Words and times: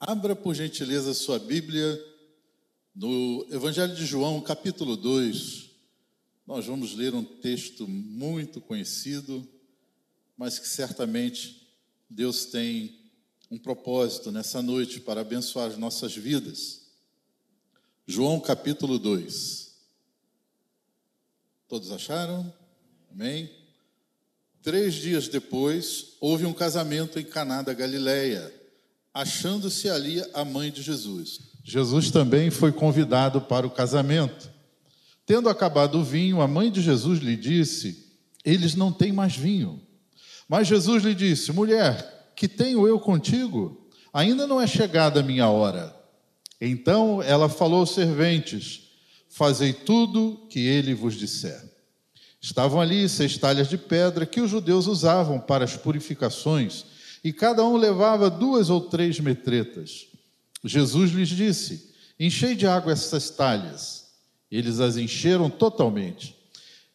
Abra, 0.00 0.36
por 0.36 0.54
gentileza, 0.54 1.12
sua 1.12 1.40
Bíblia 1.40 2.00
no 2.94 3.44
Evangelho 3.50 3.96
de 3.96 4.06
João, 4.06 4.40
capítulo 4.40 4.96
2. 4.96 5.70
Nós 6.46 6.66
vamos 6.66 6.94
ler 6.94 7.16
um 7.16 7.24
texto 7.24 7.88
muito 7.88 8.60
conhecido, 8.60 9.44
mas 10.36 10.56
que 10.56 10.68
certamente 10.68 11.68
Deus 12.08 12.44
tem 12.44 13.10
um 13.50 13.58
propósito 13.58 14.30
nessa 14.30 14.62
noite 14.62 15.00
para 15.00 15.22
abençoar 15.22 15.68
as 15.68 15.76
nossas 15.76 16.14
vidas. 16.14 16.92
João, 18.06 18.38
capítulo 18.38 19.00
2. 19.00 19.74
Todos 21.66 21.90
acharam? 21.90 22.54
Amém? 23.10 23.50
Três 24.62 24.94
dias 24.94 25.26
depois, 25.26 26.14
houve 26.20 26.46
um 26.46 26.54
casamento 26.54 27.18
em 27.18 27.24
Caná 27.24 27.62
da 27.62 27.74
Galileia, 27.74 28.57
achando-se 29.18 29.90
ali 29.90 30.22
a 30.32 30.44
mãe 30.44 30.70
de 30.70 30.80
Jesus. 30.80 31.40
Jesus 31.64 32.08
também 32.08 32.50
foi 32.52 32.70
convidado 32.70 33.40
para 33.40 33.66
o 33.66 33.70
casamento. 33.70 34.48
Tendo 35.26 35.48
acabado 35.48 35.98
o 35.98 36.04
vinho, 36.04 36.40
a 36.40 36.46
mãe 36.46 36.70
de 36.70 36.80
Jesus 36.80 37.18
lhe 37.18 37.36
disse: 37.36 38.16
Eles 38.44 38.76
não 38.76 38.92
têm 38.92 39.10
mais 39.10 39.36
vinho. 39.36 39.82
Mas 40.48 40.68
Jesus 40.68 41.02
lhe 41.02 41.16
disse: 41.16 41.50
Mulher, 41.50 42.32
que 42.36 42.46
tenho 42.46 42.86
eu 42.86 43.00
contigo? 43.00 43.88
Ainda 44.12 44.46
não 44.46 44.60
é 44.60 44.68
chegada 44.68 45.18
a 45.18 45.24
minha 45.24 45.48
hora. 45.48 45.94
Então 46.60 47.20
ela 47.20 47.48
falou 47.48 47.80
aos 47.80 47.90
serventes: 47.90 48.82
Fazei 49.28 49.72
tudo 49.72 50.46
que 50.48 50.60
ele 50.60 50.94
vos 50.94 51.16
disser. 51.16 51.60
Estavam 52.40 52.80
ali 52.80 53.08
seis 53.08 53.36
talhas 53.36 53.68
de 53.68 53.76
pedra 53.76 54.24
que 54.24 54.40
os 54.40 54.48
judeus 54.48 54.86
usavam 54.86 55.40
para 55.40 55.64
as 55.64 55.76
purificações, 55.76 56.84
e 57.22 57.32
cada 57.32 57.64
um 57.64 57.76
levava 57.76 58.30
duas 58.30 58.70
ou 58.70 58.80
três 58.80 59.20
metretas. 59.20 60.06
Jesus 60.64 61.12
lhes 61.12 61.28
disse: 61.28 61.94
Enchei 62.18 62.54
de 62.54 62.66
água 62.66 62.92
essas 62.92 63.30
talhas. 63.30 64.08
Eles 64.50 64.80
as 64.80 64.96
encheram 64.96 65.50
totalmente. 65.50 66.36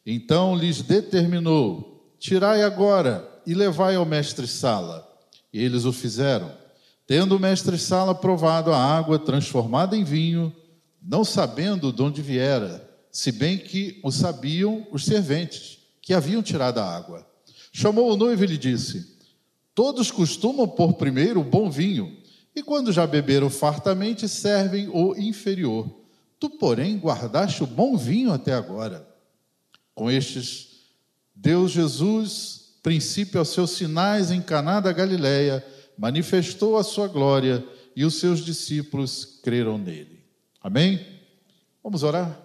Então 0.05 0.55
lhes 0.55 0.81
determinou: 0.81 2.13
Tirai 2.19 2.63
agora 2.63 3.29
e 3.45 3.53
levai 3.53 3.95
ao 3.95 4.05
mestre-sala. 4.05 5.07
Eles 5.53 5.85
o 5.85 5.93
fizeram. 5.93 6.51
Tendo 7.05 7.35
o 7.35 7.39
mestre-sala 7.39 8.15
provado 8.15 8.71
a 8.71 8.77
água 8.77 9.19
transformada 9.19 9.95
em 9.95 10.03
vinho, 10.03 10.55
não 11.01 11.23
sabendo 11.23 11.91
de 11.91 12.01
onde 12.01 12.21
viera, 12.21 12.89
se 13.11 13.31
bem 13.31 13.57
que 13.57 13.99
o 14.03 14.11
sabiam 14.11 14.87
os 14.91 15.05
serventes 15.05 15.79
que 16.01 16.13
haviam 16.13 16.41
tirado 16.41 16.79
a 16.79 16.95
água. 16.95 17.25
Chamou 17.71 18.11
o 18.11 18.17
noivo 18.17 18.43
e 18.43 18.47
lhe 18.47 18.57
disse: 18.57 19.12
Todos 19.75 20.11
costumam 20.11 20.67
pôr 20.67 20.93
primeiro 20.93 21.41
o 21.41 21.43
bom 21.43 21.69
vinho, 21.69 22.17
e 22.55 22.61
quando 22.61 22.91
já 22.91 23.07
beberam 23.07 23.49
fartamente, 23.49 24.29
servem 24.29 24.87
o 24.89 25.15
inferior. 25.15 25.89
Tu, 26.39 26.49
porém, 26.49 26.97
guardaste 26.97 27.63
o 27.63 27.67
bom 27.67 27.97
vinho 27.97 28.31
até 28.31 28.53
agora. 28.53 29.07
Com 29.95 30.11
estes, 30.11 30.81
Deus 31.33 31.71
Jesus, 31.71 32.75
princípio 32.83 33.39
aos 33.39 33.49
seus 33.49 33.71
sinais 33.71 34.29
em 34.29 34.41
Caná 34.41 34.79
da 34.79 34.91
Galileia, 34.91 35.65
manifestou 35.97 36.77
a 36.77 36.83
sua 36.83 37.07
glória 37.07 37.65
e 37.95 38.03
os 38.05 38.19
seus 38.19 38.43
discípulos 38.43 39.39
creram 39.41 39.77
nele. 39.77 40.19
Amém? 40.61 41.05
Vamos 41.83 42.03
orar? 42.03 42.39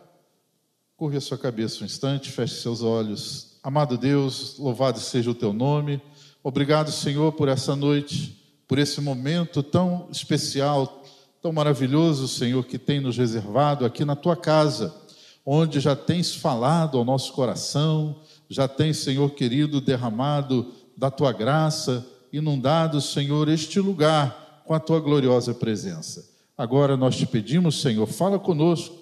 Curve 0.96 1.16
a 1.16 1.20
sua 1.20 1.38
cabeça 1.38 1.82
um 1.82 1.86
instante, 1.86 2.30
feche 2.30 2.56
seus 2.56 2.82
olhos. 2.82 3.58
Amado 3.62 3.96
Deus, 3.98 4.58
louvado 4.58 4.98
seja 4.98 5.30
o 5.30 5.34
teu 5.34 5.52
nome. 5.52 6.00
Obrigado, 6.48 6.91
Senhor, 6.91 7.30
por 7.32 7.46
essa 7.46 7.77
noite, 7.77 8.34
por 8.66 8.78
esse 8.78 9.02
momento 9.02 9.62
tão 9.62 10.08
especial, 10.10 11.05
tão 11.42 11.52
maravilhoso, 11.52 12.27
Senhor, 12.27 12.64
que 12.64 12.78
tem 12.78 13.00
nos 13.00 13.18
reservado 13.18 13.84
aqui 13.84 14.02
na 14.02 14.16
tua 14.16 14.34
casa, 14.34 14.96
onde 15.44 15.78
já 15.78 15.94
tens 15.94 16.34
falado 16.34 16.96
ao 16.96 17.05
nosso 17.05 17.34
coração, 17.34 18.23
já 18.48 18.67
tens, 18.67 18.96
Senhor 18.96 19.28
querido, 19.33 19.78
derramado 19.78 20.73
da 20.96 21.11
tua 21.11 21.33
graça, 21.33 22.06
inundado, 22.33 22.98
Senhor, 23.02 23.46
este 23.50 23.78
lugar 23.78 24.62
com 24.64 24.73
a 24.73 24.80
tua 24.80 25.00
gloriosa 25.00 25.52
presença. 25.52 26.30
Agora 26.56 26.96
nós 26.96 27.14
te 27.14 27.27
pedimos, 27.27 27.78
Senhor, 27.83 28.06
fala 28.06 28.39
conosco 28.39 28.96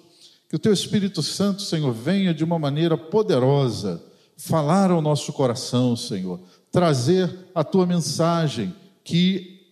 que 0.49 0.57
o 0.57 0.59
teu 0.59 0.73
Espírito 0.73 1.23
Santo, 1.23 1.61
Senhor, 1.61 1.93
venha 1.93 2.33
de 2.33 2.43
uma 2.43 2.59
maneira 2.59 2.97
poderosa 2.97 4.03
falar 4.37 4.91
ao 4.91 5.01
nosso 5.01 5.33
coração, 5.33 5.95
Senhor, 5.95 6.39
trazer 6.71 7.47
a 7.53 7.63
tua 7.63 7.85
mensagem, 7.85 8.73
que 9.03 9.65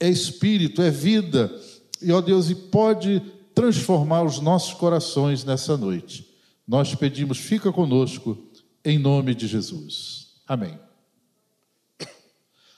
é 0.00 0.08
espírito, 0.08 0.82
é 0.82 0.90
vida, 0.90 1.52
e 2.00 2.12
ó 2.12 2.20
Deus, 2.20 2.50
e 2.50 2.54
pode 2.54 3.20
transformar 3.54 4.22
os 4.22 4.40
nossos 4.40 4.74
corações 4.74 5.44
nessa 5.44 5.76
noite. 5.76 6.28
Nós 6.66 6.94
pedimos, 6.94 7.38
fica 7.38 7.72
conosco, 7.72 8.38
em 8.84 8.98
nome 8.98 9.34
de 9.34 9.46
Jesus. 9.46 10.34
Amém. 10.46 10.78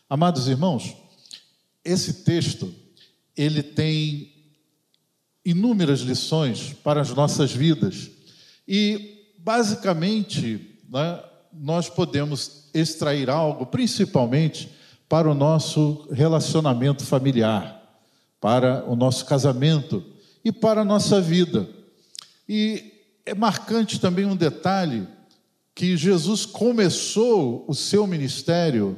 Amados 0.08 0.48
irmãos, 0.48 0.96
esse 1.84 2.24
texto, 2.24 2.74
ele 3.36 3.62
tem 3.62 4.32
inúmeras 5.44 6.00
lições 6.00 6.72
para 6.72 7.00
as 7.00 7.10
nossas 7.10 7.52
vidas. 7.52 8.10
E, 8.66 9.24
basicamente, 9.38 10.78
né, 10.88 11.22
nós 11.52 11.88
podemos 11.88 12.59
extrair 12.72 13.28
algo, 13.30 13.66
principalmente 13.66 14.70
para 15.08 15.30
o 15.30 15.34
nosso 15.34 16.06
relacionamento 16.12 17.04
familiar, 17.04 17.82
para 18.40 18.84
o 18.88 18.94
nosso 18.94 19.26
casamento 19.26 20.04
e 20.44 20.52
para 20.52 20.82
a 20.82 20.84
nossa 20.84 21.20
vida. 21.20 21.68
E 22.48 22.92
é 23.26 23.34
marcante 23.34 24.00
também 24.00 24.24
um 24.24 24.36
detalhe 24.36 25.06
que 25.74 25.96
Jesus 25.96 26.44
começou 26.46 27.64
o 27.66 27.74
seu 27.74 28.06
ministério 28.06 28.96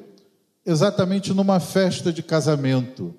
exatamente 0.64 1.32
numa 1.32 1.60
festa 1.60 2.12
de 2.12 2.22
casamento. 2.22 3.14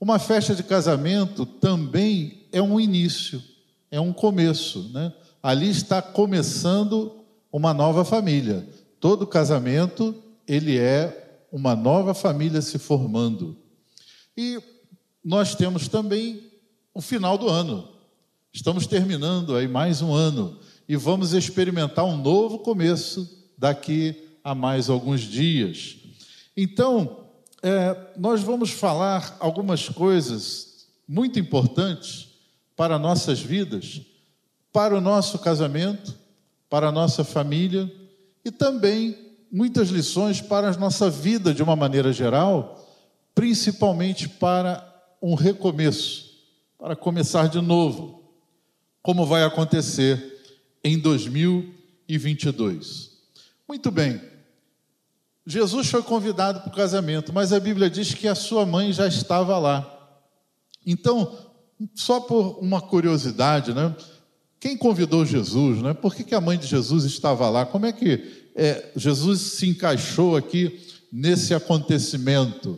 Uma 0.00 0.18
festa 0.18 0.54
de 0.54 0.62
casamento 0.62 1.46
também 1.46 2.46
é 2.52 2.60
um 2.60 2.78
início, 2.78 3.42
é 3.90 4.00
um 4.00 4.12
começo, 4.12 4.90
né? 4.92 5.12
Ali 5.42 5.70
está 5.70 6.02
começando 6.02 7.24
uma 7.52 7.72
nova 7.72 8.04
família. 8.04 8.68
Todo 9.00 9.26
casamento, 9.26 10.14
ele 10.46 10.78
é 10.78 11.44
uma 11.52 11.76
nova 11.76 12.14
família 12.14 12.62
se 12.62 12.78
formando. 12.78 13.56
E 14.36 14.60
nós 15.24 15.54
temos 15.54 15.88
também 15.88 16.42
o 16.94 17.00
final 17.00 17.36
do 17.36 17.48
ano. 17.48 17.88
Estamos 18.52 18.86
terminando 18.86 19.54
aí 19.54 19.68
mais 19.68 20.00
um 20.00 20.14
ano 20.14 20.58
e 20.88 20.96
vamos 20.96 21.34
experimentar 21.34 22.04
um 22.04 22.16
novo 22.16 22.60
começo 22.60 23.46
daqui 23.58 24.38
a 24.42 24.54
mais 24.54 24.88
alguns 24.88 25.20
dias. 25.20 25.96
Então, 26.56 27.26
é, 27.62 27.96
nós 28.16 28.42
vamos 28.42 28.70
falar 28.70 29.36
algumas 29.40 29.88
coisas 29.88 30.86
muito 31.06 31.38
importantes 31.38 32.28
para 32.74 32.98
nossas 32.98 33.40
vidas, 33.40 34.00
para 34.72 34.96
o 34.96 35.00
nosso 35.00 35.38
casamento, 35.38 36.14
para 36.68 36.88
a 36.88 36.92
nossa 36.92 37.24
família 37.24 37.92
e 38.46 38.50
também 38.52 39.18
muitas 39.50 39.88
lições 39.88 40.40
para 40.40 40.70
a 40.70 40.76
nossa 40.76 41.10
vida 41.10 41.52
de 41.52 41.64
uma 41.64 41.74
maneira 41.74 42.12
geral, 42.12 42.88
principalmente 43.34 44.28
para 44.28 44.88
um 45.20 45.34
recomeço, 45.34 46.30
para 46.78 46.94
começar 46.94 47.48
de 47.48 47.60
novo, 47.60 48.22
como 49.02 49.26
vai 49.26 49.42
acontecer 49.42 50.60
em 50.84 50.96
2022. 50.96 53.16
Muito 53.68 53.90
bem. 53.90 54.22
Jesus 55.44 55.88
foi 55.88 56.04
convidado 56.04 56.60
para 56.60 56.70
o 56.70 56.76
casamento, 56.76 57.32
mas 57.32 57.52
a 57.52 57.58
Bíblia 57.58 57.90
diz 57.90 58.14
que 58.14 58.28
a 58.28 58.36
sua 58.36 58.64
mãe 58.64 58.92
já 58.92 59.08
estava 59.08 59.58
lá. 59.58 59.92
Então, 60.86 61.36
só 61.96 62.20
por 62.20 62.60
uma 62.60 62.80
curiosidade, 62.80 63.74
né? 63.74 63.92
Quem 64.66 64.76
convidou 64.76 65.24
Jesus, 65.24 65.80
né? 65.80 65.94
Por 65.94 66.12
que, 66.12 66.24
que 66.24 66.34
a 66.34 66.40
mãe 66.40 66.58
de 66.58 66.66
Jesus 66.66 67.04
estava 67.04 67.48
lá? 67.48 67.64
Como 67.64 67.86
é 67.86 67.92
que 67.92 68.48
é, 68.56 68.90
Jesus 68.96 69.40
se 69.40 69.68
encaixou 69.68 70.34
aqui 70.34 70.80
nesse 71.12 71.54
acontecimento? 71.54 72.76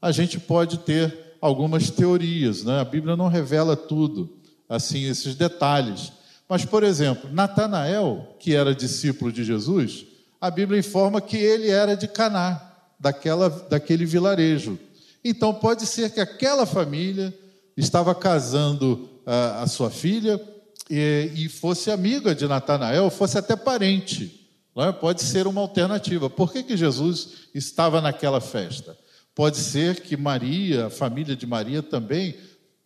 A 0.00 0.10
gente 0.12 0.40
pode 0.40 0.78
ter 0.78 1.36
algumas 1.38 1.90
teorias, 1.90 2.64
né? 2.64 2.80
A 2.80 2.84
Bíblia 2.86 3.16
não 3.16 3.28
revela 3.28 3.76
tudo, 3.76 4.34
assim, 4.66 5.04
esses 5.04 5.34
detalhes. 5.34 6.10
Mas, 6.48 6.64
por 6.64 6.82
exemplo, 6.82 7.30
Natanael, 7.30 8.34
que 8.40 8.54
era 8.54 8.74
discípulo 8.74 9.30
de 9.30 9.44
Jesus, 9.44 10.06
a 10.40 10.50
Bíblia 10.50 10.80
informa 10.80 11.20
que 11.20 11.36
ele 11.36 11.68
era 11.68 11.94
de 11.94 12.08
Caná, 12.08 12.62
daquela, 12.98 13.50
daquele 13.50 14.06
vilarejo. 14.06 14.78
Então 15.22 15.52
pode 15.52 15.84
ser 15.84 16.08
que 16.08 16.20
aquela 16.20 16.64
família 16.64 17.30
estava 17.76 18.14
casando 18.14 19.06
a, 19.26 19.64
a 19.64 19.66
sua 19.66 19.90
filha 19.90 20.40
e, 20.88 21.32
e, 21.34 21.48
fosse 21.48 21.90
amiga 21.90 22.34
de 22.34 22.46
Natanael, 22.46 23.10
fosse 23.10 23.38
até 23.38 23.56
parente. 23.56 24.48
É? 24.76 24.92
Pode 24.92 25.22
ser 25.22 25.46
uma 25.46 25.60
alternativa. 25.60 26.28
Por 26.28 26.52
que, 26.52 26.62
que 26.62 26.76
Jesus 26.76 27.48
estava 27.54 28.00
naquela 28.00 28.40
festa? 28.40 28.96
Pode 29.34 29.56
ser 29.56 30.00
que 30.00 30.16
Maria, 30.16 30.86
a 30.86 30.90
família 30.90 31.34
de 31.34 31.46
Maria 31.46 31.82
também 31.82 32.36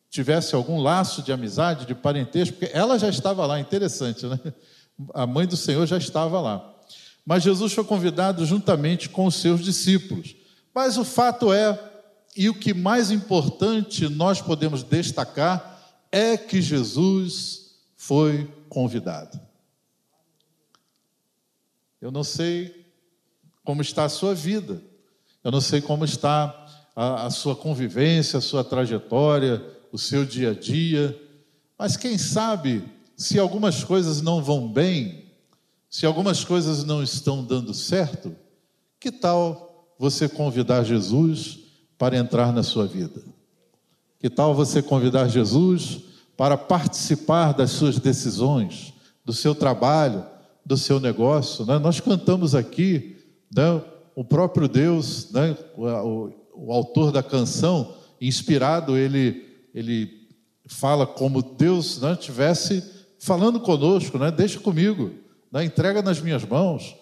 tivesse 0.08 0.54
algum 0.54 0.80
laço 0.80 1.22
de 1.22 1.32
amizade, 1.32 1.86
de 1.86 1.94
parentesco, 1.94 2.56
porque 2.58 2.76
ela 2.76 2.98
já 2.98 3.08
estava 3.08 3.46
lá, 3.46 3.60
interessante, 3.60 4.26
né? 4.26 4.38
A 5.14 5.26
mãe 5.26 5.46
do 5.46 5.56
Senhor 5.56 5.86
já 5.86 5.96
estava 5.96 6.40
lá. 6.40 6.74
Mas 7.24 7.42
Jesus 7.42 7.72
foi 7.72 7.84
convidado 7.84 8.44
juntamente 8.44 9.08
com 9.08 9.26
os 9.26 9.36
seus 9.36 9.62
discípulos. 9.62 10.34
Mas 10.74 10.96
o 10.96 11.04
fato 11.04 11.52
é, 11.52 11.78
e 12.36 12.48
o 12.48 12.54
que 12.54 12.74
mais 12.74 13.10
importante 13.10 14.08
nós 14.08 14.40
podemos 14.40 14.82
destacar, 14.82 15.78
é 16.12 16.36
que 16.36 16.60
Jesus 16.60 17.59
foi 18.00 18.50
convidado. 18.66 19.38
Eu 22.00 22.10
não 22.10 22.24
sei 22.24 22.86
como 23.62 23.82
está 23.82 24.04
a 24.04 24.08
sua 24.08 24.34
vida, 24.34 24.82
eu 25.44 25.50
não 25.50 25.60
sei 25.60 25.82
como 25.82 26.06
está 26.06 26.66
a, 26.96 27.26
a 27.26 27.30
sua 27.30 27.54
convivência, 27.54 28.38
a 28.38 28.40
sua 28.40 28.64
trajetória, 28.64 29.62
o 29.92 29.98
seu 29.98 30.24
dia 30.24 30.52
a 30.52 30.54
dia, 30.54 31.14
mas 31.78 31.98
quem 31.98 32.16
sabe 32.16 32.82
se 33.18 33.38
algumas 33.38 33.84
coisas 33.84 34.22
não 34.22 34.42
vão 34.42 34.66
bem, 34.66 35.26
se 35.90 36.06
algumas 36.06 36.42
coisas 36.42 36.82
não 36.82 37.02
estão 37.02 37.44
dando 37.44 37.74
certo, 37.74 38.34
que 38.98 39.12
tal 39.12 39.94
você 39.98 40.26
convidar 40.26 40.84
Jesus 40.84 41.58
para 41.98 42.16
entrar 42.16 42.50
na 42.50 42.62
sua 42.62 42.86
vida? 42.86 43.22
Que 44.18 44.30
tal 44.30 44.54
você 44.54 44.82
convidar 44.82 45.28
Jesus 45.28 46.08
para 46.40 46.56
participar 46.56 47.52
das 47.52 47.70
suas 47.70 47.98
decisões, 47.98 48.94
do 49.22 49.30
seu 49.30 49.54
trabalho, 49.54 50.24
do 50.64 50.74
seu 50.74 50.98
negócio? 50.98 51.66
Né? 51.66 51.78
Nós 51.78 52.00
cantamos 52.00 52.54
aqui, 52.54 53.18
né? 53.54 53.82
o 54.16 54.24
próprio 54.24 54.66
Deus, 54.66 55.30
né? 55.32 55.54
o, 55.76 56.32
o, 56.54 56.72
autor 56.72 57.12
da 57.12 57.22
canção, 57.22 57.94
inspirado, 58.18 58.96
ele, 58.96 59.44
ele 59.74 60.10
fala 60.66 61.06
como 61.06 61.42
Deus 61.42 62.00
né, 62.00 62.16
tivesse 62.16 62.82
falando 63.18 63.60
conosco, 63.60 64.16
né? 64.16 64.30
deixa 64.30 64.58
comigo 64.58 65.10
da 65.52 65.62
entrega 65.62 66.00
nas 66.00 66.22
minhas 66.22 66.42
mãos. 66.42 66.96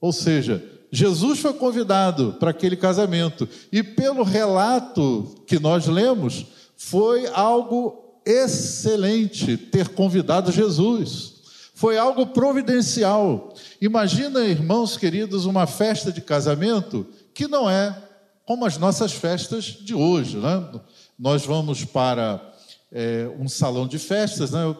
Ou 0.00 0.12
seja, 0.12 0.64
Jesus 0.92 1.40
foi 1.40 1.54
convidado 1.54 2.36
para 2.38 2.50
aquele 2.50 2.76
casamento 2.76 3.48
e 3.72 3.82
pelo 3.82 4.22
relato 4.22 5.34
que 5.48 5.58
nós 5.58 5.88
lemos, 5.88 6.46
foi 6.76 7.26
algo 7.26 8.03
excelente 8.24 9.56
ter 9.56 9.88
convidado 9.88 10.52
Jesus. 10.52 11.34
Foi 11.74 11.98
algo 11.98 12.28
providencial. 12.28 13.52
Imagina, 13.80 14.44
irmãos 14.44 14.96
queridos, 14.96 15.44
uma 15.44 15.66
festa 15.66 16.12
de 16.12 16.20
casamento 16.20 17.06
que 17.34 17.48
não 17.48 17.68
é 17.68 18.00
como 18.46 18.64
as 18.64 18.78
nossas 18.78 19.12
festas 19.12 19.64
de 19.64 19.94
hoje. 19.94 20.36
Né? 20.36 20.80
Nós 21.18 21.44
vamos 21.44 21.84
para 21.84 22.54
é, 22.92 23.28
um 23.38 23.48
salão 23.48 23.88
de 23.88 23.98
festas, 23.98 24.52
né? 24.52 24.74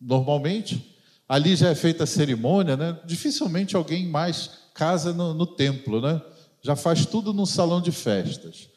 normalmente, 0.00 0.96
ali 1.28 1.54
já 1.54 1.68
é 1.68 1.74
feita 1.74 2.04
a 2.04 2.06
cerimônia, 2.06 2.76
né? 2.76 2.98
Dificilmente 3.04 3.76
alguém 3.76 4.08
mais 4.08 4.50
casa 4.74 5.12
no, 5.12 5.32
no 5.32 5.46
templo, 5.46 6.00
né? 6.00 6.20
Já 6.60 6.76
faz 6.76 7.06
tudo 7.06 7.32
num 7.32 7.46
salão 7.46 7.80
de 7.80 7.92
festas. 7.92 8.68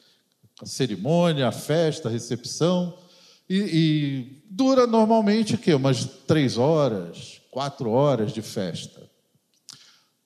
A 0.62 0.66
cerimônia, 0.66 1.48
a 1.48 1.52
festa, 1.52 2.10
a 2.10 2.12
recepção. 2.12 2.98
E, 3.50 3.58
e 3.58 4.44
dura 4.50 4.88
normalmente 4.88 5.56
o 5.56 5.58
quê? 5.58 5.74
Umas 5.74 6.06
três 6.28 6.58
horas, 6.58 7.42
quatro 7.52 7.90
horas 7.92 8.32
de 8.32 8.42
festa. 8.42 9.02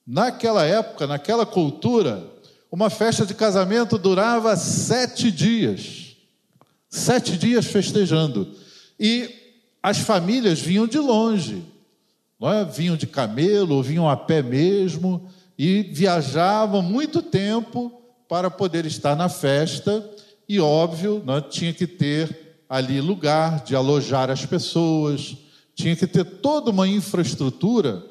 Naquela 0.05 0.65
época, 0.65 1.05
naquela 1.05 1.45
cultura, 1.45 2.25
uma 2.71 2.89
festa 2.89 3.25
de 3.25 3.33
casamento 3.33 3.97
durava 3.97 4.55
sete 4.55 5.31
dias. 5.31 6.15
Sete 6.89 7.37
dias 7.37 7.65
festejando. 7.65 8.55
E 8.99 9.29
as 9.83 9.99
famílias 9.99 10.59
vinham 10.59 10.87
de 10.87 10.97
longe 10.97 11.63
é? 12.47 12.63
vinham 12.63 12.95
de 12.95 13.05
camelo, 13.05 13.83
vinham 13.83 14.07
a 14.07 14.15
pé 14.15 14.41
mesmo, 14.41 15.29
e 15.57 15.83
viajavam 15.83 16.81
muito 16.81 17.21
tempo 17.21 18.01
para 18.29 18.49
poder 18.49 18.85
estar 18.85 19.15
na 19.15 19.27
festa, 19.27 20.07
e 20.47 20.59
óbvio, 20.59 21.23
é? 21.27 21.41
tinha 21.41 21.73
que 21.73 21.85
ter 21.85 22.48
ali 22.69 23.01
lugar 23.01 23.63
de 23.63 23.75
alojar 23.75 24.29
as 24.29 24.45
pessoas, 24.45 25.35
tinha 25.73 25.95
que 25.95 26.05
ter 26.05 26.23
toda 26.23 26.69
uma 26.69 26.87
infraestrutura 26.87 28.05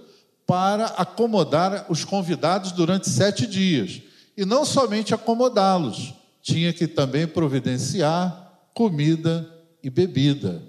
para 0.44 0.86
acomodar 0.86 1.86
os 1.88 2.04
convidados 2.04 2.72
durante 2.72 3.08
sete 3.08 3.46
dias. 3.46 4.02
E 4.36 4.44
não 4.44 4.64
somente 4.64 5.14
acomodá-los, 5.14 6.12
tinha 6.42 6.72
que 6.72 6.88
também 6.88 7.26
providenciar 7.26 8.58
comida 8.74 9.48
e 9.82 9.88
bebida. 9.88 10.62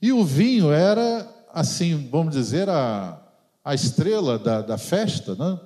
E 0.00 0.12
o 0.12 0.24
vinho 0.24 0.72
era 0.72 1.28
assim, 1.52 2.08
vamos 2.10 2.34
dizer, 2.34 2.68
a, 2.68 3.20
a 3.64 3.74
estrela 3.74 4.38
da, 4.38 4.62
da 4.62 4.78
festa, 4.78 5.34
né? 5.34 5.58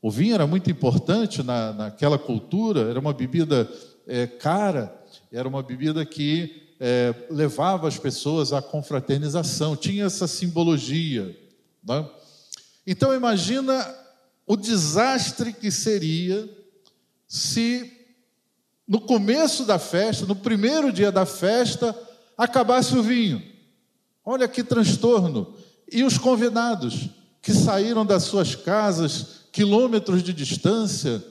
O 0.00 0.10
vinho 0.10 0.34
era 0.34 0.46
muito 0.46 0.68
importante 0.70 1.42
na, 1.42 1.72
naquela 1.72 2.18
cultura, 2.18 2.88
era 2.90 2.98
uma 2.98 3.12
bebida 3.12 3.70
é, 4.06 4.26
cara, 4.26 4.92
era 5.30 5.48
uma 5.48 5.62
bebida 5.62 6.04
que 6.04 6.71
é, 6.84 7.14
levava 7.30 7.86
as 7.86 7.96
pessoas 7.96 8.52
à 8.52 8.60
confraternização, 8.60 9.76
tinha 9.76 10.06
essa 10.06 10.26
simbologia. 10.26 11.38
Né? 11.80 12.04
Então 12.84 13.14
imagina 13.14 13.88
o 14.44 14.56
desastre 14.56 15.52
que 15.52 15.70
seria 15.70 16.50
se 17.28 17.88
no 18.88 19.00
começo 19.00 19.64
da 19.64 19.78
festa, 19.78 20.26
no 20.26 20.34
primeiro 20.34 20.92
dia 20.92 21.12
da 21.12 21.24
festa, 21.24 21.96
acabasse 22.36 22.96
o 22.96 23.02
vinho. 23.02 23.40
Olha 24.24 24.48
que 24.48 24.64
transtorno. 24.64 25.54
E 25.90 26.02
os 26.02 26.18
convidados 26.18 27.10
que 27.40 27.52
saíram 27.52 28.04
das 28.04 28.24
suas 28.24 28.56
casas, 28.56 29.42
quilômetros 29.52 30.20
de 30.20 30.32
distância, 30.32 31.24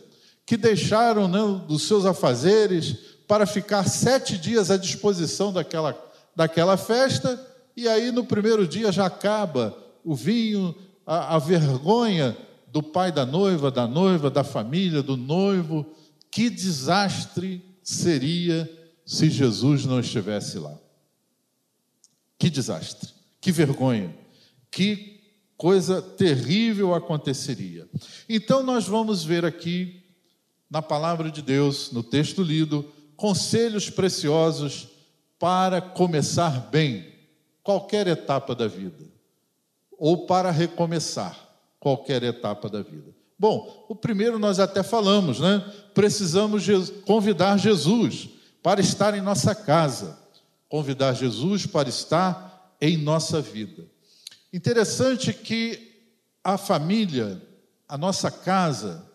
que 0.45 0.55
deixaram 0.55 1.27
né, 1.27 1.61
dos 1.67 1.83
seus 1.83 2.05
afazeres 2.05 3.10
para 3.31 3.45
ficar 3.45 3.87
sete 3.87 4.37
dias 4.37 4.69
à 4.69 4.75
disposição 4.75 5.53
daquela, 5.53 5.97
daquela 6.35 6.75
festa, 6.75 7.41
e 7.77 7.87
aí 7.87 8.11
no 8.11 8.25
primeiro 8.25 8.67
dia 8.67 8.91
já 8.91 9.05
acaba 9.05 9.73
o 10.03 10.13
vinho, 10.13 10.75
a, 11.05 11.37
a 11.37 11.39
vergonha 11.39 12.35
do 12.67 12.83
pai 12.83 13.09
da 13.09 13.25
noiva, 13.25 13.71
da 13.71 13.87
noiva, 13.87 14.29
da 14.29 14.43
família, 14.43 15.01
do 15.01 15.15
noivo. 15.15 15.85
Que 16.29 16.49
desastre 16.49 17.63
seria 17.81 18.69
se 19.05 19.29
Jesus 19.29 19.85
não 19.85 20.01
estivesse 20.01 20.59
lá. 20.59 20.77
Que 22.37 22.49
desastre, 22.49 23.11
que 23.39 23.49
vergonha, 23.49 24.13
que 24.69 25.21
coisa 25.55 26.01
terrível 26.01 26.93
aconteceria. 26.93 27.87
Então, 28.27 28.61
nós 28.61 28.85
vamos 28.85 29.23
ver 29.23 29.45
aqui, 29.45 30.03
na 30.69 30.81
palavra 30.81 31.31
de 31.31 31.41
Deus, 31.41 31.93
no 31.93 32.03
texto 32.03 32.43
lido, 32.43 32.85
conselhos 33.21 33.89
preciosos 33.89 34.87
para 35.37 35.79
começar 35.79 36.69
bem 36.71 37.05
qualquer 37.63 38.07
etapa 38.07 38.55
da 38.55 38.67
vida, 38.67 39.05
ou 39.97 40.25
para 40.25 40.49
recomeçar 40.49 41.37
qualquer 41.79 42.23
etapa 42.23 42.67
da 42.67 42.81
vida. 42.81 43.13
Bom, 43.37 43.85
o 43.87 43.95
primeiro 43.95 44.39
nós 44.39 44.59
até 44.59 44.83
falamos, 44.83 45.39
né? 45.39 45.63
Precisamos 45.93 46.65
convidar 47.05 47.57
Jesus 47.57 48.27
para 48.61 48.81
estar 48.81 49.15
em 49.15 49.21
nossa 49.21 49.55
casa 49.55 50.19
convidar 50.71 51.13
Jesus 51.13 51.65
para 51.65 51.89
estar 51.89 52.73
em 52.79 52.95
nossa 52.95 53.41
vida. 53.41 53.85
Interessante 54.53 55.33
que 55.33 55.99
a 56.41 56.57
família, 56.57 57.41
a 57.89 57.97
nossa 57.97 58.31
casa, 58.31 59.05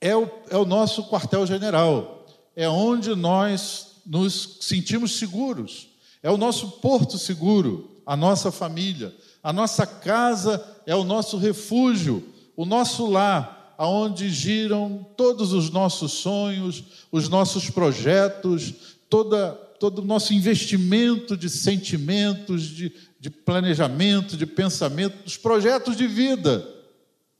é 0.00 0.14
o, 0.16 0.28
é 0.50 0.56
o 0.56 0.64
nosso 0.64 1.08
quartel-general, 1.08 2.15
é 2.56 2.68
onde 2.68 3.14
nós 3.14 3.98
nos 4.04 4.58
sentimos 4.62 5.18
seguros, 5.18 5.88
é 6.22 6.30
o 6.30 6.38
nosso 6.38 6.80
porto 6.80 7.18
seguro, 7.18 8.00
a 8.06 8.16
nossa 8.16 8.50
família. 8.50 9.14
A 9.42 9.52
nossa 9.52 9.86
casa 9.86 10.64
é 10.86 10.94
o 10.94 11.04
nosso 11.04 11.36
refúgio, 11.36 12.24
o 12.56 12.64
nosso 12.64 13.06
lar, 13.06 13.74
aonde 13.78 14.28
giram 14.30 15.06
todos 15.16 15.52
os 15.52 15.70
nossos 15.70 16.12
sonhos, 16.12 16.82
os 17.12 17.28
nossos 17.28 17.68
projetos, 17.70 18.74
toda 19.08 19.52
todo 19.78 19.98
o 19.98 20.04
nosso 20.04 20.32
investimento 20.32 21.36
de 21.36 21.50
sentimentos, 21.50 22.62
de, 22.62 22.92
de 23.20 23.28
planejamento, 23.28 24.34
de 24.34 24.46
pensamento, 24.46 25.22
dos 25.22 25.36
projetos 25.36 25.96
de 25.96 26.06
vida, 26.06 26.66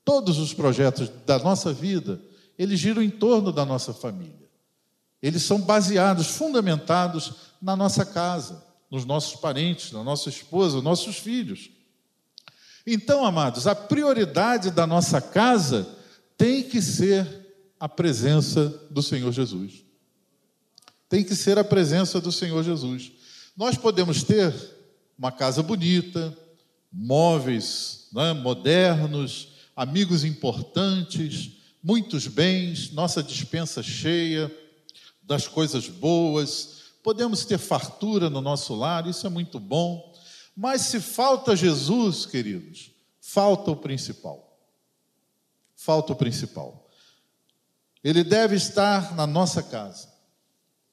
todos 0.04 0.38
os 0.38 0.52
projetos 0.52 1.10
da 1.24 1.38
nossa 1.38 1.72
vida, 1.72 2.20
eles 2.58 2.78
giram 2.78 3.02
em 3.02 3.08
torno 3.08 3.50
da 3.50 3.64
nossa 3.64 3.94
família. 3.94 4.45
Eles 5.22 5.42
são 5.42 5.60
baseados, 5.60 6.28
fundamentados 6.28 7.32
na 7.60 7.74
nossa 7.74 8.04
casa, 8.04 8.64
nos 8.90 9.04
nossos 9.04 9.40
parentes, 9.40 9.92
na 9.92 10.04
nossa 10.04 10.28
esposa, 10.28 10.76
nos 10.76 10.84
nossos 10.84 11.16
filhos. 11.16 11.70
Então, 12.86 13.24
amados, 13.24 13.66
a 13.66 13.74
prioridade 13.74 14.70
da 14.70 14.86
nossa 14.86 15.20
casa 15.20 15.88
tem 16.36 16.62
que 16.62 16.80
ser 16.80 17.46
a 17.80 17.88
presença 17.88 18.68
do 18.90 19.02
Senhor 19.02 19.32
Jesus. 19.32 19.84
tem 21.08 21.22
que 21.22 21.36
ser 21.36 21.56
a 21.56 21.64
presença 21.64 22.20
do 22.20 22.32
Senhor 22.32 22.62
Jesus. 22.64 23.12
Nós 23.56 23.76
podemos 23.76 24.24
ter 24.24 24.52
uma 25.16 25.30
casa 25.30 25.62
bonita, 25.62 26.36
móveis 26.92 28.08
né, 28.12 28.32
modernos, 28.32 29.48
amigos 29.74 30.24
importantes, 30.24 31.52
muitos 31.82 32.26
bens, 32.26 32.90
nossa 32.90 33.22
dispensa 33.22 33.82
cheia 33.82 34.52
das 35.26 35.48
coisas 35.48 35.88
boas, 35.88 36.76
podemos 37.02 37.44
ter 37.44 37.58
fartura 37.58 38.30
no 38.30 38.40
nosso 38.40 38.74
lar, 38.74 39.06
isso 39.06 39.26
é 39.26 39.30
muito 39.30 39.58
bom. 39.58 40.14
Mas 40.56 40.82
se 40.82 41.00
falta 41.00 41.56
Jesus, 41.56 42.24
queridos, 42.24 42.92
falta 43.20 43.70
o 43.70 43.76
principal. 43.76 44.56
Falta 45.74 46.12
o 46.12 46.16
principal. 46.16 46.88
Ele 48.02 48.22
deve 48.22 48.54
estar 48.54 49.14
na 49.14 49.26
nossa 49.26 49.62
casa. 49.62 50.08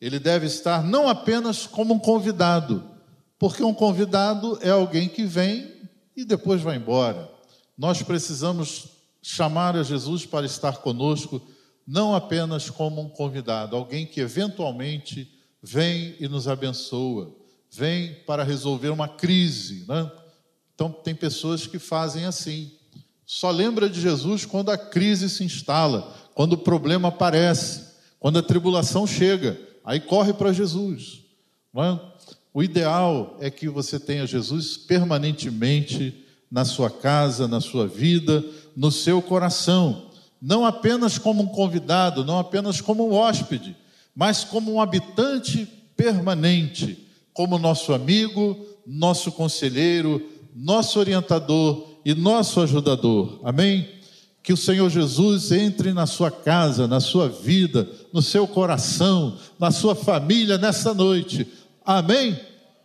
Ele 0.01 0.19
deve 0.19 0.47
estar 0.47 0.83
não 0.83 1.07
apenas 1.07 1.65
como 1.65 1.93
um 1.93 1.99
convidado, 1.99 2.91
porque 3.39 3.63
um 3.63 3.73
convidado 3.73 4.57
é 4.61 4.69
alguém 4.69 5.07
que 5.07 5.23
vem 5.23 5.89
e 6.15 6.25
depois 6.25 6.61
vai 6.61 6.75
embora. 6.75 7.31
Nós 7.77 8.01
precisamos 8.01 8.89
chamar 9.21 9.77
a 9.77 9.83
Jesus 9.83 10.25
para 10.25 10.45
estar 10.45 10.77
conosco, 10.77 11.41
não 11.85 12.15
apenas 12.15 12.69
como 12.69 13.01
um 13.01 13.09
convidado, 13.09 13.75
alguém 13.75 14.05
que 14.05 14.21
eventualmente 14.21 15.29
vem 15.61 16.15
e 16.19 16.27
nos 16.27 16.47
abençoa, 16.47 17.33
vem 17.71 18.13
para 18.25 18.43
resolver 18.43 18.89
uma 18.89 19.07
crise. 19.07 19.85
Né? 19.87 20.11
Então, 20.75 20.91
tem 20.91 21.15
pessoas 21.15 21.67
que 21.67 21.79
fazem 21.79 22.25
assim. 22.25 22.71
Só 23.25 23.49
lembra 23.49 23.89
de 23.89 23.99
Jesus 23.99 24.45
quando 24.45 24.69
a 24.69 24.77
crise 24.77 25.29
se 25.29 25.43
instala, 25.43 26.13
quando 26.33 26.53
o 26.53 26.57
problema 26.57 27.07
aparece, 27.07 27.93
quando 28.19 28.39
a 28.39 28.43
tribulação 28.43 29.07
chega, 29.07 29.59
aí 29.83 29.99
corre 29.99 30.33
para 30.33 30.53
Jesus. 30.53 31.21
É? 31.75 31.99
O 32.53 32.61
ideal 32.61 33.37
é 33.39 33.49
que 33.49 33.67
você 33.67 33.99
tenha 33.99 34.27
Jesus 34.27 34.77
permanentemente 34.77 36.23
na 36.51 36.63
sua 36.63 36.89
casa, 36.89 37.47
na 37.47 37.59
sua 37.59 37.87
vida, 37.87 38.43
no 38.75 38.91
seu 38.91 39.21
coração, 39.21 40.11
não 40.43 40.65
apenas 40.65 41.17
como 41.17 41.41
um 41.41 41.47
convidado, 41.47 42.25
não 42.25 42.37
apenas 42.37 42.81
como 42.81 43.07
um 43.07 43.13
hóspede, 43.13 43.77
mas 44.13 44.43
como 44.43 44.73
um 44.73 44.81
habitante 44.81 45.65
permanente 45.95 47.07
como 47.33 47.57
nosso 47.57 47.93
amigo, 47.93 48.57
nosso 48.85 49.31
conselheiro, 49.31 50.21
nosso 50.53 50.99
orientador 50.99 51.87
e 52.05 52.13
nosso 52.13 52.59
ajudador. 52.59 53.39
Amém? 53.41 53.87
Que 54.43 54.51
o 54.51 54.57
Senhor 54.57 54.89
Jesus 54.89 55.51
entre 55.53 55.93
na 55.93 56.05
sua 56.05 56.29
casa, 56.29 56.87
na 56.87 56.99
sua 56.99 57.29
vida, 57.29 57.89
no 58.11 58.21
seu 58.21 58.45
coração, 58.45 59.37
na 59.57 59.71
sua 59.71 59.95
família 59.95 60.57
nessa 60.57 60.93
noite. 60.93 61.47
Amém? 61.85 62.37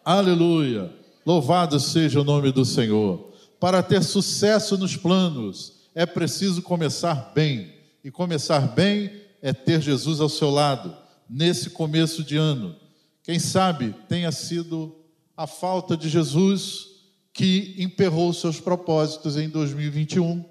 Aleluia. 0.05 0.91
Louvado 1.27 1.79
seja 1.81 2.21
o 2.21 2.25
nome 2.25 2.53
do 2.53 2.65
Senhor. 2.65 3.33
Para 3.59 3.83
ter 3.83 4.05
sucesso 4.05 4.79
nos 4.79 4.97
planos, 4.97 5.78
é 5.99 6.07
preciso 6.07 6.63
começar 6.63 7.33
bem. 7.35 7.75
E 8.05 8.11
começar 8.13 8.61
bem 8.69 9.11
é 9.43 9.53
ter 9.53 9.83
Jesus 9.83 10.21
ao 10.21 10.29
seu 10.29 10.49
lado, 10.49 10.97
nesse 11.29 11.71
começo 11.71 12.23
de 12.23 12.37
ano. 12.37 12.77
Quem 13.25 13.41
sabe 13.41 13.93
tenha 14.09 14.31
sido 14.31 14.95
a 15.37 15.45
falta 15.45 15.97
de 15.97 16.09
Jesus 16.09 16.87
que 17.33 17.75
emperrou 17.79 18.33
seus 18.33 18.61
propósitos 18.61 19.37
em 19.37 19.49
2021. 19.49 20.45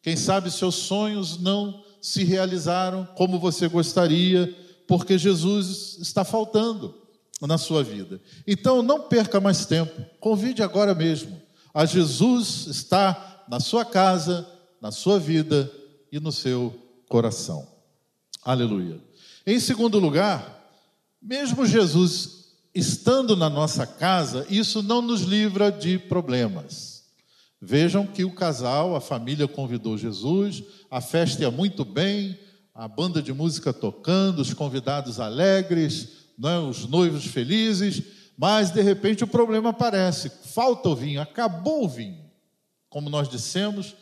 Quem 0.00 0.16
sabe 0.16 0.50
seus 0.50 0.76
sonhos 0.76 1.38
não 1.38 1.84
se 2.00 2.24
realizaram 2.24 3.06
como 3.14 3.38
você 3.38 3.68
gostaria, 3.68 4.50
porque 4.88 5.18
Jesus 5.18 5.98
está 6.00 6.24
faltando 6.24 6.94
na 7.42 7.58
sua 7.58 7.84
vida. 7.84 8.18
Então 8.46 8.82
não 8.82 9.02
perca 9.02 9.42
mais 9.42 9.66
tempo, 9.66 9.92
convide 10.18 10.62
agora 10.62 10.94
mesmo. 10.94 11.38
A 11.74 11.84
Jesus 11.84 12.66
está 12.66 13.44
na 13.46 13.60
sua 13.60 13.84
casa, 13.84 14.48
na 14.80 14.90
sua 14.90 15.18
vida 15.18 15.70
e 16.10 16.18
no 16.18 16.32
seu 16.32 16.74
coração. 17.08 17.66
Aleluia. 18.42 19.00
Em 19.46 19.60
segundo 19.60 19.98
lugar, 19.98 20.60
mesmo 21.20 21.66
Jesus 21.66 22.40
estando 22.74 23.36
na 23.36 23.50
nossa 23.50 23.86
casa, 23.86 24.46
isso 24.48 24.82
não 24.82 25.02
nos 25.02 25.22
livra 25.22 25.70
de 25.70 25.98
problemas. 25.98 27.04
Vejam 27.60 28.06
que 28.06 28.24
o 28.24 28.32
casal, 28.32 28.96
a 28.96 29.00
família 29.00 29.46
convidou 29.46 29.98
Jesus, 29.98 30.62
a 30.90 31.00
festa 31.00 31.42
ia 31.42 31.50
muito 31.50 31.84
bem, 31.84 32.38
a 32.74 32.88
banda 32.88 33.20
de 33.20 33.32
música 33.32 33.72
tocando, 33.72 34.40
os 34.40 34.54
convidados 34.54 35.20
alegres, 35.20 36.08
né, 36.38 36.58
os 36.58 36.86
noivos 36.86 37.26
felizes, 37.26 38.02
mas 38.38 38.70
de 38.70 38.80
repente 38.80 39.22
o 39.22 39.26
problema 39.26 39.70
aparece: 39.70 40.30
falta 40.30 40.88
o 40.88 40.96
vinho, 40.96 41.20
acabou 41.20 41.84
o 41.84 41.88
vinho. 41.88 42.24
Como 42.88 43.10
nós 43.10 43.28
dissemos, 43.28 43.94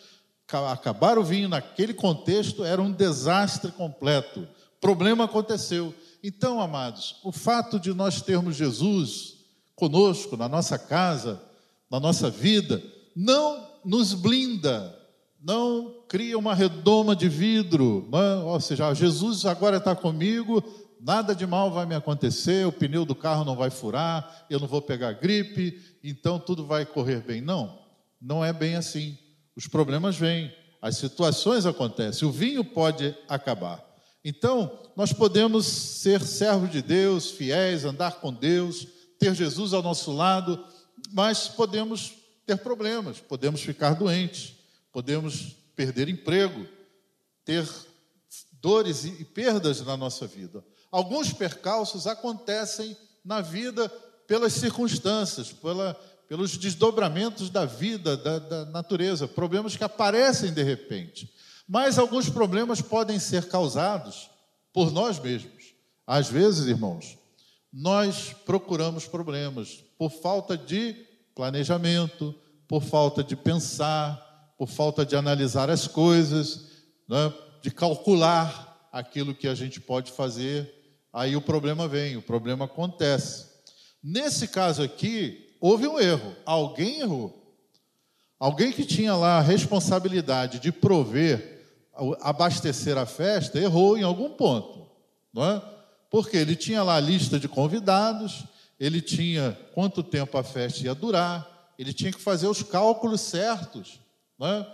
acabar 0.51 1.19
o 1.19 1.25
vinho 1.25 1.49
naquele 1.49 1.93
contexto 1.93 2.65
era 2.65 2.81
um 2.81 2.91
desastre 2.91 3.71
completo. 3.73 4.49
Problema 4.81 5.25
aconteceu. 5.25 5.95
Então, 6.23 6.61
amados, 6.61 7.17
o 7.23 7.33
fato 7.33 7.79
de 7.79 7.93
nós 7.93 8.23
termos 8.23 8.57
Jesus 8.57 9.37
conosco, 9.75 10.37
na 10.37 10.49
nossa 10.49 10.79
casa, 10.79 11.41
na 11.91 12.01
nossa 12.01 12.31
vida, 12.31 12.83
não 13.15 13.69
nos 13.85 14.15
blinda, 14.15 14.97
não 15.41 16.03
cria 16.09 16.37
uma 16.37 16.55
redoma 16.55 17.15
de 17.15 17.29
vidro, 17.29 18.09
não, 18.11 18.19
é? 18.19 18.37
ou 18.37 18.61
seja, 18.61 18.93
Jesus 18.93 19.47
agora 19.47 19.77
está 19.77 19.95
comigo, 19.95 20.63
nada 21.01 21.35
de 21.35 21.47
mal 21.47 21.71
vai 21.71 21.87
me 21.87 21.95
acontecer, 21.95 22.67
o 22.67 22.73
pneu 22.73 23.05
do 23.05 23.15
carro 23.15 23.45
não 23.45 23.55
vai 23.55 23.71
furar, 23.71 24.47
eu 24.51 24.59
não 24.59 24.67
vou 24.67 24.83
pegar 24.83 25.13
gripe, 25.13 25.81
então 26.03 26.39
tudo 26.39 26.67
vai 26.67 26.85
correr 26.85 27.23
bem. 27.23 27.41
Não, 27.41 27.79
não 28.21 28.45
é 28.45 28.53
bem 28.53 28.75
assim. 28.75 29.17
Os 29.59 29.67
problemas 29.67 30.15
vêm, 30.15 30.55
as 30.81 30.99
situações 30.99 31.67
acontecem, 31.67 32.29
o 32.29 32.31
vinho 32.31 32.63
pode 32.65 33.13
acabar. 33.29 33.85
Então, 34.25 34.79
nós 34.95 35.13
podemos 35.13 35.67
ser 35.67 36.23
servos 36.23 36.71
de 36.71 36.81
Deus, 36.81 37.33
fiéis, 37.33 37.85
andar 37.85 38.21
com 38.21 38.33
Deus, 38.33 38.87
ter 39.19 39.35
Jesus 39.35 39.73
ao 39.73 39.83
nosso 39.83 40.13
lado, 40.13 40.65
mas 41.11 41.49
podemos 41.49 42.13
ter 42.47 42.57
problemas, 42.59 43.19
podemos 43.19 43.61
ficar 43.61 43.95
doentes, 43.95 44.55
podemos 44.93 45.57
perder 45.75 46.09
emprego, 46.09 46.65
ter 47.45 47.69
dores 48.63 49.07
e 49.07 49.25
perdas 49.25 49.81
na 49.81 49.97
nossa 49.97 50.25
vida. 50.25 50.65
Alguns 50.89 51.33
percalços 51.33 52.07
acontecem 52.07 52.97
na 53.25 53.41
vida 53.41 53.89
pelas 54.29 54.53
circunstâncias, 54.53 55.53
pela, 55.53 56.01
pelos 56.29 56.59
desdobramentos 56.59 57.49
da 57.49 57.65
vida, 57.65 58.17
da, 58.17 58.39
da 58.39 58.65
natureza, 58.67 59.27
problemas 59.27 59.77
que 59.77 59.83
aparecem 59.83 60.53
de 60.53 60.63
repente. 60.63 61.33
Mas 61.67 61.99
alguns 61.99 62.29
problemas 62.29 62.83
podem 62.83 63.19
ser 63.19 63.49
causados 63.49 64.31
por 64.73 64.93
nós 64.93 65.19
mesmos. 65.19 65.75
Às 66.07 66.29
vezes, 66.29 66.67
irmãos, 66.67 67.19
nós 67.73 68.35
procuramos 68.45 69.07
problemas 69.07 69.85
por 69.99 70.11
falta 70.11 70.57
de 70.57 70.95
planejamento, 71.35 72.35
por 72.67 72.83
falta 72.83 73.25
de 73.25 73.35
pensar, 73.35 74.55
por 74.59 74.69
falta 74.69 75.05
de 75.07 75.17
analisar 75.17 75.71
as 75.71 75.87
coisas, 75.87 76.67
né, 77.09 77.33
de 77.63 77.71
calcular 77.71 78.89
aquilo 78.93 79.35
que 79.35 79.49
a 79.49 79.55
gente 79.55 79.81
pode 79.81 80.13
fazer. 80.13 80.75
Aí 81.13 81.37
o 81.37 81.41
problema 81.41 81.89
vem, 81.89 82.17
o 82.17 82.23
problema 82.23 82.67
acontece. 82.67 83.47
Nesse 84.03 84.49
caso 84.49 84.83
aqui, 84.83 85.48
houve 85.61 85.87
um 85.87 85.99
erro. 85.99 86.35
Alguém 86.45 87.01
errou. 87.01 87.39
Alguém 88.39 88.73
que 88.73 88.85
tinha 88.85 89.15
lá 89.15 89.39
a 89.39 89.43
responsabilidade 89.43 90.61
de 90.61 90.71
prover 90.71 91.59
abastecer 92.21 92.97
a 92.97 93.07
festa, 93.07 93.59
errou 93.59 93.99
em 93.99 94.03
algum 94.03 94.31
ponto, 94.31 94.89
não 95.33 95.45
é? 95.45 95.63
Porque 96.11 96.37
ele 96.37 96.55
tinha 96.55 96.83
lá 96.83 96.97
a 96.97 97.01
lista 97.01 97.39
de 97.39 97.49
convidados, 97.49 98.45
ele 98.79 99.01
tinha 99.01 99.59
quanto 99.75 100.03
tempo 100.03 100.39
a 100.39 100.45
festa 100.45 100.85
ia 100.85 100.95
durar, 100.95 101.73
ele 101.79 101.93
tinha 101.93 102.13
que 102.13 102.21
fazer 102.21 102.47
os 102.47 102.63
cálculos 102.63 103.21
certos, 103.21 104.01
não 104.39 104.47
é? 104.47 104.67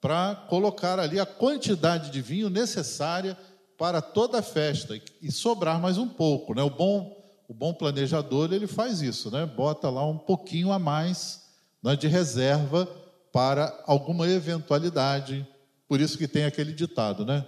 Para 0.00 0.34
colocar 0.48 0.98
ali 0.98 1.20
a 1.20 1.26
quantidade 1.26 2.10
de 2.10 2.20
vinho 2.20 2.50
necessária 2.50 3.38
para 3.78 4.02
toda 4.02 4.40
a 4.40 4.42
festa 4.42 5.00
e 5.20 5.30
sobrar 5.30 5.80
mais 5.80 5.98
um 5.98 6.08
pouco, 6.08 6.54
né? 6.54 6.62
O 6.62 6.70
bom 6.70 7.21
o 7.48 7.54
bom 7.54 7.72
planejador 7.74 8.52
ele 8.52 8.66
faz 8.66 9.02
isso, 9.02 9.30
né? 9.30 9.44
Bota 9.44 9.90
lá 9.90 10.06
um 10.06 10.18
pouquinho 10.18 10.72
a 10.72 10.78
mais 10.78 11.42
né, 11.82 11.96
de 11.96 12.06
reserva 12.06 12.86
para 13.32 13.82
alguma 13.86 14.28
eventualidade, 14.28 15.46
por 15.88 16.00
isso 16.00 16.16
que 16.16 16.28
tem 16.28 16.44
aquele 16.44 16.72
ditado, 16.72 17.24
né? 17.24 17.46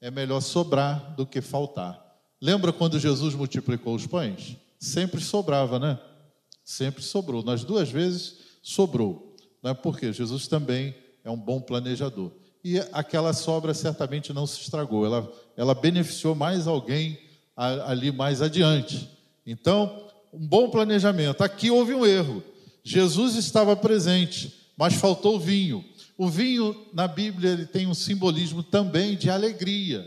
É 0.00 0.10
melhor 0.10 0.40
sobrar 0.40 1.14
do 1.16 1.26
que 1.26 1.40
faltar. 1.40 2.04
Lembra 2.40 2.72
quando 2.72 2.98
Jesus 2.98 3.34
multiplicou 3.34 3.94
os 3.94 4.06
pães? 4.06 4.56
Sempre 4.78 5.20
sobrava, 5.20 5.78
né? 5.78 5.98
Sempre 6.64 7.02
sobrou. 7.02 7.42
Nas 7.42 7.64
duas 7.64 7.90
vezes 7.90 8.36
sobrou. 8.62 9.34
Né? 9.62 9.72
Porque 9.72 10.12
Jesus 10.12 10.46
também 10.46 10.94
é 11.24 11.30
um 11.30 11.36
bom 11.36 11.60
planejador. 11.60 12.30
E 12.62 12.78
aquela 12.92 13.32
sobra 13.32 13.72
certamente 13.72 14.32
não 14.32 14.46
se 14.46 14.60
estragou. 14.60 15.06
Ela, 15.06 15.32
ela 15.56 15.74
beneficiou 15.74 16.34
mais 16.34 16.66
alguém 16.66 17.18
ali 17.56 18.12
mais 18.12 18.42
adiante. 18.42 19.15
Então, 19.46 20.08
um 20.32 20.46
bom 20.46 20.68
planejamento. 20.68 21.42
Aqui 21.42 21.70
houve 21.70 21.94
um 21.94 22.04
erro. 22.04 22.42
Jesus 22.82 23.36
estava 23.36 23.76
presente, 23.76 24.52
mas 24.76 24.94
faltou 24.94 25.38
vinho. 25.38 25.84
O 26.18 26.28
vinho 26.28 26.86
na 26.92 27.06
Bíblia 27.06 27.50
ele 27.50 27.66
tem 27.66 27.86
um 27.86 27.94
simbolismo 27.94 28.62
também 28.62 29.16
de 29.16 29.30
alegria. 29.30 30.06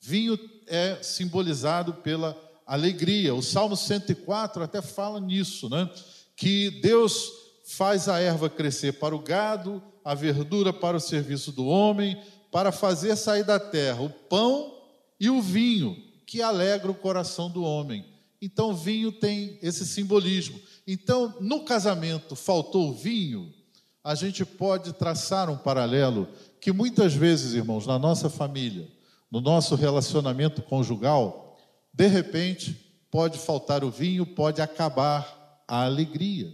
Vinho 0.00 0.38
é 0.66 0.98
simbolizado 1.02 1.94
pela 1.94 2.36
alegria. 2.66 3.34
O 3.34 3.42
Salmo 3.42 3.76
104 3.76 4.62
até 4.62 4.82
fala 4.82 5.20
nisso, 5.20 5.68
né? 5.68 5.88
Que 6.36 6.70
Deus 6.82 7.30
faz 7.64 8.08
a 8.08 8.18
erva 8.18 8.50
crescer 8.50 8.94
para 8.94 9.14
o 9.14 9.20
gado, 9.20 9.82
a 10.04 10.14
verdura 10.14 10.72
para 10.72 10.96
o 10.96 11.00
serviço 11.00 11.52
do 11.52 11.66
homem, 11.66 12.20
para 12.50 12.72
fazer 12.72 13.16
sair 13.16 13.44
da 13.44 13.58
terra 13.58 14.02
o 14.02 14.10
pão 14.10 14.74
e 15.18 15.30
o 15.30 15.40
vinho, 15.40 15.96
que 16.26 16.42
alegra 16.42 16.90
o 16.90 16.94
coração 16.94 17.50
do 17.50 17.62
homem. 17.62 18.11
Então, 18.44 18.74
vinho 18.74 19.12
tem 19.12 19.56
esse 19.62 19.86
simbolismo. 19.86 20.60
Então, 20.84 21.36
no 21.40 21.64
casamento 21.64 22.34
faltou 22.34 22.92
vinho, 22.92 23.54
a 24.02 24.16
gente 24.16 24.44
pode 24.44 24.92
traçar 24.94 25.48
um 25.48 25.56
paralelo 25.56 26.28
que 26.60 26.72
muitas 26.72 27.14
vezes, 27.14 27.54
irmãos, 27.54 27.86
na 27.86 28.00
nossa 28.00 28.28
família, 28.28 28.90
no 29.30 29.40
nosso 29.40 29.76
relacionamento 29.76 30.60
conjugal, 30.60 31.56
de 31.94 32.08
repente 32.08 32.74
pode 33.12 33.38
faltar 33.38 33.84
o 33.84 33.90
vinho, 33.92 34.26
pode 34.26 34.60
acabar 34.60 35.62
a 35.68 35.84
alegria. 35.84 36.50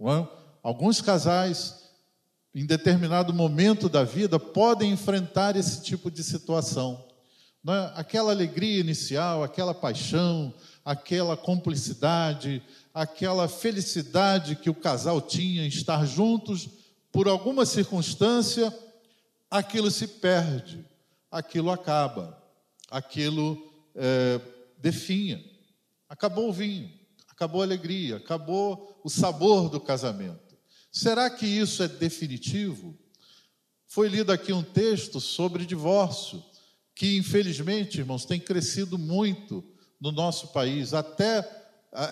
É? 0.00 0.28
Alguns 0.62 1.00
casais, 1.00 1.88
em 2.54 2.66
determinado 2.66 3.32
momento 3.32 3.88
da 3.88 4.04
vida, 4.04 4.38
podem 4.38 4.92
enfrentar 4.92 5.56
esse 5.56 5.82
tipo 5.82 6.10
de 6.10 6.22
situação. 6.22 7.07
É? 7.68 7.92
Aquela 8.00 8.32
alegria 8.32 8.80
inicial, 8.80 9.44
aquela 9.44 9.74
paixão, 9.74 10.54
aquela 10.82 11.36
cumplicidade, 11.36 12.62
aquela 12.94 13.46
felicidade 13.46 14.56
que 14.56 14.70
o 14.70 14.74
casal 14.74 15.20
tinha 15.20 15.64
em 15.64 15.68
estar 15.68 16.06
juntos, 16.06 16.70
por 17.12 17.28
alguma 17.28 17.66
circunstância, 17.66 18.74
aquilo 19.50 19.90
se 19.90 20.06
perde, 20.06 20.82
aquilo 21.30 21.70
acaba, 21.70 22.42
aquilo 22.90 23.70
é, 23.94 24.40
definha. 24.78 25.44
Acabou 26.08 26.48
o 26.48 26.52
vinho, 26.52 26.90
acabou 27.28 27.60
a 27.60 27.64
alegria, 27.64 28.16
acabou 28.16 28.98
o 29.04 29.10
sabor 29.10 29.68
do 29.68 29.78
casamento. 29.78 30.56
Será 30.90 31.28
que 31.28 31.44
isso 31.44 31.82
é 31.82 31.88
definitivo? 31.88 32.96
Foi 33.86 34.08
lido 34.08 34.32
aqui 34.32 34.52
um 34.52 34.62
texto 34.62 35.20
sobre 35.20 35.66
divórcio, 35.66 36.42
que 36.98 37.16
infelizmente, 37.16 38.00
irmãos, 38.00 38.24
tem 38.24 38.40
crescido 38.40 38.98
muito 38.98 39.64
no 40.00 40.10
nosso 40.10 40.48
país. 40.48 40.92
Até 40.92 41.48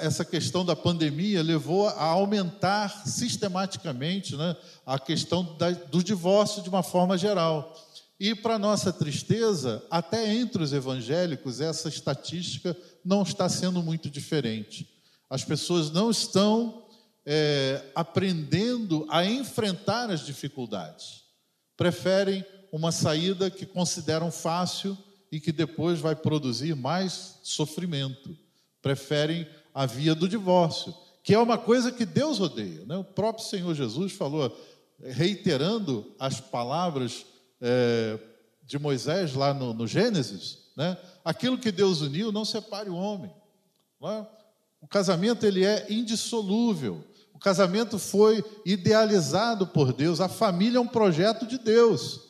essa 0.00 0.24
questão 0.24 0.64
da 0.64 0.76
pandemia 0.76 1.42
levou 1.42 1.88
a 1.88 2.04
aumentar 2.04 3.04
sistematicamente 3.04 4.36
né, 4.36 4.56
a 4.86 4.96
questão 4.96 5.58
do 5.90 6.04
divórcio 6.04 6.62
de 6.62 6.68
uma 6.68 6.84
forma 6.84 7.18
geral. 7.18 7.74
E, 8.18 8.32
para 8.32 8.60
nossa 8.60 8.92
tristeza, 8.92 9.84
até 9.90 10.32
entre 10.32 10.62
os 10.62 10.72
evangélicos, 10.72 11.60
essa 11.60 11.88
estatística 11.88 12.76
não 13.04 13.22
está 13.22 13.48
sendo 13.48 13.82
muito 13.82 14.08
diferente. 14.08 14.88
As 15.28 15.42
pessoas 15.42 15.90
não 15.90 16.12
estão 16.12 16.86
é, 17.26 17.82
aprendendo 17.92 19.04
a 19.10 19.26
enfrentar 19.26 20.12
as 20.12 20.24
dificuldades. 20.24 21.24
Preferem 21.76 22.44
uma 22.76 22.92
saída 22.92 23.50
que 23.50 23.64
consideram 23.64 24.30
fácil 24.30 24.96
e 25.32 25.40
que 25.40 25.50
depois 25.50 25.98
vai 25.98 26.14
produzir 26.14 26.76
mais 26.76 27.40
sofrimento. 27.42 28.36
Preferem 28.82 29.46
a 29.74 29.86
via 29.86 30.14
do 30.14 30.28
divórcio, 30.28 30.94
que 31.22 31.34
é 31.34 31.38
uma 31.38 31.56
coisa 31.56 31.90
que 31.90 32.04
Deus 32.04 32.38
odeia. 32.38 32.84
Né? 32.84 32.96
O 32.98 33.04
próprio 33.04 33.46
Senhor 33.46 33.74
Jesus 33.74 34.12
falou, 34.12 34.54
reiterando 35.02 36.14
as 36.18 36.38
palavras 36.38 37.24
é, 37.62 38.18
de 38.62 38.78
Moisés 38.78 39.32
lá 39.32 39.54
no, 39.54 39.72
no 39.72 39.86
Gênesis, 39.86 40.58
né? 40.76 40.98
aquilo 41.24 41.58
que 41.58 41.72
Deus 41.72 42.02
uniu, 42.02 42.30
não 42.30 42.44
separe 42.44 42.90
o 42.90 42.94
homem. 42.96 43.32
É? 44.04 44.26
O 44.82 44.86
casamento 44.86 45.46
ele 45.46 45.64
é 45.64 45.86
indissolúvel. 45.88 47.02
O 47.32 47.38
casamento 47.38 47.98
foi 47.98 48.44
idealizado 48.66 49.66
por 49.66 49.94
Deus. 49.94 50.20
A 50.20 50.28
família 50.28 50.76
é 50.76 50.80
um 50.80 50.86
projeto 50.86 51.46
de 51.46 51.58
Deus. 51.58 52.25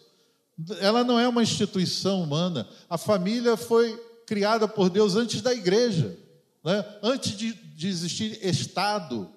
Ela 0.80 1.04
não 1.04 1.18
é 1.18 1.28
uma 1.28 1.42
instituição 1.42 2.22
humana. 2.22 2.66
A 2.88 2.96
família 2.96 3.56
foi 3.56 3.98
criada 4.26 4.66
por 4.66 4.90
Deus 4.90 5.14
antes 5.14 5.40
da 5.40 5.52
igreja, 5.52 6.16
né? 6.64 6.84
antes 7.02 7.36
de, 7.36 7.52
de 7.52 7.88
existir 7.88 8.38
Estado, 8.44 9.30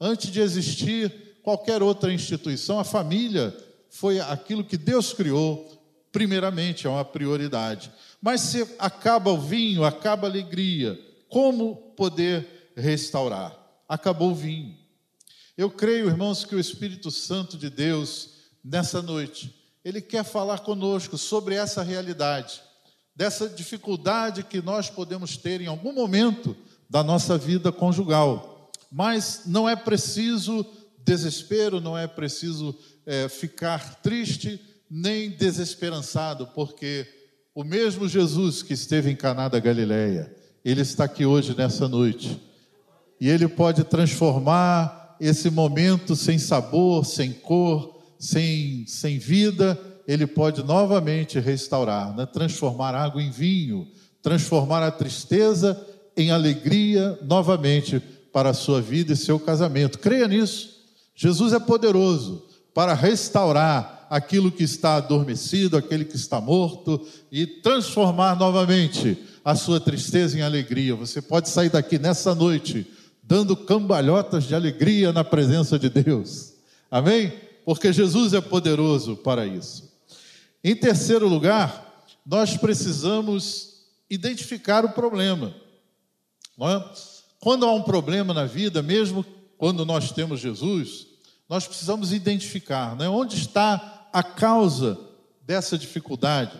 antes 0.00 0.30
de 0.30 0.40
existir 0.40 1.38
qualquer 1.42 1.82
outra 1.82 2.12
instituição. 2.12 2.78
A 2.78 2.84
família 2.84 3.56
foi 3.88 4.18
aquilo 4.18 4.64
que 4.64 4.76
Deus 4.76 5.12
criou, 5.12 5.80
primeiramente, 6.10 6.86
é 6.86 6.90
uma 6.90 7.04
prioridade. 7.04 7.92
Mas 8.20 8.40
se 8.40 8.66
acaba 8.78 9.30
o 9.30 9.40
vinho, 9.40 9.84
acaba 9.84 10.26
a 10.26 10.30
alegria, 10.30 10.98
como 11.28 11.76
poder 11.96 12.72
restaurar? 12.76 13.56
Acabou 13.88 14.32
o 14.32 14.34
vinho. 14.34 14.76
Eu 15.56 15.70
creio, 15.70 16.08
irmãos, 16.08 16.44
que 16.44 16.56
o 16.56 16.60
Espírito 16.60 17.10
Santo 17.10 17.56
de 17.56 17.70
Deus, 17.70 18.30
nessa 18.64 19.00
noite, 19.00 19.54
ele 19.84 20.00
quer 20.00 20.24
falar 20.24 20.60
conosco 20.60 21.18
sobre 21.18 21.54
essa 21.54 21.82
realidade, 21.82 22.62
dessa 23.14 23.48
dificuldade 23.48 24.42
que 24.42 24.62
nós 24.62 24.88
podemos 24.88 25.36
ter 25.36 25.60
em 25.60 25.66
algum 25.66 25.92
momento 25.92 26.56
da 26.88 27.02
nossa 27.04 27.36
vida 27.36 27.70
conjugal. 27.70 28.70
Mas 28.90 29.42
não 29.46 29.68
é 29.68 29.76
preciso 29.76 30.64
desespero, 31.04 31.80
não 31.80 31.98
é 31.98 32.06
preciso 32.06 32.74
é, 33.04 33.28
ficar 33.28 33.96
triste 33.96 34.58
nem 34.90 35.30
desesperançado, 35.30 36.46
porque 36.54 37.06
o 37.54 37.62
mesmo 37.62 38.08
Jesus 38.08 38.62
que 38.62 38.72
esteve 38.72 39.10
em 39.10 39.16
Caná 39.16 39.48
da 39.48 39.60
Galileia, 39.60 40.34
ele 40.64 40.80
está 40.80 41.04
aqui 41.04 41.26
hoje 41.26 41.54
nessa 41.56 41.86
noite. 41.86 42.40
E 43.20 43.28
ele 43.28 43.46
pode 43.46 43.84
transformar 43.84 45.16
esse 45.20 45.50
momento 45.50 46.16
sem 46.16 46.38
sabor, 46.38 47.04
sem 47.04 47.32
cor, 47.32 47.93
sem, 48.24 48.86
sem 48.86 49.18
vida, 49.18 49.78
ele 50.08 50.26
pode 50.26 50.62
novamente 50.62 51.38
restaurar, 51.38 52.16
né? 52.16 52.24
transformar 52.24 52.94
água 52.94 53.22
em 53.22 53.30
vinho, 53.30 53.86
transformar 54.22 54.82
a 54.82 54.90
tristeza 54.90 55.78
em 56.16 56.30
alegria 56.30 57.18
novamente 57.22 58.02
para 58.32 58.50
a 58.50 58.54
sua 58.54 58.80
vida 58.80 59.12
e 59.12 59.16
seu 59.16 59.38
casamento. 59.38 59.98
Creia 59.98 60.26
nisso. 60.26 60.70
Jesus 61.14 61.52
é 61.52 61.60
poderoso 61.60 62.46
para 62.72 62.94
restaurar 62.94 64.06
aquilo 64.08 64.50
que 64.50 64.64
está 64.64 64.96
adormecido, 64.96 65.76
aquele 65.76 66.06
que 66.06 66.16
está 66.16 66.40
morto 66.40 67.06
e 67.30 67.46
transformar 67.46 68.38
novamente 68.38 69.18
a 69.44 69.54
sua 69.54 69.78
tristeza 69.78 70.38
em 70.38 70.40
alegria. 70.40 70.94
Você 70.96 71.20
pode 71.20 71.50
sair 71.50 71.68
daqui 71.68 71.98
nessa 71.98 72.34
noite 72.34 72.86
dando 73.22 73.54
cambalhotas 73.54 74.44
de 74.44 74.54
alegria 74.54 75.12
na 75.12 75.24
presença 75.24 75.78
de 75.78 75.90
Deus. 75.90 76.54
Amém? 76.90 77.44
Porque 77.64 77.92
Jesus 77.92 78.34
é 78.34 78.40
poderoso 78.40 79.16
para 79.16 79.46
isso. 79.46 79.92
Em 80.62 80.76
terceiro 80.76 81.28
lugar, 81.28 82.04
nós 82.24 82.56
precisamos 82.56 83.86
identificar 84.08 84.84
o 84.84 84.90
problema. 84.90 85.54
É? 86.60 86.84
Quando 87.40 87.66
há 87.66 87.72
um 87.72 87.82
problema 87.82 88.32
na 88.32 88.44
vida, 88.44 88.82
mesmo 88.82 89.24
quando 89.58 89.84
nós 89.84 90.12
temos 90.12 90.40
Jesus, 90.40 91.06
nós 91.48 91.66
precisamos 91.66 92.12
identificar 92.12 92.96
né, 92.96 93.08
onde 93.08 93.36
está 93.36 94.08
a 94.12 94.22
causa 94.22 94.98
dessa 95.42 95.76
dificuldade, 95.76 96.58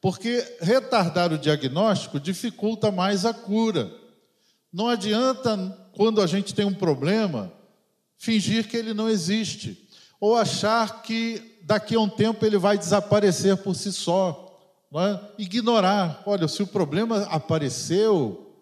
porque 0.00 0.56
retardar 0.60 1.32
o 1.32 1.38
diagnóstico 1.38 2.20
dificulta 2.20 2.90
mais 2.90 3.24
a 3.24 3.32
cura. 3.32 3.90
Não 4.72 4.88
adianta, 4.88 5.56
quando 5.92 6.20
a 6.20 6.26
gente 6.26 6.54
tem 6.54 6.66
um 6.66 6.74
problema, 6.74 7.52
fingir 8.18 8.68
que 8.68 8.76
ele 8.76 8.92
não 8.92 9.08
existe, 9.08 9.85
ou 10.20 10.36
achar 10.36 11.02
que 11.02 11.60
daqui 11.64 11.94
a 11.94 12.00
um 12.00 12.08
tempo 12.08 12.44
ele 12.44 12.58
vai 12.58 12.78
desaparecer 12.78 13.56
por 13.56 13.74
si 13.74 13.92
só. 13.92 14.44
É? 14.94 15.42
Ignorar, 15.42 16.22
olha, 16.24 16.48
se 16.48 16.62
o 16.62 16.66
problema 16.66 17.24
apareceu, 17.24 18.56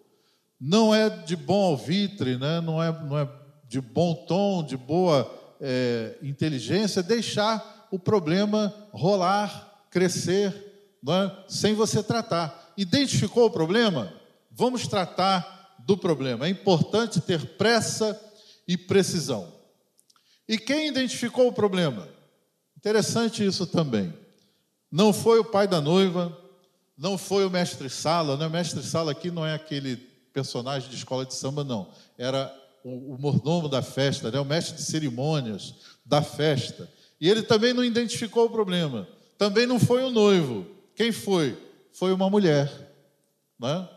não 0.59 0.93
é 0.93 1.09
de 1.09 1.35
bom 1.35 1.63
alvitre, 1.63 2.37
né? 2.37 2.59
não, 2.59 2.81
é, 2.81 2.91
não 2.91 3.17
é 3.17 3.29
de 3.67 3.79
bom 3.79 4.13
tom, 4.27 4.63
de 4.63 4.75
boa 4.75 5.31
é, 5.61 6.17
inteligência 6.21 7.01
deixar 7.01 7.87
o 7.91 7.97
problema 7.97 8.73
rolar, 8.91 9.85
crescer, 9.89 10.53
é? 11.07 11.31
sem 11.47 11.73
você 11.73 12.03
tratar. 12.03 12.73
Identificou 12.75 13.45
o 13.45 13.51
problema? 13.51 14.11
Vamos 14.51 14.87
tratar 14.87 15.75
do 15.85 15.95
problema. 15.95 16.47
É 16.47 16.49
importante 16.49 17.21
ter 17.21 17.45
pressa 17.55 18.19
e 18.67 18.75
precisão. 18.75 19.54
E 20.47 20.57
quem 20.57 20.87
identificou 20.87 21.47
o 21.47 21.53
problema? 21.53 22.07
Interessante 22.77 23.45
isso 23.45 23.65
também. 23.65 24.13
Não 24.91 25.11
foi 25.11 25.39
o 25.39 25.45
pai 25.45 25.67
da 25.67 25.81
noiva, 25.81 26.37
não 26.97 27.17
foi 27.17 27.45
o 27.45 27.49
mestre 27.49 27.89
Sala, 27.89 28.37
né? 28.37 28.47
O 28.47 28.49
mestre 28.49 28.81
Sala 28.83 29.11
aqui 29.11 29.31
não 29.31 29.45
é 29.45 29.53
aquele 29.53 29.97
personagem 30.31 30.89
de 30.89 30.95
escola 30.95 31.25
de 31.25 31.33
samba, 31.33 31.63
não. 31.63 31.89
Era 32.17 32.53
o, 32.83 33.15
o 33.15 33.17
mordomo 33.19 33.67
da 33.67 33.81
festa, 33.81 34.29
né? 34.29 34.39
o 34.39 34.45
mestre 34.45 34.75
de 34.75 34.83
cerimônias 34.83 35.73
da 36.05 36.21
festa. 36.21 36.89
E 37.19 37.29
ele 37.29 37.41
também 37.41 37.73
não 37.73 37.83
identificou 37.83 38.45
o 38.45 38.49
problema. 38.49 39.07
Também 39.37 39.65
não 39.65 39.79
foi 39.79 40.03
o 40.03 40.11
noivo. 40.11 40.67
Quem 40.95 41.11
foi? 41.11 41.57
Foi 41.91 42.13
uma 42.13 42.29
mulher. 42.29 42.71
Né? 43.59 43.89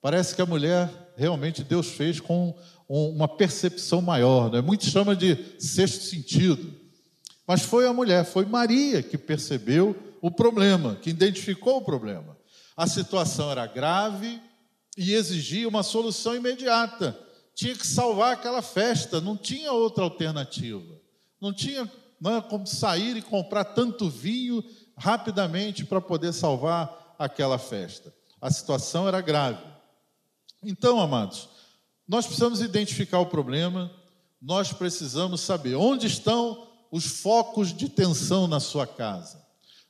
Parece 0.00 0.34
que 0.34 0.42
a 0.42 0.46
mulher 0.46 0.90
realmente 1.16 1.62
Deus 1.62 1.88
fez 1.88 2.18
com 2.18 2.54
uma 2.88 3.28
percepção 3.28 4.00
maior. 4.00 4.50
Né? 4.50 4.60
Muitos 4.60 4.88
chamam 4.88 5.14
de 5.14 5.36
sexto 5.58 6.02
sentido. 6.02 6.74
Mas 7.46 7.62
foi 7.62 7.86
a 7.86 7.92
mulher, 7.92 8.24
foi 8.24 8.44
Maria 8.46 9.02
que 9.02 9.18
percebeu 9.18 9.96
o 10.20 10.30
problema, 10.30 10.96
que 10.96 11.10
identificou 11.10 11.78
o 11.78 11.84
problema. 11.84 12.36
A 12.76 12.86
situação 12.86 13.50
era 13.50 13.66
grave 13.66 14.40
e 14.96 15.12
exigia 15.12 15.68
uma 15.68 15.82
solução 15.82 16.34
imediata. 16.34 17.18
Tinha 17.54 17.74
que 17.74 17.86
salvar 17.86 18.32
aquela 18.32 18.62
festa, 18.62 19.20
não 19.20 19.36
tinha 19.36 19.72
outra 19.72 20.02
alternativa. 20.02 21.00
Não 21.40 21.52
tinha 21.52 21.90
não 22.20 22.36
é, 22.36 22.40
como 22.40 22.66
sair 22.66 23.16
e 23.18 23.22
comprar 23.22 23.64
tanto 23.64 24.08
vinho 24.08 24.64
rapidamente 24.96 25.84
para 25.84 26.00
poder 26.00 26.32
salvar 26.32 27.14
aquela 27.18 27.58
festa. 27.58 28.14
A 28.40 28.50
situação 28.50 29.06
era 29.06 29.20
grave. 29.20 29.62
Então, 30.62 30.98
amados, 30.98 31.48
nós 32.06 32.26
precisamos 32.26 32.60
identificar 32.60 33.18
o 33.18 33.26
problema, 33.26 33.90
nós 34.40 34.72
precisamos 34.72 35.40
saber 35.40 35.74
onde 35.74 36.06
estão 36.06 36.68
os 36.92 37.06
focos 37.06 37.74
de 37.74 37.88
tensão 37.88 38.46
na 38.46 38.60
sua 38.60 38.86
casa. 38.86 39.42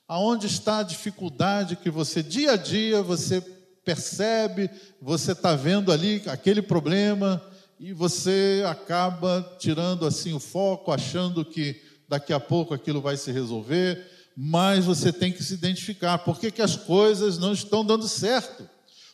Aonde 0.07 0.47
está 0.47 0.79
a 0.79 0.83
dificuldade 0.83 1.75
que 1.75 1.89
você 1.89 2.23
dia 2.23 2.53
a 2.53 2.55
dia 2.55 3.03
você 3.03 3.41
percebe, 3.83 4.69
você 5.01 5.33
está 5.33 5.55
vendo 5.55 5.91
ali 5.91 6.23
aquele 6.25 6.61
problema 6.61 7.41
e 7.79 7.93
você 7.93 8.63
acaba 8.67 9.57
tirando 9.59 10.05
assim 10.05 10.33
o 10.33 10.39
foco, 10.39 10.91
achando 10.91 11.43
que 11.43 11.81
daqui 12.07 12.33
a 12.33 12.39
pouco 12.39 12.73
aquilo 12.73 13.01
vai 13.01 13.17
se 13.17 13.31
resolver, 13.31 14.03
mas 14.35 14.85
você 14.85 15.11
tem 15.11 15.31
que 15.31 15.43
se 15.43 15.53
identificar. 15.53 16.19
Por 16.19 16.39
que, 16.39 16.49
que 16.49 16.61
as 16.61 16.75
coisas 16.75 17.37
não 17.37 17.53
estão 17.53 17.85
dando 17.85 18.07
certo? 18.07 18.67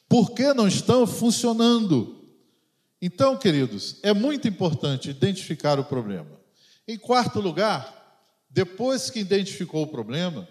Por 0.08 0.32
que 0.32 0.54
não 0.54 0.68
estão 0.68 1.08
funcionando? 1.08 2.21
Então, 3.02 3.36
queridos, 3.36 4.00
é 4.04 4.14
muito 4.14 4.48
importante 4.48 5.10
identificar 5.10 5.80
o 5.80 5.86
problema. 5.86 6.40
Em 6.88 6.98
quarto 6.98 7.40
lugar, 7.40 7.98
depois 8.50 9.10
que 9.10 9.20
identificou 9.20 9.84
o 9.84 9.88
problema, 9.88 10.48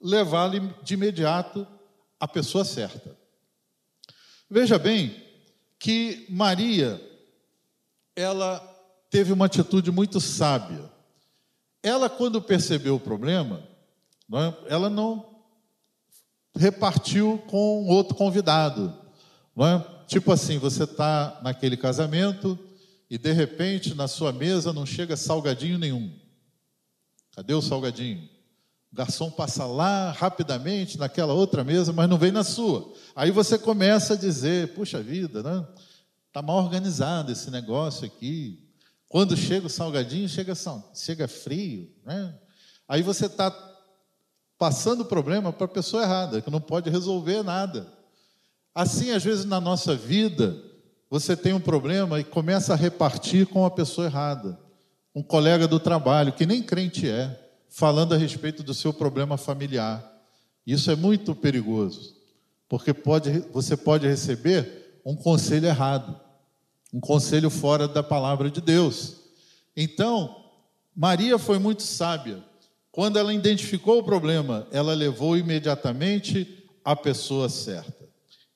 levá-lo 0.00 0.74
de 0.82 0.94
imediato 0.94 1.66
à 2.20 2.28
pessoa 2.28 2.64
certa. 2.64 3.16
Veja 4.50 4.78
bem 4.78 5.24
que 5.78 6.26
Maria, 6.28 7.00
ela 8.14 8.58
teve 9.10 9.32
uma 9.32 9.46
atitude 9.46 9.90
muito 9.90 10.20
sábia. 10.20 10.90
Ela, 11.82 12.10
quando 12.10 12.42
percebeu 12.42 12.96
o 12.96 13.00
problema, 13.00 13.66
é, 14.32 14.74
ela 14.74 14.90
não 14.90 15.42
repartiu 16.54 17.38
com 17.46 17.86
outro 17.86 18.14
convidado. 18.14 18.94
É? 19.58 19.95
Tipo 20.06 20.32
assim, 20.32 20.58
você 20.58 20.84
está 20.84 21.40
naquele 21.42 21.76
casamento 21.76 22.58
e 23.10 23.18
de 23.18 23.32
repente 23.32 23.94
na 23.94 24.08
sua 24.08 24.32
mesa 24.32 24.72
não 24.72 24.86
chega 24.86 25.16
salgadinho 25.16 25.78
nenhum. 25.78 26.12
Cadê 27.34 27.54
o 27.54 27.62
salgadinho? 27.62 28.28
O 28.92 28.96
garçom 28.96 29.30
passa 29.30 29.66
lá 29.66 30.10
rapidamente 30.10 30.96
naquela 30.96 31.34
outra 31.34 31.62
mesa, 31.64 31.92
mas 31.92 32.08
não 32.08 32.16
vem 32.16 32.32
na 32.32 32.44
sua. 32.44 32.92
Aí 33.14 33.30
você 33.30 33.58
começa 33.58 34.14
a 34.14 34.16
dizer: 34.16 34.74
puxa 34.74 35.02
vida, 35.02 35.42
né? 35.42 35.66
Está 36.28 36.40
mal 36.40 36.58
organizado 36.58 37.32
esse 37.32 37.50
negócio 37.50 38.06
aqui. 38.06 38.62
Quando 39.08 39.36
chega 39.36 39.66
o 39.66 39.70
salgadinho, 39.70 40.28
chega, 40.28 40.52
chega 40.94 41.28
frio. 41.28 41.90
Né? 42.04 42.34
Aí 42.88 43.02
você 43.02 43.26
está 43.26 43.50
passando 44.58 45.00
o 45.02 45.06
problema 45.06 45.52
para 45.52 45.64
a 45.64 45.68
pessoa 45.68 46.02
errada, 46.02 46.40
que 46.40 46.50
não 46.50 46.60
pode 46.60 46.90
resolver 46.90 47.42
nada. 47.42 47.95
Assim, 48.76 49.10
às 49.10 49.24
vezes, 49.24 49.46
na 49.46 49.58
nossa 49.58 49.96
vida, 49.96 50.54
você 51.08 51.34
tem 51.34 51.54
um 51.54 51.60
problema 51.60 52.20
e 52.20 52.24
começa 52.24 52.74
a 52.74 52.76
repartir 52.76 53.46
com 53.46 53.64
a 53.64 53.70
pessoa 53.70 54.06
errada. 54.06 54.60
Um 55.14 55.22
colega 55.22 55.66
do 55.66 55.80
trabalho, 55.80 56.34
que 56.34 56.44
nem 56.44 56.62
crente 56.62 57.08
é, 57.08 57.40
falando 57.70 58.12
a 58.12 58.18
respeito 58.18 58.62
do 58.62 58.74
seu 58.74 58.92
problema 58.92 59.38
familiar. 59.38 60.04
Isso 60.66 60.90
é 60.90 60.94
muito 60.94 61.34
perigoso, 61.34 62.16
porque 62.68 62.92
pode, 62.92 63.38
você 63.50 63.78
pode 63.78 64.06
receber 64.06 65.00
um 65.06 65.16
conselho 65.16 65.68
errado, 65.68 66.14
um 66.92 67.00
conselho 67.00 67.48
fora 67.48 67.88
da 67.88 68.02
palavra 68.02 68.50
de 68.50 68.60
Deus. 68.60 69.16
Então, 69.74 70.36
Maria 70.94 71.38
foi 71.38 71.58
muito 71.58 71.82
sábia. 71.82 72.44
Quando 72.92 73.18
ela 73.18 73.32
identificou 73.32 74.00
o 74.00 74.04
problema, 74.04 74.66
ela 74.70 74.92
levou 74.92 75.34
imediatamente 75.34 76.62
a 76.84 76.94
pessoa 76.94 77.48
certa. 77.48 77.95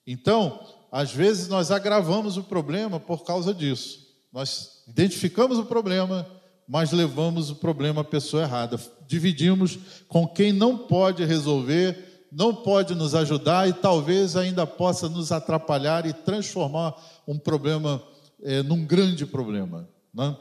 Então, 0.05 0.59
às 0.91 1.11
vezes 1.11 1.47
nós 1.47 1.71
agravamos 1.71 2.37
o 2.37 2.43
problema 2.43 2.99
por 2.99 3.23
causa 3.23 3.53
disso. 3.53 3.99
Nós 4.31 4.83
identificamos 4.87 5.57
o 5.57 5.65
problema, 5.65 6.27
mas 6.67 6.91
levamos 6.91 7.49
o 7.49 7.55
problema 7.55 8.01
à 8.01 8.03
pessoa 8.03 8.43
errada. 8.43 8.79
Dividimos 9.07 9.77
com 10.07 10.27
quem 10.27 10.51
não 10.51 10.77
pode 10.77 11.23
resolver, 11.25 12.27
não 12.31 12.55
pode 12.55 12.95
nos 12.95 13.13
ajudar 13.13 13.67
e 13.67 13.73
talvez 13.73 14.35
ainda 14.35 14.65
possa 14.65 15.09
nos 15.09 15.31
atrapalhar 15.31 16.05
e 16.05 16.13
transformar 16.13 16.95
um 17.27 17.37
problema 17.37 18.01
é, 18.41 18.63
num 18.63 18.85
grande 18.85 19.25
problema. 19.25 19.87
Né? 20.13 20.35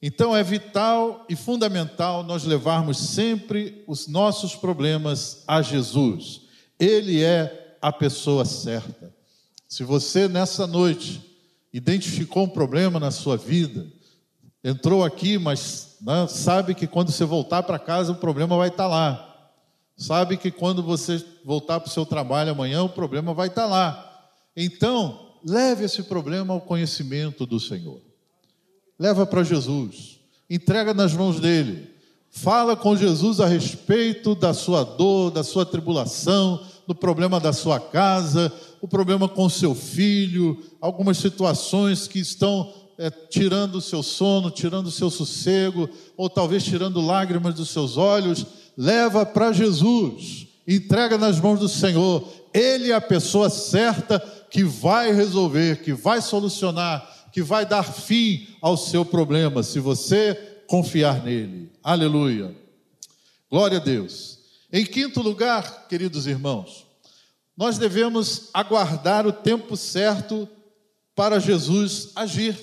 Então 0.00 0.36
é 0.36 0.42
vital 0.42 1.24
e 1.28 1.36
fundamental 1.36 2.24
nós 2.24 2.42
levarmos 2.42 2.98
sempre 2.98 3.84
os 3.86 4.08
nossos 4.08 4.56
problemas 4.56 5.44
a 5.46 5.62
Jesus. 5.62 6.42
Ele 6.78 7.22
é 7.22 7.61
a 7.82 7.92
pessoa 7.92 8.44
certa. 8.44 9.12
Se 9.66 9.82
você 9.82 10.28
nessa 10.28 10.68
noite 10.68 11.20
identificou 11.72 12.44
um 12.44 12.48
problema 12.48 13.00
na 13.00 13.10
sua 13.10 13.36
vida, 13.36 13.86
entrou 14.62 15.04
aqui, 15.04 15.36
mas 15.36 15.96
né, 16.00 16.28
sabe 16.28 16.74
que 16.76 16.86
quando 16.86 17.10
você 17.10 17.24
voltar 17.24 17.64
para 17.64 17.80
casa 17.80 18.12
o 18.12 18.16
problema 18.16 18.56
vai 18.56 18.68
estar 18.68 18.84
tá 18.84 18.88
lá. 18.88 19.28
Sabe 19.96 20.36
que 20.36 20.50
quando 20.50 20.82
você 20.82 21.24
voltar 21.44 21.80
para 21.80 21.88
o 21.88 21.92
seu 21.92 22.06
trabalho 22.06 22.52
amanhã 22.52 22.84
o 22.84 22.88
problema 22.88 23.34
vai 23.34 23.48
estar 23.48 23.62
tá 23.62 23.68
lá. 23.68 24.30
Então, 24.56 25.38
leve 25.44 25.84
esse 25.84 26.04
problema 26.04 26.54
ao 26.54 26.60
conhecimento 26.60 27.44
do 27.44 27.58
Senhor. 27.58 28.00
Leva 28.98 29.26
para 29.26 29.42
Jesus. 29.42 30.20
Entrega 30.48 30.94
nas 30.94 31.12
mãos 31.12 31.40
dele. 31.40 31.90
Fala 32.30 32.76
com 32.76 32.96
Jesus 32.96 33.40
a 33.40 33.46
respeito 33.46 34.34
da 34.34 34.54
sua 34.54 34.84
dor, 34.84 35.30
da 35.30 35.42
sua 35.42 35.66
tribulação, 35.66 36.64
do 36.86 36.94
problema 36.94 37.38
da 37.38 37.52
sua 37.52 37.78
casa, 37.78 38.52
o 38.80 38.88
problema 38.88 39.28
com 39.28 39.48
seu 39.48 39.74
filho, 39.74 40.58
algumas 40.80 41.18
situações 41.18 42.08
que 42.08 42.18
estão 42.18 42.72
é, 42.98 43.10
tirando 43.10 43.76
o 43.76 43.80
seu 43.80 44.02
sono, 44.02 44.50
tirando 44.50 44.86
o 44.86 44.90
seu 44.90 45.10
sossego, 45.10 45.88
ou 46.16 46.28
talvez 46.28 46.62
tirando 46.64 47.00
lágrimas 47.00 47.54
dos 47.54 47.70
seus 47.70 47.96
olhos, 47.96 48.46
leva 48.76 49.24
para 49.24 49.52
Jesus, 49.52 50.46
entrega 50.66 51.18
nas 51.18 51.40
mãos 51.40 51.60
do 51.60 51.68
Senhor. 51.68 52.26
Ele 52.52 52.90
é 52.90 52.94
a 52.94 53.00
pessoa 53.00 53.48
certa 53.48 54.20
que 54.50 54.62
vai 54.62 55.12
resolver, 55.12 55.82
que 55.82 55.92
vai 55.92 56.20
solucionar, 56.20 57.28
que 57.32 57.42
vai 57.42 57.64
dar 57.64 57.82
fim 57.82 58.46
ao 58.60 58.76
seu 58.76 59.04
problema, 59.04 59.62
se 59.62 59.80
você 59.80 60.34
confiar 60.66 61.22
nele. 61.22 61.72
Aleluia. 61.82 62.54
Glória 63.50 63.78
a 63.78 63.80
Deus. 63.80 64.31
Em 64.72 64.86
quinto 64.86 65.20
lugar, 65.20 65.86
queridos 65.86 66.26
irmãos, 66.26 66.86
nós 67.54 67.76
devemos 67.76 68.48
aguardar 68.54 69.26
o 69.26 69.32
tempo 69.32 69.76
certo 69.76 70.48
para 71.14 71.38
Jesus 71.38 72.10
agir, 72.16 72.58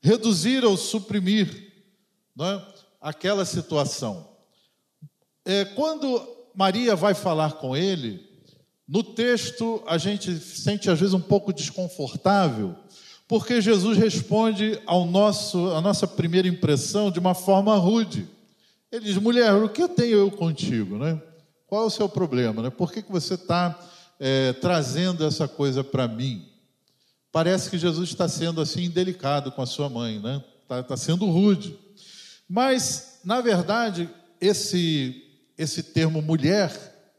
reduzir 0.00 0.64
ou 0.64 0.76
suprimir 0.76 1.72
é, 2.40 2.62
aquela 3.00 3.44
situação. 3.44 4.28
É, 5.44 5.64
quando 5.64 6.24
Maria 6.54 6.94
vai 6.94 7.12
falar 7.12 7.54
com 7.54 7.76
ele, 7.76 8.24
no 8.86 9.02
texto 9.02 9.82
a 9.84 9.98
gente 9.98 10.38
sente 10.38 10.88
às 10.88 11.00
vezes 11.00 11.12
um 11.12 11.20
pouco 11.20 11.52
desconfortável, 11.52 12.76
porque 13.26 13.60
Jesus 13.60 13.98
responde 13.98 14.80
ao 14.86 15.04
nosso, 15.04 15.70
à 15.72 15.80
nossa 15.80 16.06
primeira 16.06 16.46
impressão 16.46 17.10
de 17.10 17.18
uma 17.18 17.34
forma 17.34 17.74
rude. 17.74 18.37
Ele 18.90 19.04
diz: 19.04 19.16
mulher, 19.16 19.52
o 19.54 19.68
que 19.68 19.86
tenho 19.88 20.18
eu 20.18 20.30
contigo? 20.30 20.98
Né? 20.98 21.20
Qual 21.66 21.84
é 21.84 21.86
o 21.86 21.90
seu 21.90 22.08
problema? 22.08 22.62
Né? 22.62 22.70
Por 22.70 22.92
que, 22.92 23.02
que 23.02 23.12
você 23.12 23.34
está 23.34 23.78
é, 24.18 24.52
trazendo 24.54 25.24
essa 25.24 25.46
coisa 25.46 25.84
para 25.84 26.08
mim? 26.08 26.48
Parece 27.30 27.68
que 27.68 27.78
Jesus 27.78 28.08
está 28.08 28.26
sendo 28.26 28.60
assim 28.60 28.84
indelicado 28.84 29.52
com 29.52 29.60
a 29.60 29.66
sua 29.66 29.88
mãe, 29.88 30.18
né? 30.18 30.42
Está 30.62 30.82
tá 30.82 30.96
sendo 30.96 31.26
rude. 31.26 31.78
Mas, 32.48 33.20
na 33.22 33.40
verdade, 33.42 34.08
esse, 34.40 35.22
esse 35.56 35.82
termo 35.82 36.22
mulher, 36.22 36.72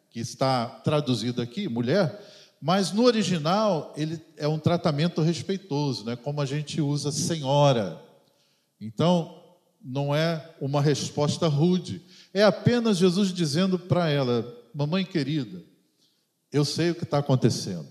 que 0.09 0.19
está 0.19 0.65
traduzido 0.65 1.41
aqui, 1.41 1.69
mulher, 1.69 2.19
mas 2.61 2.91
no 2.91 3.03
original 3.03 3.93
ele 3.95 4.19
é 4.35 4.47
um 4.47 4.59
tratamento 4.59 5.21
respeitoso, 5.21 6.03
né? 6.05 6.15
como 6.15 6.41
a 6.41 6.45
gente 6.45 6.81
usa 6.81 7.11
senhora. 7.11 8.01
Então, 8.81 9.38
não 9.83 10.13
é 10.13 10.55
uma 10.59 10.81
resposta 10.81 11.47
rude, 11.47 12.01
é 12.33 12.43
apenas 12.43 12.97
Jesus 12.97 13.33
dizendo 13.33 13.79
para 13.79 14.09
ela: 14.09 14.45
Mamãe 14.73 15.05
querida, 15.05 15.63
eu 16.51 16.65
sei 16.65 16.91
o 16.91 16.95
que 16.95 17.03
está 17.03 17.19
acontecendo, 17.19 17.87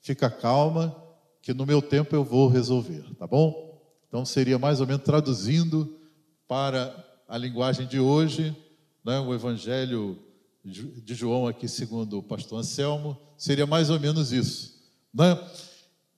fica 0.00 0.30
calma, 0.30 0.94
que 1.42 1.52
no 1.52 1.66
meu 1.66 1.82
tempo 1.82 2.14
eu 2.14 2.24
vou 2.24 2.48
resolver, 2.48 3.04
tá 3.18 3.26
bom? 3.26 3.80
Então 4.08 4.24
seria 4.24 4.58
mais 4.58 4.80
ou 4.80 4.86
menos 4.86 5.02
traduzindo 5.02 5.98
para 6.46 6.94
a 7.28 7.36
linguagem 7.36 7.86
de 7.86 7.98
hoje, 7.98 8.56
né, 9.04 9.18
o 9.18 9.34
Evangelho 9.34 10.18
de 10.64 11.14
João 11.14 11.46
aqui, 11.46 11.68
segundo 11.68 12.18
o 12.18 12.22
pastor 12.22 12.60
Anselmo, 12.60 13.18
seria 13.36 13.66
mais 13.66 13.90
ou 13.90 14.00
menos 14.00 14.32
isso. 14.32 14.82
Né? 15.12 15.38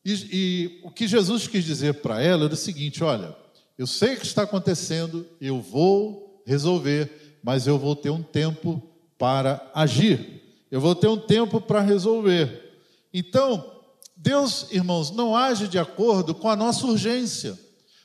E, 0.04 0.12
e 0.32 0.80
o 0.84 0.90
que 0.90 1.08
Jesus 1.08 1.48
quis 1.48 1.64
dizer 1.64 1.94
para 1.94 2.22
ela 2.22 2.44
era 2.44 2.54
o 2.54 2.56
seguinte: 2.56 3.02
olha, 3.02 3.34
eu 3.78 3.86
sei 3.86 4.14
o 4.14 4.20
que 4.20 4.26
está 4.26 4.42
acontecendo, 4.42 5.26
eu 5.40 5.60
vou 5.60 6.42
resolver, 6.46 7.38
mas 7.42 7.66
eu 7.66 7.78
vou 7.78 7.94
ter 7.94 8.10
um 8.10 8.22
tempo 8.22 8.82
para 9.18 9.70
agir, 9.74 10.42
eu 10.70 10.80
vou 10.80 10.94
ter 10.94 11.08
um 11.08 11.18
tempo 11.18 11.60
para 11.60 11.80
resolver. 11.80 12.80
Então, 13.12 13.72
Deus, 14.16 14.66
irmãos, 14.70 15.10
não 15.10 15.36
age 15.36 15.68
de 15.68 15.78
acordo 15.78 16.34
com 16.34 16.48
a 16.48 16.56
nossa 16.56 16.86
urgência, 16.86 17.58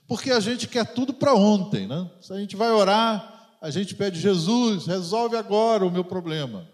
porque 0.08 0.32
a 0.32 0.40
gente 0.40 0.68
quer 0.68 0.94
tudo 0.94 1.14
para 1.14 1.34
ontem, 1.34 1.88
né? 1.88 2.10
Se 2.20 2.34
a 2.34 2.38
gente 2.38 2.56
vai 2.56 2.72
orar, 2.72 3.58
a 3.62 3.70
gente 3.70 3.96
pede, 3.96 4.20
Jesus, 4.20 4.88
resolve 4.88 5.38
agora 5.38 5.86
o 5.86 5.92
meu 5.92 6.04
problema. 6.04 6.68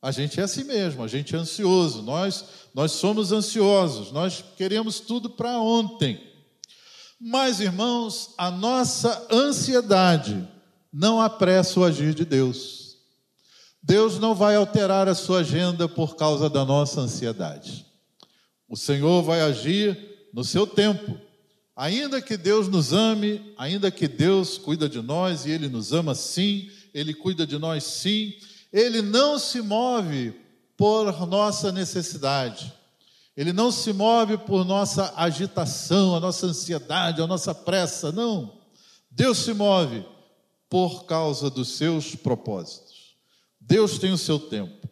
A 0.00 0.10
gente 0.10 0.40
é 0.40 0.42
assim 0.42 0.64
mesmo, 0.64 1.04
a 1.04 1.08
gente 1.08 1.36
é 1.36 1.38
ansioso, 1.38 2.02
nós, 2.02 2.44
nós 2.74 2.92
somos 2.92 3.30
ansiosos, 3.30 4.10
nós 4.10 4.42
queremos 4.56 5.00
tudo 5.00 5.30
para 5.30 5.58
ontem. 5.58 6.31
Mas, 7.24 7.60
irmãos, 7.60 8.34
a 8.36 8.50
nossa 8.50 9.28
ansiedade 9.30 10.48
não 10.92 11.20
apressa 11.20 11.78
o 11.78 11.84
agir 11.84 12.14
de 12.14 12.24
Deus. 12.24 12.96
Deus 13.80 14.18
não 14.18 14.34
vai 14.34 14.56
alterar 14.56 15.06
a 15.06 15.14
sua 15.14 15.38
agenda 15.38 15.88
por 15.88 16.16
causa 16.16 16.50
da 16.50 16.64
nossa 16.64 17.00
ansiedade. 17.00 17.86
O 18.68 18.76
Senhor 18.76 19.22
vai 19.22 19.40
agir 19.40 19.96
no 20.34 20.42
seu 20.42 20.66
tempo. 20.66 21.16
Ainda 21.76 22.20
que 22.20 22.36
Deus 22.36 22.66
nos 22.66 22.92
ame, 22.92 23.54
ainda 23.56 23.88
que 23.88 24.08
Deus 24.08 24.58
cuida 24.58 24.88
de 24.88 25.00
nós 25.00 25.46
e 25.46 25.50
Ele 25.52 25.68
nos 25.68 25.92
ama 25.92 26.16
sim, 26.16 26.68
Ele 26.92 27.14
cuida 27.14 27.46
de 27.46 27.56
nós 27.56 27.84
sim, 27.84 28.34
Ele 28.72 29.00
não 29.00 29.38
se 29.38 29.62
move 29.62 30.34
por 30.76 31.24
nossa 31.24 31.70
necessidade, 31.70 32.72
Ele 33.36 33.52
não 33.52 33.72
se 33.72 33.92
move 33.92 34.36
por 34.38 34.64
nossa 34.64 35.12
agitação, 35.16 36.14
a 36.14 36.20
nossa 36.20 36.46
ansiedade, 36.46 37.22
a 37.22 37.26
nossa 37.26 37.54
pressa, 37.54 38.12
não. 38.12 38.60
Deus 39.10 39.38
se 39.38 39.54
move 39.54 40.04
por 40.68 41.04
causa 41.04 41.48
dos 41.48 41.76
seus 41.76 42.14
propósitos. 42.14 43.16
Deus 43.60 43.98
tem 43.98 44.12
o 44.12 44.18
seu 44.18 44.38
tempo. 44.38 44.88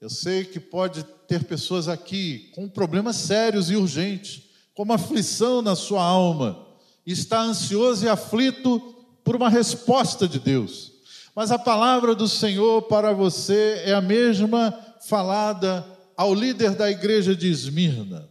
Eu 0.00 0.10
sei 0.10 0.44
que 0.44 0.60
pode 0.60 1.02
ter 1.26 1.44
pessoas 1.44 1.88
aqui 1.88 2.50
com 2.54 2.68
problemas 2.68 3.16
sérios 3.16 3.70
e 3.70 3.76
urgentes, 3.76 4.42
com 4.74 4.82
uma 4.82 4.96
aflição 4.96 5.62
na 5.62 5.74
sua 5.74 6.02
alma, 6.02 6.66
está 7.06 7.40
ansioso 7.40 8.04
e 8.04 8.08
aflito 8.08 8.80
por 9.22 9.34
uma 9.34 9.48
resposta 9.48 10.28
de 10.28 10.38
Deus. 10.38 10.92
Mas 11.34 11.50
a 11.50 11.58
palavra 11.58 12.14
do 12.14 12.28
Senhor 12.28 12.82
para 12.82 13.12
você 13.12 13.82
é 13.84 13.94
a 13.94 14.00
mesma 14.00 14.72
falada 15.00 15.84
ao 16.16 16.34
líder 16.34 16.74
da 16.74 16.90
igreja 16.90 17.34
de 17.34 17.48
Esmirna. 17.48 18.28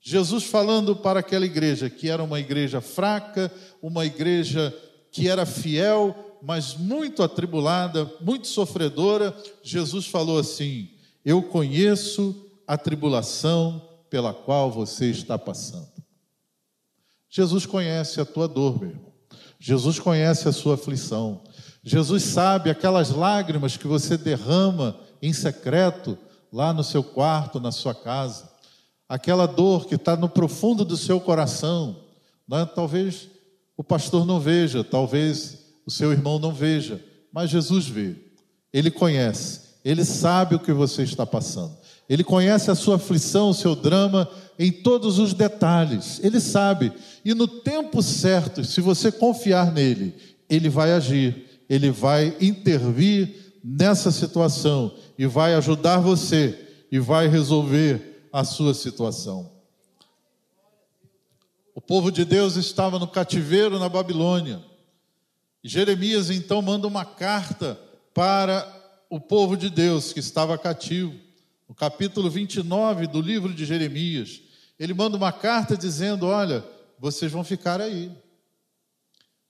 Jesus 0.00 0.44
falando 0.44 0.94
para 0.96 1.20
aquela 1.20 1.44
igreja 1.44 1.90
que 1.90 2.08
era 2.08 2.22
uma 2.22 2.40
igreja 2.40 2.80
fraca, 2.80 3.52
uma 3.82 4.06
igreja 4.06 4.74
que 5.10 5.28
era 5.28 5.44
fiel, 5.44 6.38
mas 6.42 6.76
muito 6.76 7.22
atribulada, 7.22 8.10
muito 8.20 8.46
sofredora, 8.46 9.36
Jesus 9.62 10.06
falou 10.06 10.38
assim: 10.38 10.90
Eu 11.24 11.42
conheço 11.42 12.46
a 12.66 12.76
tribulação 12.78 13.82
pela 14.08 14.32
qual 14.32 14.70
você 14.70 15.10
está 15.10 15.38
passando. 15.38 15.88
Jesus 17.28 17.66
conhece 17.66 18.20
a 18.20 18.24
tua 18.24 18.48
dor, 18.48 18.80
meu 18.80 18.90
irmão. 18.90 19.12
Jesus 19.58 19.98
conhece 19.98 20.48
a 20.48 20.52
sua 20.52 20.74
aflição. 20.74 21.42
Jesus 21.82 22.22
sabe 22.22 22.70
aquelas 22.70 23.10
lágrimas 23.10 23.76
que 23.76 23.86
você 23.86 24.16
derrama 24.16 24.98
em 25.20 25.32
secreto 25.32 26.16
lá 26.52 26.72
no 26.72 26.82
seu 26.84 27.02
quarto, 27.02 27.60
na 27.60 27.72
sua 27.72 27.94
casa. 27.94 28.50
Aquela 29.08 29.46
dor 29.46 29.86
que 29.86 29.94
está 29.94 30.16
no 30.16 30.28
profundo 30.28 30.84
do 30.84 30.96
seu 30.96 31.20
coração. 31.20 31.96
Né? 32.48 32.64
Talvez 32.74 33.28
o 33.76 33.84
pastor 33.84 34.26
não 34.26 34.40
veja, 34.40 34.82
talvez 34.82 35.58
o 35.86 35.90
seu 35.90 36.12
irmão 36.12 36.38
não 36.38 36.52
veja, 36.52 37.02
mas 37.32 37.50
Jesus 37.50 37.86
vê. 37.86 38.16
Ele 38.72 38.90
conhece, 38.90 39.60
ele 39.84 40.04
sabe 40.04 40.54
o 40.54 40.60
que 40.60 40.72
você 40.72 41.02
está 41.02 41.24
passando. 41.24 41.76
Ele 42.08 42.24
conhece 42.24 42.70
a 42.70 42.74
sua 42.74 42.96
aflição, 42.96 43.50
o 43.50 43.54
seu 43.54 43.76
drama 43.76 44.28
em 44.58 44.72
todos 44.72 45.18
os 45.18 45.34
detalhes. 45.34 46.18
Ele 46.22 46.40
sabe. 46.40 46.92
E 47.24 47.34
no 47.34 47.46
tempo 47.46 48.02
certo, 48.02 48.64
se 48.64 48.80
você 48.80 49.12
confiar 49.12 49.72
nele, 49.72 50.14
ele 50.48 50.68
vai 50.68 50.92
agir, 50.92 51.46
ele 51.68 51.90
vai 51.90 52.34
intervir 52.40 53.47
nessa 53.62 54.10
situação 54.10 54.94
e 55.18 55.26
vai 55.26 55.54
ajudar 55.54 55.98
você 55.98 56.86
e 56.90 56.98
vai 56.98 57.28
resolver 57.28 58.28
a 58.32 58.44
sua 58.44 58.74
situação. 58.74 59.50
O 61.74 61.80
povo 61.80 62.10
de 62.10 62.24
Deus 62.24 62.56
estava 62.56 62.98
no 62.98 63.06
cativeiro 63.06 63.78
na 63.78 63.88
Babilônia. 63.88 64.62
Jeremias 65.62 66.30
então 66.30 66.62
manda 66.62 66.86
uma 66.86 67.04
carta 67.04 67.78
para 68.14 68.66
o 69.10 69.20
povo 69.20 69.56
de 69.56 69.70
Deus 69.70 70.12
que 70.12 70.20
estava 70.20 70.58
cativo. 70.58 71.14
No 71.68 71.74
capítulo 71.74 72.30
29 72.30 73.06
do 73.06 73.20
livro 73.20 73.52
de 73.52 73.64
Jeremias, 73.64 74.40
ele 74.78 74.94
manda 74.94 75.16
uma 75.16 75.32
carta 75.32 75.76
dizendo: 75.76 76.26
Olha, 76.26 76.64
vocês 76.98 77.30
vão 77.30 77.44
ficar 77.44 77.80
aí. 77.80 78.10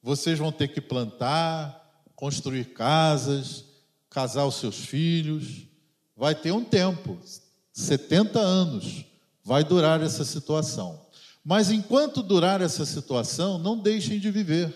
Vocês 0.02 0.38
vão 0.38 0.52
ter 0.52 0.68
que 0.68 0.80
plantar, 0.80 2.04
construir 2.14 2.72
casas, 2.72 3.64
casar 4.18 4.46
os 4.46 4.56
seus 4.56 4.74
filhos. 4.74 5.68
Vai 6.16 6.34
ter 6.34 6.50
um 6.50 6.64
tempo 6.64 7.16
70 7.72 8.40
anos 8.40 9.04
vai 9.44 9.62
durar 9.62 10.02
essa 10.02 10.24
situação. 10.24 11.00
Mas 11.44 11.70
enquanto 11.70 12.20
durar 12.20 12.60
essa 12.60 12.84
situação, 12.84 13.58
não 13.58 13.78
deixem 13.78 14.18
de 14.18 14.28
viver. 14.28 14.74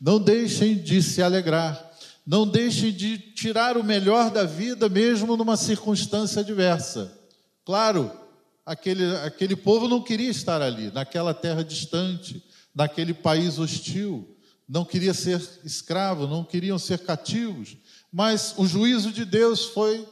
Não 0.00 0.18
deixem 0.18 0.76
de 0.76 1.00
se 1.00 1.22
alegrar. 1.22 1.92
Não 2.26 2.44
deixem 2.44 2.92
de 2.92 3.16
tirar 3.16 3.76
o 3.76 3.84
melhor 3.84 4.32
da 4.32 4.42
vida, 4.42 4.88
mesmo 4.88 5.36
numa 5.36 5.56
circunstância 5.56 6.40
adversa. 6.40 7.16
Claro, 7.64 8.10
aquele, 8.66 9.14
aquele 9.18 9.54
povo 9.54 9.86
não 9.86 10.02
queria 10.02 10.28
estar 10.28 10.60
ali, 10.60 10.90
naquela 10.90 11.32
terra 11.32 11.62
distante, 11.62 12.42
naquele 12.74 13.14
país 13.14 13.60
hostil. 13.60 14.36
Não 14.68 14.84
queria 14.84 15.14
ser 15.14 15.40
escravo, 15.64 16.26
não 16.26 16.42
queriam 16.42 16.80
ser 16.80 16.98
cativos. 16.98 17.76
Mas 18.16 18.54
o 18.56 18.66
juízo 18.66 19.12
de 19.12 19.26
Deus 19.26 19.66
foi 19.66 20.08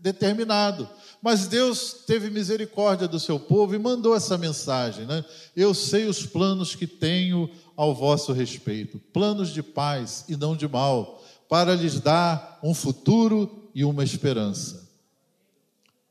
determinado. 0.00 0.88
Mas 1.20 1.48
Deus 1.48 2.04
teve 2.06 2.30
misericórdia 2.30 3.08
do 3.08 3.18
seu 3.18 3.40
povo 3.40 3.74
e 3.74 3.78
mandou 3.78 4.14
essa 4.14 4.38
mensagem, 4.38 5.04
né? 5.04 5.24
Eu 5.56 5.74
sei 5.74 6.04
os 6.04 6.24
planos 6.24 6.76
que 6.76 6.86
tenho 6.86 7.50
ao 7.76 7.92
vosso 7.92 8.32
respeito, 8.32 9.00
planos 9.12 9.52
de 9.52 9.64
paz 9.64 10.24
e 10.28 10.36
não 10.36 10.54
de 10.54 10.68
mal, 10.68 11.24
para 11.48 11.74
lhes 11.74 11.98
dar 11.98 12.60
um 12.62 12.72
futuro 12.72 13.68
e 13.74 13.84
uma 13.84 14.04
esperança. 14.04 14.88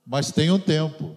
Mas 0.06 0.30
tem 0.30 0.52
um 0.52 0.60
tempo, 0.60 1.16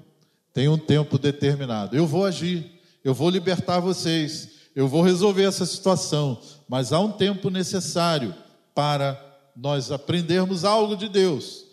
tem 0.52 0.68
um 0.68 0.78
tempo 0.78 1.18
determinado. 1.18 1.96
Eu 1.96 2.06
vou 2.06 2.24
agir, 2.24 2.80
eu 3.02 3.12
vou 3.12 3.28
libertar 3.28 3.80
vocês, 3.80 4.50
eu 4.72 4.86
vou 4.86 5.02
resolver 5.02 5.42
essa 5.42 5.66
situação, 5.66 6.40
mas 6.68 6.92
há 6.92 7.00
um 7.00 7.10
tempo 7.10 7.50
necessário 7.50 8.32
para 8.72 9.25
nós 9.56 9.90
aprendermos 9.90 10.64
algo 10.64 10.96
de 10.96 11.08
Deus. 11.08 11.64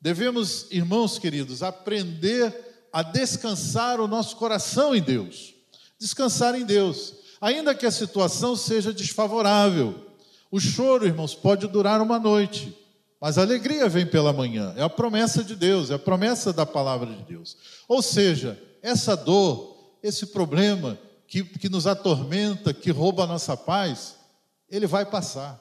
Devemos, 0.00 0.66
irmãos 0.70 1.18
queridos, 1.18 1.62
aprender 1.62 2.54
a 2.92 3.02
descansar 3.02 4.00
o 4.00 4.08
nosso 4.08 4.36
coração 4.36 4.94
em 4.94 5.02
Deus. 5.02 5.54
Descansar 5.98 6.54
em 6.54 6.64
Deus 6.64 7.22
ainda 7.42 7.74
que 7.74 7.84
a 7.84 7.90
situação 7.90 8.54
seja 8.54 8.92
desfavorável. 8.92 9.96
O 10.48 10.60
choro, 10.60 11.04
irmãos, 11.04 11.34
pode 11.34 11.66
durar 11.66 12.00
uma 12.00 12.20
noite, 12.20 12.72
mas 13.20 13.36
a 13.36 13.42
alegria 13.42 13.88
vem 13.88 14.06
pela 14.06 14.32
manhã. 14.32 14.72
É 14.76 14.82
a 14.82 14.88
promessa 14.88 15.42
de 15.42 15.56
Deus, 15.56 15.90
é 15.90 15.94
a 15.94 15.98
promessa 15.98 16.52
da 16.52 16.64
palavra 16.64 17.12
de 17.12 17.22
Deus. 17.24 17.56
Ou 17.88 18.00
seja, 18.00 18.56
essa 18.80 19.16
dor, 19.16 19.96
esse 20.00 20.26
problema 20.26 20.96
que, 21.26 21.42
que 21.42 21.68
nos 21.68 21.88
atormenta, 21.88 22.72
que 22.72 22.92
rouba 22.92 23.24
a 23.24 23.26
nossa 23.26 23.56
paz, 23.56 24.14
ele 24.68 24.86
vai 24.86 25.04
passar. 25.04 25.60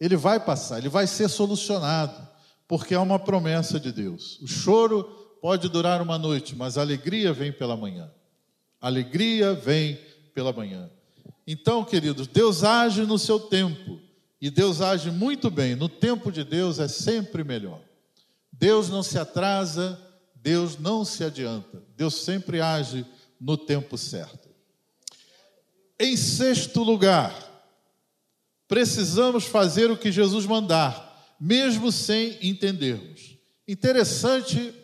Ele 0.00 0.16
vai 0.16 0.38
passar, 0.38 0.78
ele 0.78 0.88
vai 0.88 1.06
ser 1.06 1.28
solucionado. 1.28 2.28
porque 2.68 2.94
é 2.94 2.98
uma 2.98 3.18
promessa 3.18 3.80
de 3.80 3.90
Deus. 3.90 4.38
O 4.42 4.46
choro 4.46 5.02
pode 5.40 5.70
durar 5.70 6.02
uma 6.02 6.18
noite, 6.18 6.54
mas 6.54 6.76
a 6.76 6.82
alegria 6.82 7.32
vem 7.32 7.50
pela 7.50 7.74
manhã. 7.74 8.10
A 8.78 8.88
alegria 8.88 9.54
vem 9.54 9.98
pela 10.34 10.52
manhã. 10.52 10.90
Então, 11.46 11.82
queridos, 11.82 12.26
Deus 12.26 12.62
age 12.62 13.06
no 13.06 13.18
seu 13.18 13.40
tempo. 13.40 13.98
E 14.38 14.50
Deus 14.50 14.82
age 14.82 15.10
muito 15.10 15.50
bem. 15.50 15.74
No 15.74 15.88
tempo 15.88 16.30
de 16.30 16.44
Deus 16.44 16.78
é 16.78 16.86
sempre 16.86 17.42
melhor. 17.42 17.80
Deus 18.52 18.90
não 18.90 19.02
se 19.02 19.18
atrasa, 19.18 19.98
Deus 20.34 20.78
não 20.78 21.06
se 21.06 21.24
adianta. 21.24 21.82
Deus 21.96 22.14
sempre 22.22 22.60
age 22.60 23.06
no 23.40 23.56
tempo 23.56 23.96
certo. 23.96 24.48
Em 25.98 26.16
sexto 26.16 26.82
lugar, 26.82 27.34
precisamos 28.68 29.46
fazer 29.46 29.90
o 29.90 29.96
que 29.96 30.12
Jesus 30.12 30.44
mandar, 30.44 31.34
mesmo 31.40 31.90
sem 31.90 32.38
entendermos. 32.46 33.36
Interessante 33.66 34.74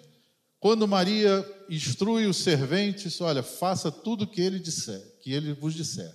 quando 0.58 0.88
Maria 0.88 1.46
instrui 1.68 2.26
os 2.26 2.38
serventes, 2.38 3.20
olha, 3.20 3.42
faça 3.42 3.92
tudo 3.92 4.24
o 4.24 4.26
que 4.26 4.40
ele 4.40 4.58
disser, 4.58 5.00
que 5.22 5.30
ele 5.30 5.52
vos 5.52 5.74
disser. 5.74 6.10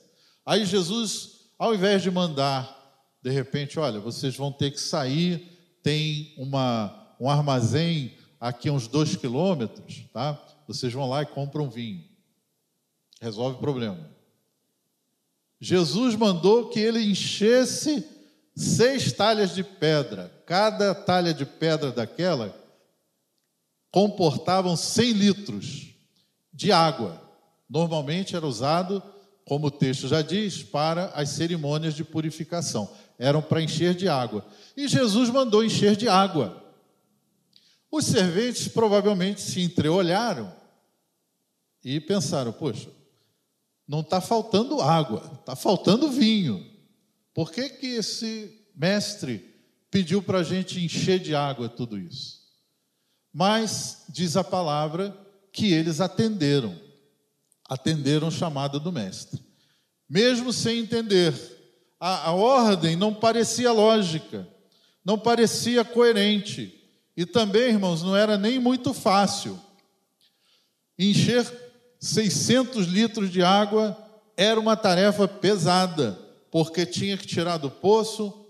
Aí 0.45 0.65
Jesus, 0.65 1.51
ao 1.58 1.75
invés 1.75 2.01
de 2.01 2.10
mandar, 2.10 2.75
de 3.21 3.29
repente, 3.29 3.77
olha, 3.77 3.99
vocês 3.99 4.36
vão 4.36 4.51
ter 4.51 4.71
que 4.71 4.79
sair, 4.79 5.77
tem 5.84 6.34
uma, 6.38 7.15
um 7.19 7.29
armazém 7.29 8.17
aqui 8.39 8.69
a 8.69 8.73
uns 8.73 8.88
dois 8.88 9.15
quilômetros, 9.15 10.05
tá? 10.13 10.43
Vocês 10.67 10.91
vão 10.93 11.08
lá 11.08 11.21
e 11.21 11.27
compram 11.27 11.69
vinho. 11.69 12.03
Resolve 13.21 13.58
o 13.58 13.60
problema. 13.60 14.18
Jesus 15.59 16.15
mandou 16.15 16.69
que 16.69 16.79
ele 16.79 17.03
enchesse 17.03 18.05
seis 18.55 19.11
talhas 19.11 19.53
de 19.53 19.63
pedra. 19.63 20.31
Cada 20.45 20.95
talha 20.95 21.33
de 21.33 21.45
pedra 21.45 21.91
daquela 21.91 22.55
comportavam 23.91 24.75
100 24.75 25.11
litros 25.11 25.87
de 26.53 26.71
água. 26.71 27.21
Normalmente 27.69 28.35
era 28.35 28.45
usado, 28.45 29.03
como 29.45 29.67
o 29.67 29.71
texto 29.71 30.07
já 30.07 30.21
diz, 30.21 30.63
para 30.63 31.07
as 31.07 31.29
cerimônias 31.29 31.93
de 31.93 32.03
purificação. 32.03 32.89
Eram 33.17 33.41
para 33.41 33.61
encher 33.61 33.93
de 33.93 34.07
água. 34.07 34.45
E 34.77 34.87
Jesus 34.87 35.29
mandou 35.29 35.63
encher 35.63 35.95
de 35.95 36.07
água. 36.07 36.63
Os 37.91 38.05
serventes 38.05 38.67
provavelmente 38.67 39.41
se 39.41 39.61
entreolharam 39.61 40.53
e 41.83 41.99
pensaram: 41.99 42.51
poxa, 42.51 42.89
não 43.89 44.02
está 44.02 44.21
faltando 44.21 44.80
água, 44.80 45.39
está 45.39 45.56
faltando 45.56 46.12
vinho. 46.12 46.63
Por 47.34 47.52
que, 47.52 47.67
que 47.69 47.88
esse 47.88 48.67
mestre 48.75 49.43
pediu 49.89 50.21
para 50.21 50.38
a 50.38 50.43
gente 50.43 50.80
encher 50.80 51.17
de 51.17 51.34
água 51.34 51.67
tudo 51.67 51.97
isso? 51.97 52.38
Mas 53.34 54.06
diz 54.08 54.38
a 54.38 54.43
palavra 54.43 55.17
que 55.52 55.73
eles 55.73 55.99
atenderam, 55.99 56.80
atenderam 57.67 58.28
o 58.28 58.32
chamado 58.32 58.80
do 58.80 58.91
mestre. 58.91 59.43
Mesmo 60.08 60.54
sem 60.54 60.82
entender, 60.82 61.34
a, 61.99 62.28
a 62.28 62.32
ordem 62.32 62.95
não 62.95 63.12
parecia 63.12 63.71
lógica, 63.71 64.47
não 65.04 65.17
parecia 65.17 65.84
coerente. 65.84 66.75
E 67.17 67.25
também, 67.25 67.69
irmãos, 67.69 68.04
não 68.04 68.15
era 68.15 68.38
nem 68.38 68.60
muito 68.60 68.93
fácil. 68.93 69.60
Encher 70.97 71.68
600 71.99 72.88
litros 72.88 73.29
de 73.29 73.43
água 73.43 73.97
era 74.38 74.59
uma 74.59 74.77
tarefa 74.77 75.27
pesada, 75.27 76.17
porque 76.49 76.85
tinha 76.85 77.17
que 77.17 77.27
tirar 77.27 77.57
do 77.57 77.69
poço, 77.69 78.45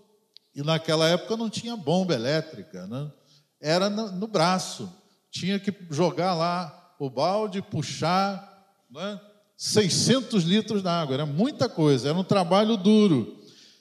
e 0.55 0.62
naquela 0.62 1.07
época 1.07 1.35
não 1.35 1.49
tinha 1.49 1.75
bomba 1.75 2.13
elétrica, 2.13 2.85
né? 2.88 3.12
era 3.59 3.89
no, 3.89 4.12
no 4.12 4.27
braço, 4.27 4.91
tinha 5.31 5.59
que 5.59 5.73
jogar 5.89 6.33
lá 6.33 6.93
o 6.99 7.09
balde, 7.09 7.62
puxar, 7.62 8.45
né? 8.89 9.19
600 9.55 10.43
litros 10.43 10.81
de 10.81 10.88
água, 10.88 11.13
era 11.13 11.25
muita 11.25 11.67
coisa, 11.67 12.09
era 12.09 12.17
um 12.17 12.23
trabalho 12.23 12.77
duro, 12.77 13.38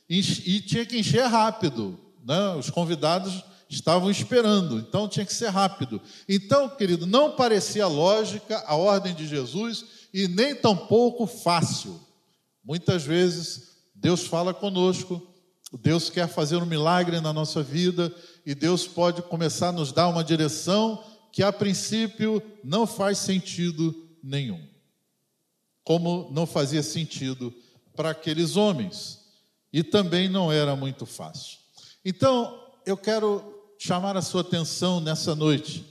e, 0.09 0.19
e 0.19 0.61
tinha 0.61 0.85
que 0.85 0.99
encher 0.99 1.25
rápido, 1.27 1.99
né? 2.25 2.55
os 2.57 2.71
convidados 2.71 3.45
estavam 3.69 4.11
esperando, 4.11 4.79
então 4.79 5.09
tinha 5.09 5.27
que 5.27 5.35
ser 5.35 5.49
rápido. 5.49 6.01
Então, 6.29 6.69
querido, 6.69 7.07
não 7.07 7.33
parecia 7.33 7.87
lógica 7.87 8.63
a 8.67 8.75
ordem 8.75 9.15
de 9.15 9.27
Jesus 9.27 9.85
e 10.13 10.27
nem 10.27 10.55
tampouco 10.55 11.27
fácil. 11.27 12.01
Muitas 12.65 13.05
vezes 13.05 13.77
Deus 13.95 14.27
fala 14.27 14.55
conosco, 14.55 15.23
Deus 15.81 16.09
quer 16.09 16.29
fazer 16.29 16.57
um 16.57 16.67
milagre 16.67 17.21
na 17.21 17.33
nossa 17.33 17.63
vida 17.63 18.15
e 18.47 18.55
Deus 18.55 18.87
pode 18.87 19.21
começar 19.23 19.69
a 19.69 19.73
nos 19.73 19.93
dar 19.93 20.09
uma 20.09 20.25
direção 20.25 21.05
que 21.31 21.43
a 21.43 21.53
princípio 21.53 22.43
não 22.65 22.87
faz 22.87 23.19
sentido 23.19 23.95
nenhum. 24.23 24.67
Como 25.85 26.31
não 26.33 26.47
fazia 26.47 26.83
sentido 26.83 27.55
para 27.95 28.11
aqueles 28.11 28.57
homens 28.57 29.19
e 29.71 29.83
também 29.83 30.29
não 30.29 30.51
era 30.51 30.75
muito 30.75 31.05
fácil. 31.05 31.59
Então, 32.03 32.59
eu 32.87 32.97
quero 32.97 33.58
chamar 33.79 34.17
a 34.17 34.23
sua 34.23 34.41
atenção 34.41 35.01
nessa 35.01 35.35
noite 35.35 35.87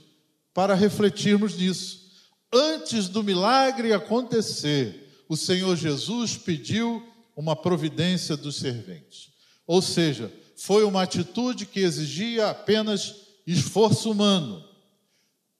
para 0.52 0.74
refletirmos 0.74 1.56
nisso. 1.56 2.08
Antes 2.52 3.08
do 3.08 3.22
milagre 3.22 3.92
acontecer, 3.92 5.24
o 5.28 5.36
Senhor 5.36 5.76
Jesus 5.76 6.36
pediu 6.36 7.02
uma 7.34 7.56
providência 7.56 8.36
dos 8.36 8.56
serventes. 8.56 9.30
Ou 9.66 9.80
seja, 9.80 10.32
foi 10.56 10.84
uma 10.84 11.02
atitude 11.02 11.66
que 11.66 11.80
exigia 11.80 12.50
apenas 12.50 13.14
esforço 13.46 14.10
humano. 14.10 14.64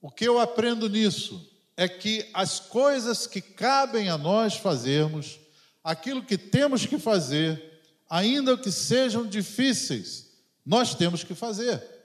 O 0.01 0.11
que 0.11 0.27
eu 0.27 0.39
aprendo 0.39 0.89
nisso 0.89 1.49
é 1.77 1.89
que 1.89 2.29
as 2.35 2.59
coisas 2.59 3.27
que 3.27 3.41
cabem 3.41 4.09
a 4.09 4.19
nós 4.19 4.57
fazermos, 4.57 5.39
aquilo 5.85 6.23
que 6.23 6.37
temos 6.37 6.85
que 6.85 6.99
fazer, 6.99 7.81
ainda 8.11 8.57
que 8.57 8.73
sejam 8.73 9.27
difíceis, 9.27 10.29
nós 10.67 10.95
temos 10.95 11.23
que 11.23 11.35
fazer. 11.35 11.98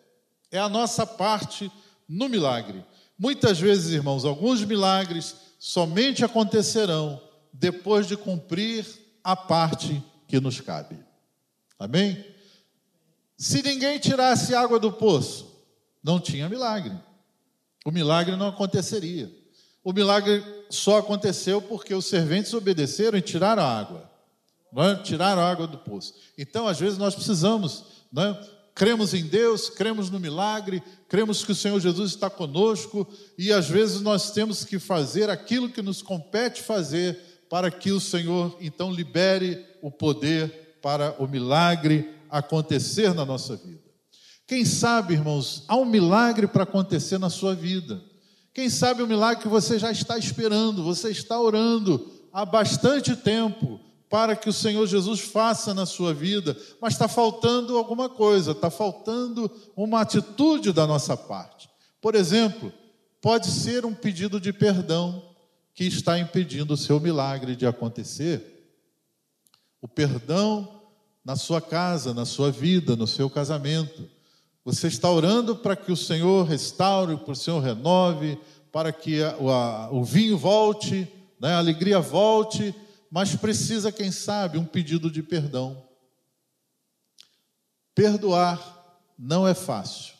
É 0.53 0.59
a 0.59 0.69
nossa 0.69 1.03
parte 1.03 1.71
no 2.07 2.29
milagre. 2.29 2.85
Muitas 3.17 3.59
vezes, 3.59 3.91
irmãos, 3.91 4.23
alguns 4.23 4.63
milagres 4.63 5.35
somente 5.57 6.23
acontecerão 6.23 7.19
depois 7.51 8.07
de 8.07 8.15
cumprir 8.15 8.85
a 9.23 9.35
parte 9.35 10.03
que 10.27 10.39
nos 10.39 10.61
cabe. 10.61 10.95
Amém? 11.79 12.23
Se 13.35 13.63
ninguém 13.63 13.97
tirasse 13.97 14.53
água 14.53 14.79
do 14.79 14.91
poço, 14.91 15.59
não 16.03 16.19
tinha 16.19 16.47
milagre. 16.47 16.95
O 17.83 17.89
milagre 17.89 18.35
não 18.35 18.49
aconteceria. 18.49 19.35
O 19.83 19.91
milagre 19.91 20.43
só 20.69 20.99
aconteceu 20.99 21.63
porque 21.63 21.95
os 21.95 22.05
serventes 22.05 22.53
obedeceram 22.53 23.17
e 23.17 23.23
tiraram 23.23 23.63
a 23.63 23.79
água. 23.79 24.11
É? 24.77 24.95
Tiraram 25.01 25.41
a 25.41 25.49
água 25.49 25.65
do 25.65 25.79
poço. 25.79 26.13
Então, 26.37 26.67
às 26.67 26.79
vezes, 26.79 26.99
nós 26.99 27.15
precisamos 27.15 28.03
é? 28.15 28.52
Cremos 28.75 29.13
em 29.13 29.25
Deus, 29.25 29.69
cremos 29.69 30.09
no 30.09 30.19
milagre, 30.19 30.81
cremos 31.07 31.43
que 31.43 31.51
o 31.51 31.55
Senhor 31.55 31.79
Jesus 31.79 32.11
está 32.11 32.29
conosco 32.29 33.07
e 33.37 33.51
às 33.51 33.69
vezes 33.69 34.01
nós 34.01 34.31
temos 34.31 34.65
que 34.65 34.79
fazer 34.79 35.29
aquilo 35.29 35.69
que 35.69 35.81
nos 35.81 36.01
compete 36.01 36.61
fazer 36.61 37.19
para 37.49 37.69
que 37.69 37.91
o 37.91 37.99
Senhor 37.99 38.57
então 38.59 38.91
libere 38.91 39.63
o 39.81 39.91
poder 39.91 40.77
para 40.81 41.15
o 41.19 41.27
milagre 41.27 42.09
acontecer 42.29 43.13
na 43.13 43.25
nossa 43.25 43.55
vida. 43.55 43.83
Quem 44.47 44.65
sabe, 44.65 45.13
irmãos, 45.13 45.63
há 45.67 45.75
um 45.75 45.85
milagre 45.85 46.47
para 46.47 46.63
acontecer 46.63 47.17
na 47.17 47.29
sua 47.29 47.55
vida. 47.55 48.03
Quem 48.53 48.69
sabe 48.69 49.01
o 49.01 49.07
milagre 49.07 49.43
que 49.43 49.47
você 49.47 49.79
já 49.79 49.91
está 49.91 50.17
esperando, 50.17 50.83
você 50.83 51.09
está 51.09 51.39
orando 51.39 52.11
há 52.31 52.45
bastante 52.45 53.15
tempo 53.15 53.79
para 54.13 54.35
que 54.35 54.47
o 54.47 54.53
Senhor 54.53 54.85
Jesus 54.85 55.21
faça 55.21 55.73
na 55.73 55.87
sua 55.87 56.13
vida, 56.13 56.55
mas 56.79 56.93
está 56.93 57.07
faltando 57.07 57.75
alguma 57.75 58.07
coisa, 58.07 58.51
está 58.51 58.69
faltando 58.69 59.49
uma 59.75 60.01
atitude 60.01 60.71
da 60.71 60.85
nossa 60.85 61.17
parte. 61.17 61.67
Por 61.99 62.13
exemplo, 62.13 62.71
pode 63.19 63.47
ser 63.47 63.87
um 63.87 63.93
pedido 63.95 64.39
de 64.39 64.53
perdão 64.53 65.33
que 65.73 65.85
está 65.85 66.19
impedindo 66.19 66.75
o 66.75 66.77
seu 66.77 66.99
milagre 66.99 67.55
de 67.55 67.65
acontecer. 67.65 68.69
O 69.81 69.87
perdão 69.87 70.83
na 71.25 71.35
sua 71.35 71.59
casa, 71.59 72.13
na 72.13 72.23
sua 72.23 72.51
vida, 72.51 72.95
no 72.95 73.07
seu 73.07 73.31
casamento. 73.31 74.07
Você 74.63 74.89
está 74.89 75.09
orando 75.09 75.55
para 75.55 75.75
que 75.75 75.91
o 75.91 75.97
Senhor 75.97 76.45
restaure, 76.45 77.15
para 77.15 77.25
que 77.25 77.31
o 77.31 77.35
Senhor 77.35 77.59
renove, 77.61 78.37
para 78.71 78.91
que 78.91 79.23
a, 79.23 79.31
a, 79.31 79.89
o 79.91 80.03
vinho 80.03 80.37
volte, 80.37 81.11
né, 81.41 81.55
a 81.55 81.57
alegria 81.57 81.99
volte, 81.99 82.75
mas 83.13 83.35
precisa, 83.35 83.91
quem 83.91 84.11
sabe, 84.11 84.57
um 84.57 84.65
pedido 84.65 85.11
de 85.11 85.21
perdão. 85.21 85.85
Perdoar 87.93 88.97
não 89.15 89.47
é 89.47 89.53
fácil. 89.53 90.15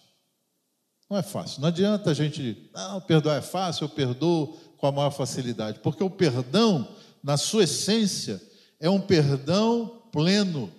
Não 1.10 1.18
é 1.18 1.24
fácil. 1.24 1.60
Não 1.60 1.70
adianta 1.70 2.12
a 2.12 2.14
gente, 2.14 2.70
não, 2.72 3.02
perdoar 3.02 3.38
é 3.38 3.42
fácil, 3.42 3.86
eu 3.86 3.90
perdoo 3.90 4.56
com 4.78 4.86
a 4.86 4.92
maior 4.92 5.10
facilidade, 5.10 5.80
porque 5.80 6.04
o 6.04 6.10
perdão, 6.10 6.88
na 7.24 7.36
sua 7.36 7.64
essência, 7.64 8.40
é 8.80 8.88
um 8.88 9.02
perdão 9.02 10.04
pleno, 10.12 10.72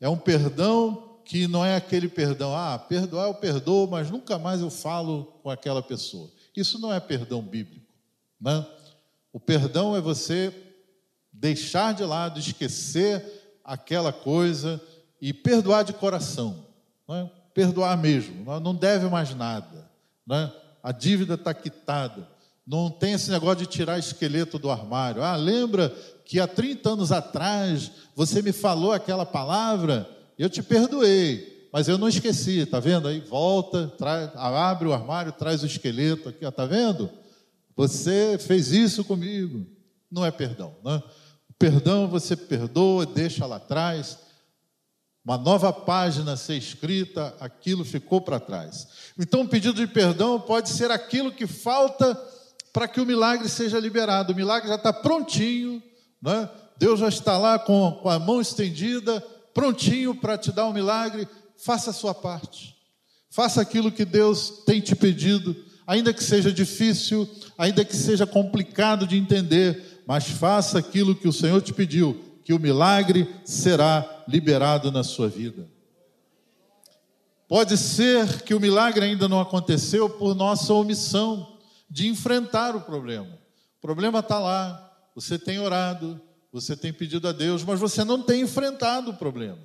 é 0.00 0.08
um 0.08 0.18
perdão 0.18 1.20
que 1.24 1.46
não 1.46 1.64
é 1.64 1.76
aquele 1.76 2.08
perdão, 2.08 2.56
ah, 2.56 2.76
perdoar 2.76 3.28
eu 3.28 3.34
perdoo, 3.34 3.86
mas 3.86 4.10
nunca 4.10 4.36
mais 4.36 4.60
eu 4.60 4.68
falo 4.68 5.26
com 5.44 5.48
aquela 5.48 5.80
pessoa. 5.80 6.28
Isso 6.56 6.76
não 6.80 6.92
é 6.92 6.98
perdão 6.98 7.40
bíblico. 7.40 7.86
Né? 8.40 8.66
O 9.32 9.38
perdão 9.38 9.94
é 9.94 10.00
você 10.00 10.71
deixar 11.32 11.94
de 11.94 12.04
lado, 12.04 12.38
esquecer 12.38 13.24
aquela 13.64 14.12
coisa 14.12 14.80
e 15.20 15.32
perdoar 15.32 15.84
de 15.84 15.92
coração. 15.92 16.66
Né? 17.08 17.30
Perdoar 17.54 17.96
mesmo, 17.96 18.44
não 18.60 18.74
deve 18.74 19.08
mais 19.08 19.34
nada. 19.34 19.90
Né? 20.26 20.52
A 20.82 20.92
dívida 20.92 21.34
está 21.34 21.54
quitada. 21.54 22.28
Não 22.66 22.90
tem 22.90 23.14
esse 23.14 23.30
negócio 23.30 23.58
de 23.58 23.66
tirar 23.66 23.98
esqueleto 23.98 24.58
do 24.58 24.70
armário. 24.70 25.22
Ah, 25.22 25.36
lembra 25.36 25.88
que 26.24 26.38
há 26.38 26.46
30 26.46 26.90
anos 26.90 27.12
atrás 27.12 27.90
você 28.14 28.40
me 28.40 28.52
falou 28.52 28.92
aquela 28.92 29.26
palavra? 29.26 30.08
Eu 30.38 30.48
te 30.48 30.62
perdoei, 30.62 31.68
mas 31.72 31.88
eu 31.88 31.98
não 31.98 32.08
esqueci, 32.08 32.64
tá 32.64 32.78
vendo? 32.78 33.08
Aí 33.08 33.20
volta, 33.20 33.88
traz, 33.98 34.30
abre 34.36 34.88
o 34.88 34.92
armário, 34.92 35.32
traz 35.32 35.62
o 35.62 35.66
esqueleto 35.66 36.28
aqui, 36.28 36.44
ó, 36.44 36.50
tá 36.50 36.64
vendo? 36.64 37.10
Você 37.76 38.38
fez 38.38 38.70
isso 38.72 39.04
comigo. 39.04 39.66
Não 40.10 40.24
é 40.24 40.30
perdão, 40.30 40.74
né? 40.84 41.02
Perdão 41.62 42.08
você 42.08 42.34
perdoa, 42.34 43.06
deixa 43.06 43.46
lá 43.46 43.54
atrás. 43.54 44.18
Uma 45.24 45.38
nova 45.38 45.72
página 45.72 46.36
ser 46.36 46.56
escrita, 46.56 47.36
aquilo 47.38 47.84
ficou 47.84 48.20
para 48.20 48.40
trás. 48.40 48.88
Então, 49.16 49.42
o 49.42 49.48
pedido 49.48 49.74
de 49.74 49.86
perdão 49.86 50.40
pode 50.40 50.70
ser 50.70 50.90
aquilo 50.90 51.30
que 51.30 51.46
falta 51.46 52.20
para 52.72 52.88
que 52.88 53.00
o 53.00 53.06
milagre 53.06 53.48
seja 53.48 53.78
liberado. 53.78 54.32
O 54.32 54.34
milagre 54.34 54.68
já 54.68 54.74
está 54.74 54.92
prontinho, 54.92 55.80
né? 56.20 56.50
Deus 56.78 56.98
já 56.98 57.06
está 57.06 57.38
lá 57.38 57.60
com, 57.60 57.92
com 58.02 58.08
a 58.08 58.18
mão 58.18 58.40
estendida, 58.40 59.20
prontinho 59.54 60.16
para 60.16 60.36
te 60.36 60.50
dar 60.50 60.66
um 60.66 60.72
milagre, 60.72 61.28
faça 61.56 61.90
a 61.90 61.94
sua 61.94 62.12
parte. 62.12 62.74
Faça 63.30 63.60
aquilo 63.60 63.92
que 63.92 64.04
Deus 64.04 64.64
tem 64.66 64.80
te 64.80 64.96
pedido, 64.96 65.54
ainda 65.86 66.12
que 66.12 66.24
seja 66.24 66.52
difícil, 66.52 67.28
ainda 67.56 67.84
que 67.84 67.94
seja 67.94 68.26
complicado 68.26 69.06
de 69.06 69.16
entender, 69.16 69.91
mas 70.06 70.28
faça 70.28 70.78
aquilo 70.78 71.14
que 71.14 71.28
o 71.28 71.32
Senhor 71.32 71.60
te 71.60 71.72
pediu, 71.72 72.20
que 72.44 72.52
o 72.52 72.58
milagre 72.58 73.28
será 73.44 74.24
liberado 74.28 74.90
na 74.90 75.04
sua 75.04 75.28
vida. 75.28 75.68
Pode 77.48 77.76
ser 77.76 78.42
que 78.42 78.54
o 78.54 78.60
milagre 78.60 79.04
ainda 79.04 79.28
não 79.28 79.40
aconteceu 79.40 80.08
por 80.08 80.34
nossa 80.34 80.72
omissão 80.72 81.58
de 81.88 82.08
enfrentar 82.08 82.74
o 82.74 82.80
problema. 82.80 83.38
O 83.78 83.80
problema 83.82 84.20
está 84.20 84.38
lá, 84.38 84.90
você 85.14 85.38
tem 85.38 85.58
orado, 85.58 86.20
você 86.50 86.74
tem 86.74 86.92
pedido 86.92 87.28
a 87.28 87.32
Deus, 87.32 87.62
mas 87.62 87.78
você 87.78 88.04
não 88.04 88.22
tem 88.22 88.42
enfrentado 88.42 89.10
o 89.10 89.16
problema. 89.16 89.58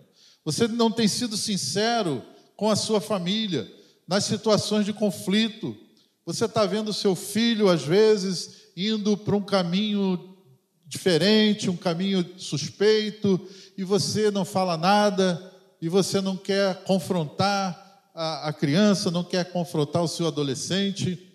Você 0.43 0.67
não 0.67 0.91
tem 0.91 1.07
sido 1.07 1.37
sincero 1.37 2.21
com 2.55 2.69
a 2.69 2.75
sua 2.75 2.99
família, 2.99 3.71
nas 4.07 4.25
situações 4.25 4.85
de 4.85 4.93
conflito. 4.93 5.77
Você 6.25 6.45
está 6.45 6.65
vendo 6.65 6.91
seu 6.93 7.15
filho, 7.15 7.69
às 7.69 7.83
vezes, 7.83 8.66
indo 8.77 9.17
para 9.17 9.35
um 9.35 9.41
caminho 9.41 10.37
diferente, 10.85 11.67
um 11.67 11.75
caminho 11.75 12.23
suspeito, 12.37 13.41
e 13.75 13.83
você 13.83 14.29
não 14.29 14.45
fala 14.45 14.77
nada, 14.77 15.51
e 15.81 15.89
você 15.89 16.21
não 16.21 16.37
quer 16.37 16.83
confrontar 16.83 18.09
a, 18.13 18.49
a 18.49 18.53
criança, 18.53 19.09
não 19.09 19.23
quer 19.23 19.51
confrontar 19.51 20.03
o 20.03 20.07
seu 20.07 20.27
adolescente. 20.27 21.33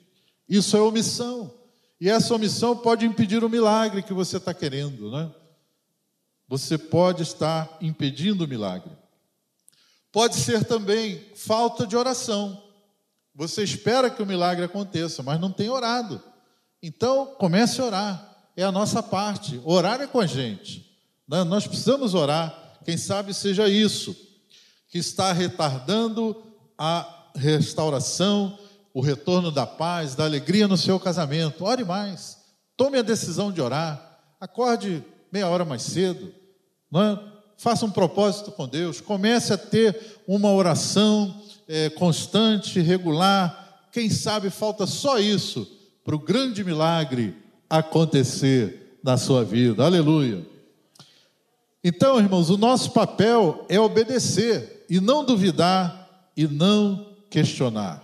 Isso 0.49 0.77
é 0.77 0.81
omissão. 0.81 1.53
E 2.01 2.09
essa 2.09 2.33
omissão 2.33 2.77
pode 2.77 3.05
impedir 3.05 3.43
o 3.43 3.51
milagre 3.51 4.03
que 4.03 4.13
você 4.13 4.37
está 4.37 4.55
querendo, 4.55 5.11
né? 5.11 5.29
você 6.49 6.77
pode 6.77 7.23
estar 7.23 7.79
impedindo 7.81 8.45
o 8.45 8.49
milagre. 8.49 8.93
Pode 10.13 10.37
ser 10.37 10.65
também 10.65 11.33
falta 11.35 11.87
de 11.87 11.97
oração. 11.97 12.63
Você 13.35 13.63
espera 13.63 14.11
que 14.11 14.23
o 14.23 14.27
milagre 14.27 14.63
aconteça, 14.63 15.23
mas 15.23 15.41
não 15.41 15.51
tem 15.51 15.71
orado. 15.71 16.23
Então, 16.83 17.27
comece 17.39 17.81
a 17.81 17.85
orar. 17.85 18.37
É 18.57 18.65
a 18.65 18.73
nossa 18.73 19.03
parte. 19.03 19.61
Orar 19.65 20.01
é 20.01 20.07
com 20.07 20.19
a 20.19 20.27
gente. 20.27 20.91
Né? 21.29 21.45
Nós 21.45 21.67
precisamos 21.67 22.13
orar. 22.13 22.81
Quem 22.85 22.97
sabe 22.97 23.33
seja 23.33 23.69
isso 23.69 24.17
que 24.89 24.99
está 24.99 25.33
retardando 25.33 26.43
a 26.77 27.31
restauração, 27.37 28.59
o 28.93 29.01
retorno 29.01 29.51
da 29.51 29.65
paz, 29.65 30.15
da 30.15 30.25
alegria 30.25 30.67
no 30.67 30.77
seu 30.77 30.99
casamento. 30.99 31.65
Ore 31.65 31.85
mais. 31.85 32.39
Tome 32.77 32.99
a 32.99 33.03
decisão 33.03 33.53
de 33.53 33.61
orar. 33.61 34.21
Acorde 34.41 35.05
meia 35.31 35.49
hora 35.49 35.65
mais 35.65 35.83
cedo. 35.83 36.35
É? 36.95 37.33
Faça 37.57 37.87
um 37.87 37.91
propósito 37.91 38.51
com 38.51 38.67
Deus, 38.67 39.01
comece 39.01 39.53
a 39.53 39.57
ter 39.57 40.21
uma 40.27 40.51
oração 40.51 41.41
é, 41.69 41.89
constante, 41.91 42.81
regular. 42.81 43.87
Quem 43.93 44.11
sabe 44.11 44.51
falta 44.51 44.85
só 44.85 45.19
isso 45.21 45.82
para 46.05 46.17
o 46.17 46.19
grande 46.19 46.65
milagre 46.65 47.35
acontecer 47.69 48.99
na 49.03 49.17
sua 49.17 49.45
vida. 49.45 49.85
Aleluia. 49.85 50.47
Então, 51.83 52.19
irmãos, 52.19 52.51
o 52.51 52.57
nosso 52.57 52.93
papel 52.93 53.67
é 53.69 53.79
obedecer 53.81 54.85
e 54.89 55.01
não 55.01 55.25
duvidar 55.25 56.31
e 56.37 56.47
não 56.47 57.17
questionar. 57.29 58.03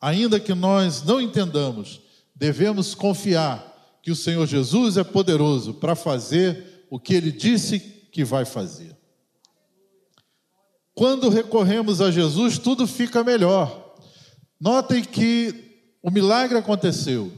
Ainda 0.00 0.40
que 0.40 0.54
nós 0.54 1.02
não 1.02 1.20
entendamos, 1.20 2.00
devemos 2.34 2.94
confiar 2.94 3.98
que 4.02 4.10
o 4.10 4.16
Senhor 4.16 4.46
Jesus 4.46 4.96
é 4.96 5.04
poderoso 5.04 5.74
para 5.74 5.94
fazer 5.94 6.86
o 6.90 6.98
que 6.98 7.14
ele 7.14 7.32
disse 7.32 7.80
que 7.80 8.24
vai 8.24 8.44
fazer. 8.44 8.96
Quando 10.94 11.28
recorremos 11.28 12.00
a 12.00 12.10
Jesus, 12.10 12.58
tudo 12.58 12.86
fica 12.86 13.24
melhor. 13.24 13.96
Notem 14.60 15.02
que 15.02 15.63
o 16.04 16.10
milagre 16.10 16.58
aconteceu. 16.58 17.32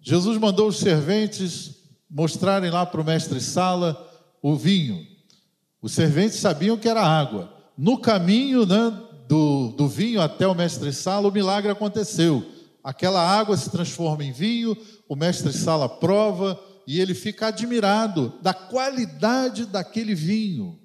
Jesus 0.00 0.38
mandou 0.38 0.68
os 0.68 0.78
serventes 0.78 1.82
mostrarem 2.08 2.70
lá 2.70 2.86
para 2.86 3.00
o 3.00 3.04
mestre 3.04 3.40
Sala 3.40 4.08
o 4.40 4.54
vinho. 4.54 5.04
Os 5.82 5.90
serventes 5.90 6.38
sabiam 6.38 6.76
que 6.76 6.88
era 6.88 7.02
água. 7.02 7.52
No 7.76 7.98
caminho 7.98 8.64
né, 8.64 8.96
do, 9.26 9.70
do 9.76 9.88
vinho 9.88 10.20
até 10.20 10.46
o 10.46 10.54
mestre 10.54 10.92
Sala, 10.92 11.26
o 11.26 11.32
milagre 11.32 11.72
aconteceu. 11.72 12.46
Aquela 12.84 13.20
água 13.20 13.56
se 13.56 13.68
transforma 13.68 14.22
em 14.22 14.30
vinho, 14.30 14.76
o 15.08 15.16
mestre 15.16 15.52
Sala 15.52 15.88
prova, 15.88 16.60
e 16.86 17.00
ele 17.00 17.14
fica 17.14 17.48
admirado 17.48 18.32
da 18.40 18.54
qualidade 18.54 19.66
daquele 19.66 20.14
vinho. 20.14 20.78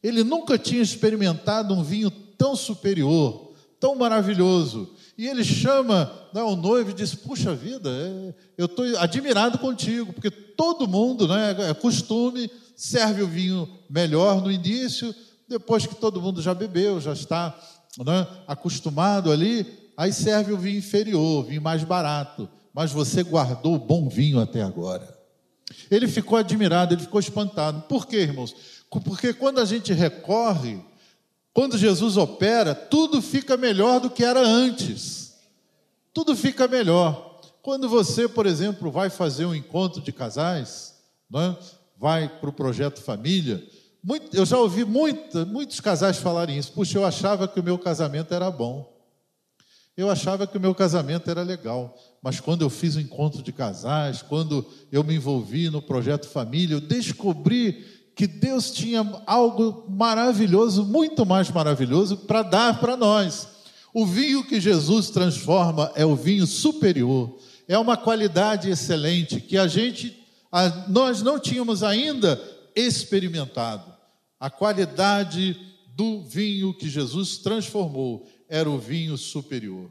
Ele 0.00 0.22
nunca 0.22 0.56
tinha 0.56 0.82
experimentado 0.82 1.74
um 1.74 1.82
vinho 1.82 2.12
tão 2.38 2.54
superior, 2.54 3.54
tão 3.80 3.96
maravilhoso. 3.96 4.94
E 5.18 5.26
ele 5.26 5.42
chama 5.42 6.12
né, 6.32 6.42
o 6.42 6.56
noivo 6.56 6.90
e 6.90 6.94
diz: 6.94 7.14
Puxa 7.14 7.54
vida, 7.54 7.88
é, 7.90 8.34
eu 8.58 8.66
estou 8.66 8.84
admirado 8.98 9.58
contigo, 9.58 10.12
porque 10.12 10.30
todo 10.30 10.86
mundo, 10.86 11.26
né, 11.26 11.56
é 11.70 11.74
costume, 11.74 12.50
serve 12.74 13.22
o 13.22 13.26
vinho 13.26 13.68
melhor 13.88 14.42
no 14.42 14.52
início, 14.52 15.14
depois 15.48 15.86
que 15.86 15.94
todo 15.94 16.20
mundo 16.20 16.42
já 16.42 16.52
bebeu, 16.52 17.00
já 17.00 17.12
está 17.12 17.58
né, 18.04 18.26
acostumado 18.46 19.32
ali, 19.32 19.66
aí 19.96 20.12
serve 20.12 20.52
o 20.52 20.58
vinho 20.58 20.78
inferior, 20.78 21.40
o 21.40 21.48
vinho 21.48 21.62
mais 21.62 21.82
barato. 21.82 22.48
Mas 22.74 22.92
você 22.92 23.22
guardou 23.22 23.74
o 23.74 23.78
bom 23.78 24.06
vinho 24.06 24.38
até 24.38 24.62
agora. 24.62 25.16
Ele 25.90 26.06
ficou 26.06 26.36
admirado, 26.36 26.92
ele 26.92 27.02
ficou 27.02 27.18
espantado. 27.18 27.82
Por 27.82 28.06
quê, 28.06 28.18
irmãos? 28.18 28.54
Porque 28.90 29.32
quando 29.32 29.60
a 29.60 29.64
gente 29.64 29.92
recorre, 29.94 30.78
quando 31.56 31.78
Jesus 31.78 32.18
opera, 32.18 32.74
tudo 32.74 33.22
fica 33.22 33.56
melhor 33.56 33.98
do 33.98 34.10
que 34.10 34.22
era 34.22 34.46
antes. 34.46 35.38
Tudo 36.12 36.36
fica 36.36 36.68
melhor. 36.68 37.40
Quando 37.62 37.88
você, 37.88 38.28
por 38.28 38.44
exemplo, 38.44 38.90
vai 38.90 39.08
fazer 39.08 39.46
um 39.46 39.54
encontro 39.54 40.02
de 40.02 40.12
casais, 40.12 40.96
né? 41.30 41.56
vai 41.96 42.28
para 42.28 42.50
o 42.50 42.52
projeto 42.52 43.00
família, 43.00 43.66
muito, 44.04 44.36
eu 44.36 44.44
já 44.44 44.58
ouvi 44.58 44.84
muitos 44.84 45.80
casais 45.80 46.18
falarem 46.18 46.58
isso. 46.58 46.72
Puxa, 46.72 46.98
eu 46.98 47.06
achava 47.06 47.48
que 47.48 47.58
o 47.58 47.64
meu 47.64 47.78
casamento 47.78 48.34
era 48.34 48.50
bom. 48.50 48.94
Eu 49.96 50.10
achava 50.10 50.46
que 50.46 50.58
o 50.58 50.60
meu 50.60 50.74
casamento 50.74 51.30
era 51.30 51.40
legal, 51.40 51.96
mas 52.20 52.38
quando 52.38 52.60
eu 52.60 52.68
fiz 52.68 52.96
o 52.96 53.00
encontro 53.00 53.42
de 53.42 53.50
casais, 53.50 54.20
quando 54.20 54.62
eu 54.92 55.02
me 55.02 55.14
envolvi 55.14 55.70
no 55.70 55.80
projeto 55.80 56.28
família, 56.28 56.74
eu 56.74 56.82
descobri 56.82 57.95
que 58.16 58.26
Deus 58.26 58.70
tinha 58.70 59.06
algo 59.26 59.84
maravilhoso, 59.90 60.86
muito 60.86 61.26
mais 61.26 61.50
maravilhoso, 61.50 62.16
para 62.16 62.42
dar 62.42 62.80
para 62.80 62.96
nós. 62.96 63.46
O 63.92 64.06
vinho 64.06 64.42
que 64.42 64.58
Jesus 64.58 65.10
transforma 65.10 65.92
é 65.94 66.04
o 66.04 66.16
vinho 66.16 66.46
superior, 66.46 67.38
é 67.68 67.78
uma 67.78 67.94
qualidade 67.94 68.70
excelente 68.70 69.38
que 69.38 69.58
a 69.58 69.68
gente, 69.68 70.18
a, 70.50 70.88
nós 70.88 71.20
não 71.20 71.38
tínhamos 71.38 71.82
ainda 71.82 72.40
experimentado. 72.74 73.94
A 74.40 74.48
qualidade 74.48 75.54
do 75.94 76.22
vinho 76.22 76.72
que 76.72 76.88
Jesus 76.88 77.36
transformou 77.36 78.26
era 78.48 78.70
o 78.70 78.78
vinho 78.78 79.18
superior. 79.18 79.90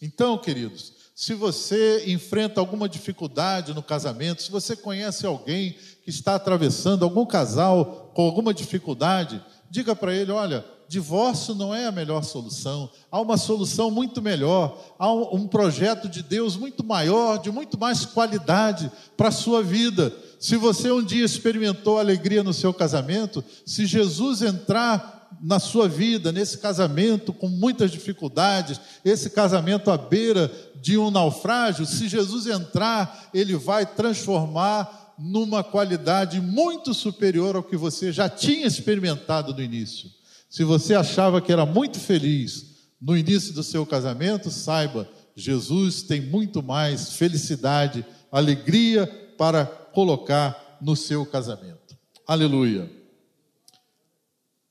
Então, 0.00 0.38
queridos, 0.38 0.94
se 1.14 1.34
você 1.34 2.04
enfrenta 2.06 2.60
alguma 2.60 2.88
dificuldade 2.88 3.74
no 3.74 3.82
casamento, 3.82 4.42
se 4.42 4.50
você 4.50 4.76
conhece 4.76 5.26
alguém 5.26 5.76
que 6.08 6.10
está 6.10 6.36
atravessando, 6.36 7.04
algum 7.04 7.26
casal 7.26 8.10
com 8.14 8.22
alguma 8.22 8.54
dificuldade, 8.54 9.44
diga 9.68 9.94
para 9.94 10.14
ele: 10.14 10.32
olha, 10.32 10.64
divórcio 10.88 11.54
não 11.54 11.74
é 11.74 11.84
a 11.84 11.92
melhor 11.92 12.24
solução, 12.24 12.88
há 13.12 13.20
uma 13.20 13.36
solução 13.36 13.90
muito 13.90 14.22
melhor, 14.22 14.82
há 14.98 15.12
um 15.12 15.46
projeto 15.46 16.08
de 16.08 16.22
Deus 16.22 16.56
muito 16.56 16.82
maior, 16.82 17.36
de 17.36 17.50
muito 17.50 17.78
mais 17.78 18.06
qualidade 18.06 18.90
para 19.18 19.28
a 19.28 19.30
sua 19.30 19.62
vida. 19.62 20.10
Se 20.40 20.56
você 20.56 20.90
um 20.90 21.04
dia 21.04 21.26
experimentou 21.26 21.98
alegria 21.98 22.42
no 22.42 22.54
seu 22.54 22.72
casamento, 22.72 23.44
se 23.66 23.84
Jesus 23.84 24.40
entrar 24.40 25.28
na 25.42 25.58
sua 25.58 25.86
vida, 25.90 26.32
nesse 26.32 26.56
casamento 26.56 27.34
com 27.34 27.48
muitas 27.48 27.90
dificuldades, 27.90 28.80
esse 29.04 29.28
casamento 29.28 29.90
à 29.90 29.98
beira 29.98 30.50
de 30.80 30.96
um 30.96 31.10
naufrágio, 31.10 31.84
se 31.84 32.08
Jesus 32.08 32.46
entrar, 32.46 33.28
ele 33.34 33.56
vai 33.56 33.84
transformar 33.84 35.07
numa 35.18 35.64
qualidade 35.64 36.40
muito 36.40 36.94
superior 36.94 37.56
ao 37.56 37.62
que 37.62 37.76
você 37.76 38.12
já 38.12 38.28
tinha 38.28 38.66
experimentado 38.66 39.52
no 39.52 39.62
início. 39.62 40.10
Se 40.48 40.64
você 40.64 40.94
achava 40.94 41.40
que 41.40 41.52
era 41.52 41.66
muito 41.66 41.98
feliz 41.98 42.76
no 43.00 43.16
início 43.16 43.52
do 43.52 43.62
seu 43.62 43.84
casamento, 43.84 44.50
saiba, 44.50 45.08
Jesus 45.34 46.02
tem 46.02 46.20
muito 46.20 46.62
mais 46.62 47.12
felicidade, 47.12 48.04
alegria 48.30 49.06
para 49.36 49.66
colocar 49.66 50.78
no 50.80 50.96
seu 50.96 51.26
casamento. 51.26 51.96
Aleluia. 52.26 52.90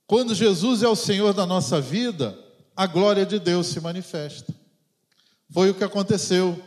Quando 0.06 0.34
Jesus 0.34 0.84
é 0.84 0.88
o 0.88 0.96
Senhor 0.96 1.34
da 1.34 1.46
nossa 1.46 1.82
vida, 1.82 2.38
a 2.76 2.88
glória 2.88 3.26
de 3.26 3.40
Deus 3.40 3.68
se 3.68 3.80
manifesta. 3.82 4.54
Foi 5.52 5.70
o 5.70 5.74
que 5.74 5.84
aconteceu. 5.84 6.62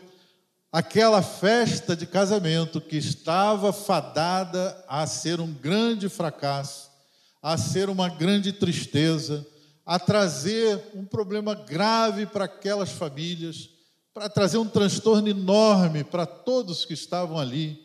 Aquela 0.72 1.20
festa 1.20 1.96
de 1.96 2.06
casamento 2.06 2.80
que 2.80 2.96
estava 2.96 3.72
fadada 3.72 4.84
a 4.88 5.06
ser 5.06 5.40
um 5.40 5.52
grande 5.52 6.08
fracasso, 6.08 6.90
a 7.42 7.58
ser 7.58 7.88
uma 7.88 8.08
grande 8.08 8.52
tristeza, 8.52 9.46
a 9.84 9.98
trazer 9.98 10.80
um 10.94 11.04
problema 11.04 11.54
grave 11.54 12.26
para 12.26 12.44
aquelas 12.44 12.90
famílias, 12.90 13.70
para 14.14 14.28
trazer 14.28 14.58
um 14.58 14.68
transtorno 14.68 15.28
enorme 15.28 16.04
para 16.04 16.26
todos 16.26 16.84
que 16.84 16.94
estavam 16.94 17.38
ali. 17.38 17.80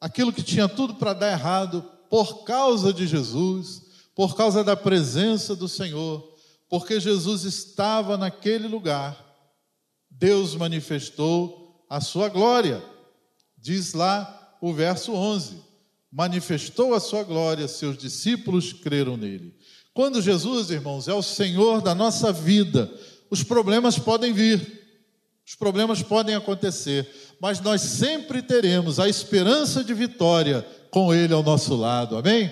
Aquilo 0.00 0.32
que 0.32 0.42
tinha 0.42 0.68
tudo 0.68 0.94
para 0.94 1.12
dar 1.12 1.30
errado 1.30 1.84
por 2.08 2.44
causa 2.44 2.92
de 2.92 3.06
Jesus 3.06 3.90
por 4.20 4.36
causa 4.36 4.62
da 4.62 4.76
presença 4.76 5.56
do 5.56 5.66
Senhor, 5.66 6.36
porque 6.68 7.00
Jesus 7.00 7.44
estava 7.44 8.18
naquele 8.18 8.68
lugar, 8.68 9.16
Deus 10.10 10.54
manifestou 10.54 11.59
a 11.90 12.00
sua 12.00 12.28
glória. 12.28 12.80
Diz 13.58 13.92
lá 13.92 14.56
o 14.60 14.72
verso 14.72 15.12
11: 15.12 15.56
manifestou 16.10 16.94
a 16.94 17.00
sua 17.00 17.24
glória, 17.24 17.66
seus 17.66 17.98
discípulos 17.98 18.72
creram 18.72 19.16
nele. 19.16 19.52
Quando 19.92 20.22
Jesus, 20.22 20.70
irmãos, 20.70 21.08
é 21.08 21.12
o 21.12 21.22
Senhor 21.22 21.82
da 21.82 21.94
nossa 21.94 22.32
vida, 22.32 22.90
os 23.28 23.42
problemas 23.42 23.98
podem 23.98 24.32
vir, 24.32 24.80
os 25.44 25.56
problemas 25.56 26.00
podem 26.00 26.36
acontecer, 26.36 27.08
mas 27.40 27.60
nós 27.60 27.80
sempre 27.80 28.40
teremos 28.40 29.00
a 29.00 29.08
esperança 29.08 29.82
de 29.82 29.92
vitória 29.92 30.64
com 30.92 31.12
Ele 31.12 31.34
ao 31.34 31.42
nosso 31.42 31.74
lado, 31.74 32.16
amém? 32.16 32.50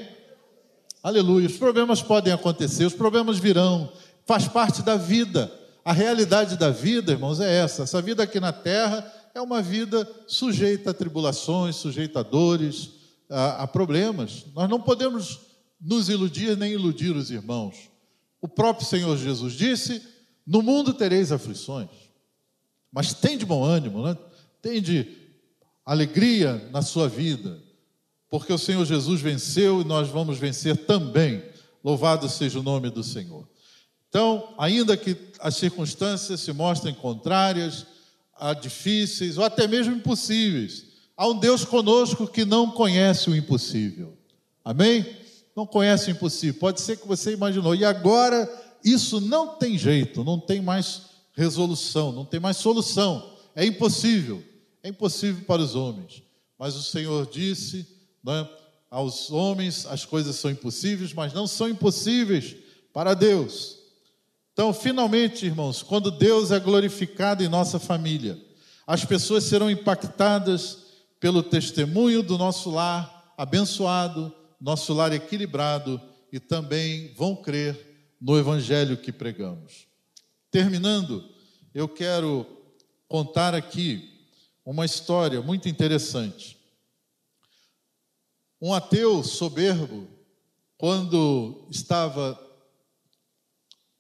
Aleluia. 1.01 1.47
Os 1.47 1.57
problemas 1.57 2.03
podem 2.03 2.32
acontecer, 2.32 2.84
os 2.84 2.93
problemas 2.93 3.39
virão, 3.39 3.91
faz 4.26 4.49
parte 4.49 4.82
da 4.82 4.97
vida. 4.97 5.51
A 5.84 5.93
realidade 5.93 6.57
da 6.57 6.70
vida, 6.70 7.12
irmãos, 7.12 7.41
é 7.41 7.61
essa. 7.61 7.84
Essa 7.84 8.03
vida 8.03 8.24
aqui 8.24 8.39
na 8.39 8.53
terra 8.53 9.11
é 9.39 9.43
uma 9.43 9.62
vida 9.62 10.09
sujeita 10.26 10.91
a 10.91 10.95
tribulações, 10.95 11.76
sujeita 11.76 12.20
a 12.20 12.22
dores, 12.22 12.91
a, 13.28 13.62
a 13.62 13.66
problemas. 13.66 14.47
Nós 14.55 14.68
não 14.68 14.80
podemos 14.80 15.41
nos 15.80 16.09
iludir 16.09 16.57
nem 16.57 16.72
iludir 16.72 17.16
os 17.16 17.30
irmãos. 17.30 17.91
O 18.41 18.49
próprio 18.49 18.86
Senhor 18.86 19.16
Jesus 19.16 19.55
disse: 19.55 20.03
No 20.47 20.62
mundo 20.62 20.93
tereis 20.93 21.32
aflições, 21.32 21.89
mas 22.93 23.14
tem 23.14 23.39
de 23.39 23.47
bom 23.47 23.64
ânimo, 23.64 24.03
né? 24.03 24.16
tem 24.61 24.82
de 24.82 25.07
alegria 25.84 26.68
na 26.72 26.82
sua 26.82 27.09
vida 27.09 27.66
porque 28.30 28.53
o 28.53 28.59
Senhor 28.59 28.84
Jesus 28.84 29.20
venceu 29.20 29.80
e 29.80 29.84
nós 29.84 30.09
vamos 30.09 30.39
vencer 30.39 30.76
também. 30.76 31.43
Louvado 31.82 32.28
seja 32.28 32.61
o 32.61 32.62
nome 32.62 32.91
do 32.91 33.03
Senhor. 33.03 33.49
Então, 34.09 34.55
ainda 34.59 34.97
que 34.97 35.16
as 35.41 35.57
circunstâncias 35.57 36.41
se 36.41 36.53
mostrem 36.53 36.95
contrárias, 36.95 37.86
difíceis 38.61 39.39
ou 39.39 39.45
até 39.45 39.66
mesmo 39.66 39.95
impossíveis, 39.95 40.86
há 41.16 41.26
um 41.28 41.39
Deus 41.39 41.64
conosco 41.64 42.26
que 42.26 42.45
não 42.45 42.70
conhece 42.70 43.30
o 43.30 43.36
impossível. 43.36 44.16
Amém? 44.64 45.05
Não 45.57 45.66
conhece 45.66 46.09
o 46.09 46.12
impossível. 46.12 46.61
Pode 46.61 46.80
ser 46.80 46.97
que 46.97 47.09
você 47.09 47.32
imaginou, 47.32 47.74
e 47.74 47.84
agora 47.84 48.49
isso 48.84 49.20
não 49.20 49.57
tem 49.57 49.76
jeito, 49.76 50.22
não 50.22 50.39
tem 50.39 50.61
mais 50.61 51.03
resolução, 51.32 52.12
não 52.12 52.24
tem 52.24 52.39
mais 52.39 52.57
solução. 52.57 53.34
É 53.55 53.64
impossível. 53.64 54.43
É 54.82 54.89
impossível 54.89 55.45
para 55.45 55.62
os 55.62 55.74
homens. 55.74 56.22
Mas 56.59 56.74
o 56.76 56.82
Senhor 56.82 57.26
disse 57.26 57.86
né? 58.24 58.49
Aos 58.91 59.30
homens 59.30 59.86
as 59.86 60.05
coisas 60.05 60.36
são 60.36 60.51
impossíveis, 60.51 61.12
mas 61.12 61.32
não 61.32 61.47
são 61.47 61.68
impossíveis 61.68 62.57
para 62.93 63.14
Deus. 63.14 63.78
Então, 64.59 64.75
finalmente, 64.75 65.47
irmãos, 65.47 65.85
quando 65.85 66.11
Deus 66.11 66.51
é 66.51 66.59
glorificado 66.59 67.45
em 67.45 67.49
nossa 67.49 67.79
família, 67.79 68.37
as 68.85 69.05
pessoas 69.05 69.45
serão 69.45 69.71
impactadas 69.71 70.79
pelo 71.21 71.45
testemunho 71.45 72.25
do 72.25 72.37
nosso 72.37 72.69
lar 72.69 73.33
abençoado, 73.39 74.35
nosso 74.61 74.93
lar 74.93 75.13
equilibrado 75.13 76.03
e 76.33 76.41
também 76.41 77.15
vão 77.15 77.37
crer 77.37 78.11
no 78.21 78.37
evangelho 78.37 78.97
que 78.97 79.13
pregamos. 79.13 79.87
Terminando, 80.51 81.25
eu 81.73 81.89
quero 81.89 82.45
contar 83.07 83.55
aqui 83.55 84.27
uma 84.67 84.85
história 84.85 85.41
muito 85.41 85.69
interessante. 85.69 86.59
Um 88.61 88.75
ateu 88.75 89.23
soberbo, 89.23 90.09
quando 90.77 91.65
estava 91.71 92.48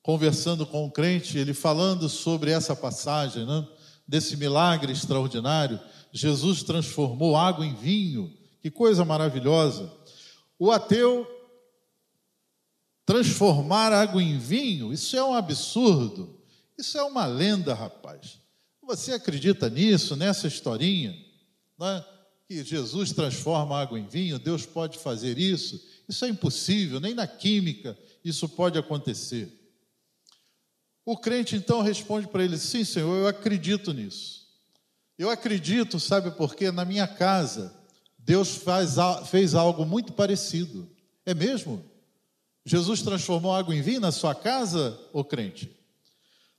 conversando 0.08 0.64
com 0.64 0.86
um 0.86 0.90
crente, 0.90 1.36
ele 1.36 1.52
falando 1.52 2.08
sobre 2.08 2.50
essa 2.50 2.74
passagem, 2.74 3.44
né, 3.44 3.68
desse 4.06 4.38
milagre 4.38 4.90
extraordinário, 4.90 5.78
Jesus 6.10 6.62
transformou 6.62 7.36
água 7.36 7.66
em 7.66 7.74
vinho, 7.74 8.34
que 8.62 8.70
coisa 8.70 9.04
maravilhosa. 9.04 9.92
O 10.58 10.72
ateu 10.72 11.26
transformar 13.04 13.92
água 13.92 14.22
em 14.22 14.38
vinho, 14.38 14.94
isso 14.94 15.14
é 15.14 15.22
um 15.22 15.34
absurdo, 15.34 16.40
isso 16.78 16.96
é 16.96 17.02
uma 17.02 17.26
lenda, 17.26 17.74
rapaz. 17.74 18.38
Você 18.84 19.12
acredita 19.12 19.68
nisso, 19.68 20.16
nessa 20.16 20.46
historinha? 20.46 21.14
Né? 21.78 22.02
que 22.48 22.64
Jesus 22.64 23.12
transforma 23.12 23.78
água 23.78 24.00
em 24.00 24.06
vinho, 24.06 24.38
Deus 24.38 24.64
pode 24.64 24.98
fazer 24.98 25.36
isso. 25.36 25.78
Isso 26.08 26.24
é 26.24 26.30
impossível, 26.30 26.98
nem 26.98 27.12
na 27.12 27.26
química 27.26 27.94
isso 28.24 28.48
pode 28.48 28.78
acontecer. 28.78 29.57
O 31.10 31.16
crente 31.16 31.56
então 31.56 31.80
responde 31.80 32.26
para 32.26 32.44
ele: 32.44 32.58
Sim, 32.58 32.84
Senhor, 32.84 33.16
eu 33.16 33.26
acredito 33.26 33.94
nisso. 33.94 34.46
Eu 35.18 35.30
acredito, 35.30 35.98
sabe 35.98 36.30
por 36.32 36.54
quê? 36.54 36.70
Na 36.70 36.84
minha 36.84 37.08
casa, 37.08 37.74
Deus 38.18 38.56
faz, 38.56 38.96
fez 39.30 39.54
algo 39.54 39.86
muito 39.86 40.12
parecido. 40.12 40.86
É 41.24 41.32
mesmo? 41.32 41.82
Jesus 42.62 43.00
transformou 43.00 43.54
água 43.54 43.74
em 43.74 43.80
vinho 43.80 44.00
na 44.00 44.12
sua 44.12 44.34
casa, 44.34 45.00
ô 45.10 45.24
crente? 45.24 45.74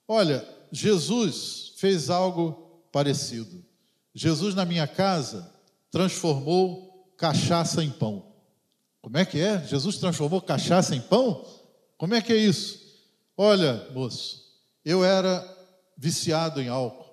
Olha, 0.07 0.43
Jesus 0.71 1.73
fez 1.77 2.09
algo 2.09 2.81
parecido. 2.91 3.63
Jesus 4.15 4.55
na 4.55 4.65
minha 4.65 4.87
casa 4.87 5.47
transformou 5.91 7.13
cachaça 7.15 7.83
em 7.83 7.91
pão. 7.91 8.25
Como 8.99 9.15
é 9.15 9.25
que 9.25 9.39
é? 9.39 9.63
Jesus 9.63 9.97
transformou 9.97 10.41
cachaça 10.41 10.95
em 10.95 11.01
pão? 11.01 11.45
Como 11.99 12.15
é 12.15 12.21
que 12.23 12.33
é 12.33 12.37
isso? 12.37 12.88
Olha, 13.41 13.87
moço, 13.93 14.43
eu 14.83 15.01
era 15.01 15.41
viciado 15.97 16.61
em 16.61 16.67
álcool, 16.67 17.09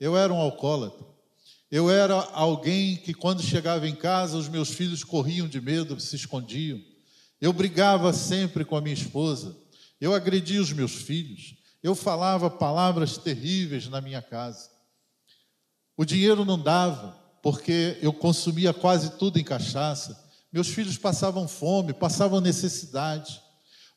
eu 0.00 0.16
era 0.16 0.34
um 0.34 0.36
alcoólatra, 0.36 1.06
eu 1.70 1.88
era 1.88 2.16
alguém 2.32 2.96
que, 2.96 3.14
quando 3.14 3.44
chegava 3.44 3.88
em 3.88 3.94
casa, 3.94 4.36
os 4.36 4.48
meus 4.48 4.70
filhos 4.70 5.04
corriam 5.04 5.46
de 5.46 5.60
medo, 5.60 6.00
se 6.00 6.16
escondiam. 6.16 6.80
Eu 7.40 7.52
brigava 7.52 8.12
sempre 8.12 8.64
com 8.64 8.74
a 8.74 8.80
minha 8.80 8.92
esposa, 8.92 9.56
eu 10.00 10.12
agredia 10.12 10.60
os 10.60 10.72
meus 10.72 10.96
filhos, 10.96 11.54
eu 11.80 11.94
falava 11.94 12.50
palavras 12.50 13.16
terríveis 13.16 13.86
na 13.86 14.00
minha 14.00 14.20
casa. 14.20 14.68
O 15.96 16.04
dinheiro 16.04 16.44
não 16.44 16.60
dava, 16.60 17.12
porque 17.40 17.96
eu 18.02 18.12
consumia 18.12 18.74
quase 18.74 19.16
tudo 19.16 19.38
em 19.38 19.44
cachaça. 19.44 20.28
Meus 20.52 20.66
filhos 20.66 20.98
passavam 20.98 21.46
fome, 21.46 21.92
passavam 21.92 22.40
necessidade. 22.40 23.40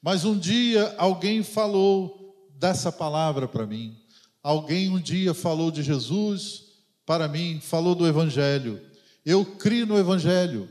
Mas 0.02 0.26
um 0.26 0.38
dia 0.38 0.96
alguém 0.98 1.44
falou 1.44 2.50
dessa 2.58 2.92
palavra 2.92 3.48
para 3.48 3.68
mim. 3.68 3.98
Alguém 4.42 4.90
um 4.90 5.00
dia 5.00 5.34
falou 5.34 5.70
de 5.70 5.84
Jesus 5.84 6.64
para 7.06 7.28
mim, 7.28 7.60
falou 7.62 7.94
do 7.94 8.08
Evangelho. 8.08 8.82
Eu 9.26 9.46
criei 9.46 9.86
no 9.86 9.98
Evangelho. 9.98 10.68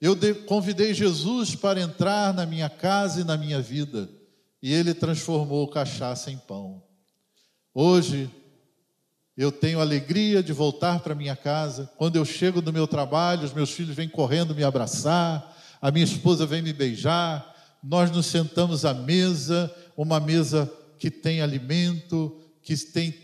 Eu 0.00 0.16
convidei 0.44 0.92
Jesus 0.92 1.54
para 1.54 1.80
entrar 1.80 2.34
na 2.34 2.44
minha 2.44 2.68
casa 2.68 3.22
e 3.22 3.24
na 3.24 3.38
minha 3.38 3.62
vida, 3.62 4.10
e 4.62 4.70
ele 4.70 4.92
transformou 4.92 5.66
cachaça 5.68 6.30
em 6.30 6.36
pão. 6.36 6.82
Hoje, 7.72 8.30
eu 9.34 9.50
tenho 9.50 9.80
alegria 9.80 10.42
de 10.42 10.52
voltar 10.52 11.00
para 11.00 11.14
minha 11.14 11.34
casa. 11.34 11.90
Quando 11.96 12.16
eu 12.16 12.24
chego 12.24 12.60
do 12.60 12.72
meu 12.72 12.86
trabalho, 12.86 13.44
os 13.44 13.54
meus 13.54 13.70
filhos 13.70 13.96
vêm 13.96 14.08
correndo 14.08 14.54
me 14.54 14.62
abraçar, 14.62 15.56
a 15.80 15.90
minha 15.90 16.04
esposa 16.04 16.44
vem 16.44 16.60
me 16.60 16.72
beijar, 16.72 17.53
nós 17.84 18.10
nos 18.10 18.26
sentamos 18.26 18.84
à 18.84 18.94
mesa, 18.94 19.72
uma 19.96 20.18
mesa 20.18 20.72
que 20.98 21.10
tem 21.10 21.42
alimento, 21.42 22.40
que 22.62 22.76
tem 22.76 23.14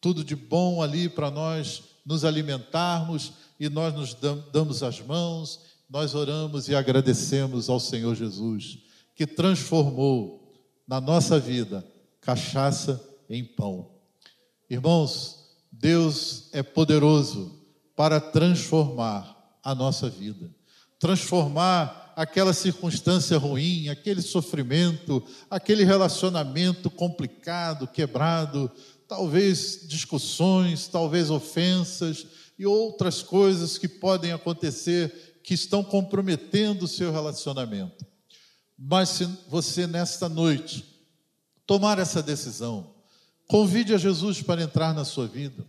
tudo 0.00 0.22
de 0.22 0.36
bom 0.36 0.82
ali 0.82 1.08
para 1.08 1.30
nós 1.30 1.82
nos 2.04 2.24
alimentarmos, 2.24 3.32
e 3.58 3.68
nós 3.68 3.94
nos 3.94 4.14
damos 4.52 4.82
as 4.82 5.00
mãos 5.00 5.70
nós 5.90 6.14
oramos 6.14 6.68
e 6.68 6.74
agradecemos 6.74 7.68
ao 7.68 7.80
Senhor 7.80 8.14
Jesus, 8.14 8.78
que 9.16 9.26
transformou 9.26 10.54
na 10.86 11.00
nossa 11.00 11.38
vida 11.40 11.84
cachaça 12.20 13.04
em 13.28 13.44
pão. 13.44 13.90
Irmãos, 14.68 15.50
Deus 15.72 16.48
é 16.52 16.62
poderoso 16.62 17.60
para 17.96 18.20
transformar 18.20 19.36
a 19.64 19.74
nossa 19.74 20.08
vida, 20.08 20.54
transformar 20.96 22.09
aquela 22.20 22.52
circunstância 22.52 23.38
ruim, 23.38 23.88
aquele 23.88 24.20
sofrimento, 24.20 25.24
aquele 25.48 25.84
relacionamento 25.84 26.90
complicado, 26.90 27.88
quebrado, 27.88 28.70
talvez 29.08 29.86
discussões, 29.88 30.86
talvez 30.86 31.30
ofensas 31.30 32.26
e 32.58 32.66
outras 32.66 33.22
coisas 33.22 33.78
que 33.78 33.88
podem 33.88 34.32
acontecer 34.32 35.40
que 35.42 35.54
estão 35.54 35.82
comprometendo 35.82 36.82
o 36.82 36.88
seu 36.88 37.10
relacionamento. 37.10 38.04
Mas 38.78 39.08
se 39.08 39.26
você 39.48 39.86
nesta 39.86 40.28
noite 40.28 40.84
tomar 41.66 41.98
essa 41.98 42.22
decisão, 42.22 42.96
convide 43.48 43.94
a 43.94 43.98
Jesus 43.98 44.42
para 44.42 44.60
entrar 44.60 44.92
na 44.92 45.06
sua 45.06 45.26
vida. 45.26 45.66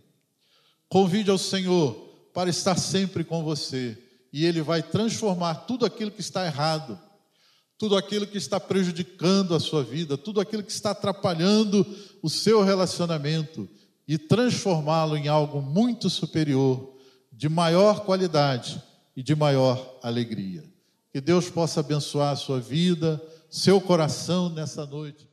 Convide 0.90 1.30
ao 1.30 1.38
Senhor 1.38 1.94
para 2.34 2.50
estar 2.50 2.78
sempre 2.78 3.24
com 3.24 3.42
você 3.42 3.96
e 4.32 4.46
ele 4.46 4.62
vai 4.62 4.82
transformar 4.82 5.54
tudo 5.66 5.84
aquilo 5.84 6.10
que 6.10 6.20
está 6.20 6.46
errado, 6.46 6.98
tudo 7.76 7.96
aquilo 7.96 8.26
que 8.26 8.38
está 8.38 8.58
prejudicando 8.58 9.54
a 9.54 9.60
sua 9.60 9.82
vida, 9.82 10.16
tudo 10.16 10.40
aquilo 10.40 10.62
que 10.62 10.72
está 10.72 10.92
atrapalhando 10.92 11.84
o 12.22 12.30
seu 12.30 12.62
relacionamento 12.62 13.68
e 14.06 14.16
transformá-lo 14.16 15.16
em 15.16 15.28
algo 15.28 15.60
muito 15.60 16.08
superior, 16.08 16.96
de 17.32 17.48
maior 17.48 18.04
qualidade 18.04 18.82
e 19.16 19.22
de 19.22 19.34
maior 19.34 19.98
alegria. 20.02 20.64
Que 21.10 21.20
Deus 21.20 21.50
possa 21.50 21.80
abençoar 21.80 22.32
a 22.32 22.36
sua 22.36 22.60
vida, 22.60 23.20
seu 23.50 23.80
coração 23.80 24.48
nessa 24.48 24.86
noite. 24.86 25.31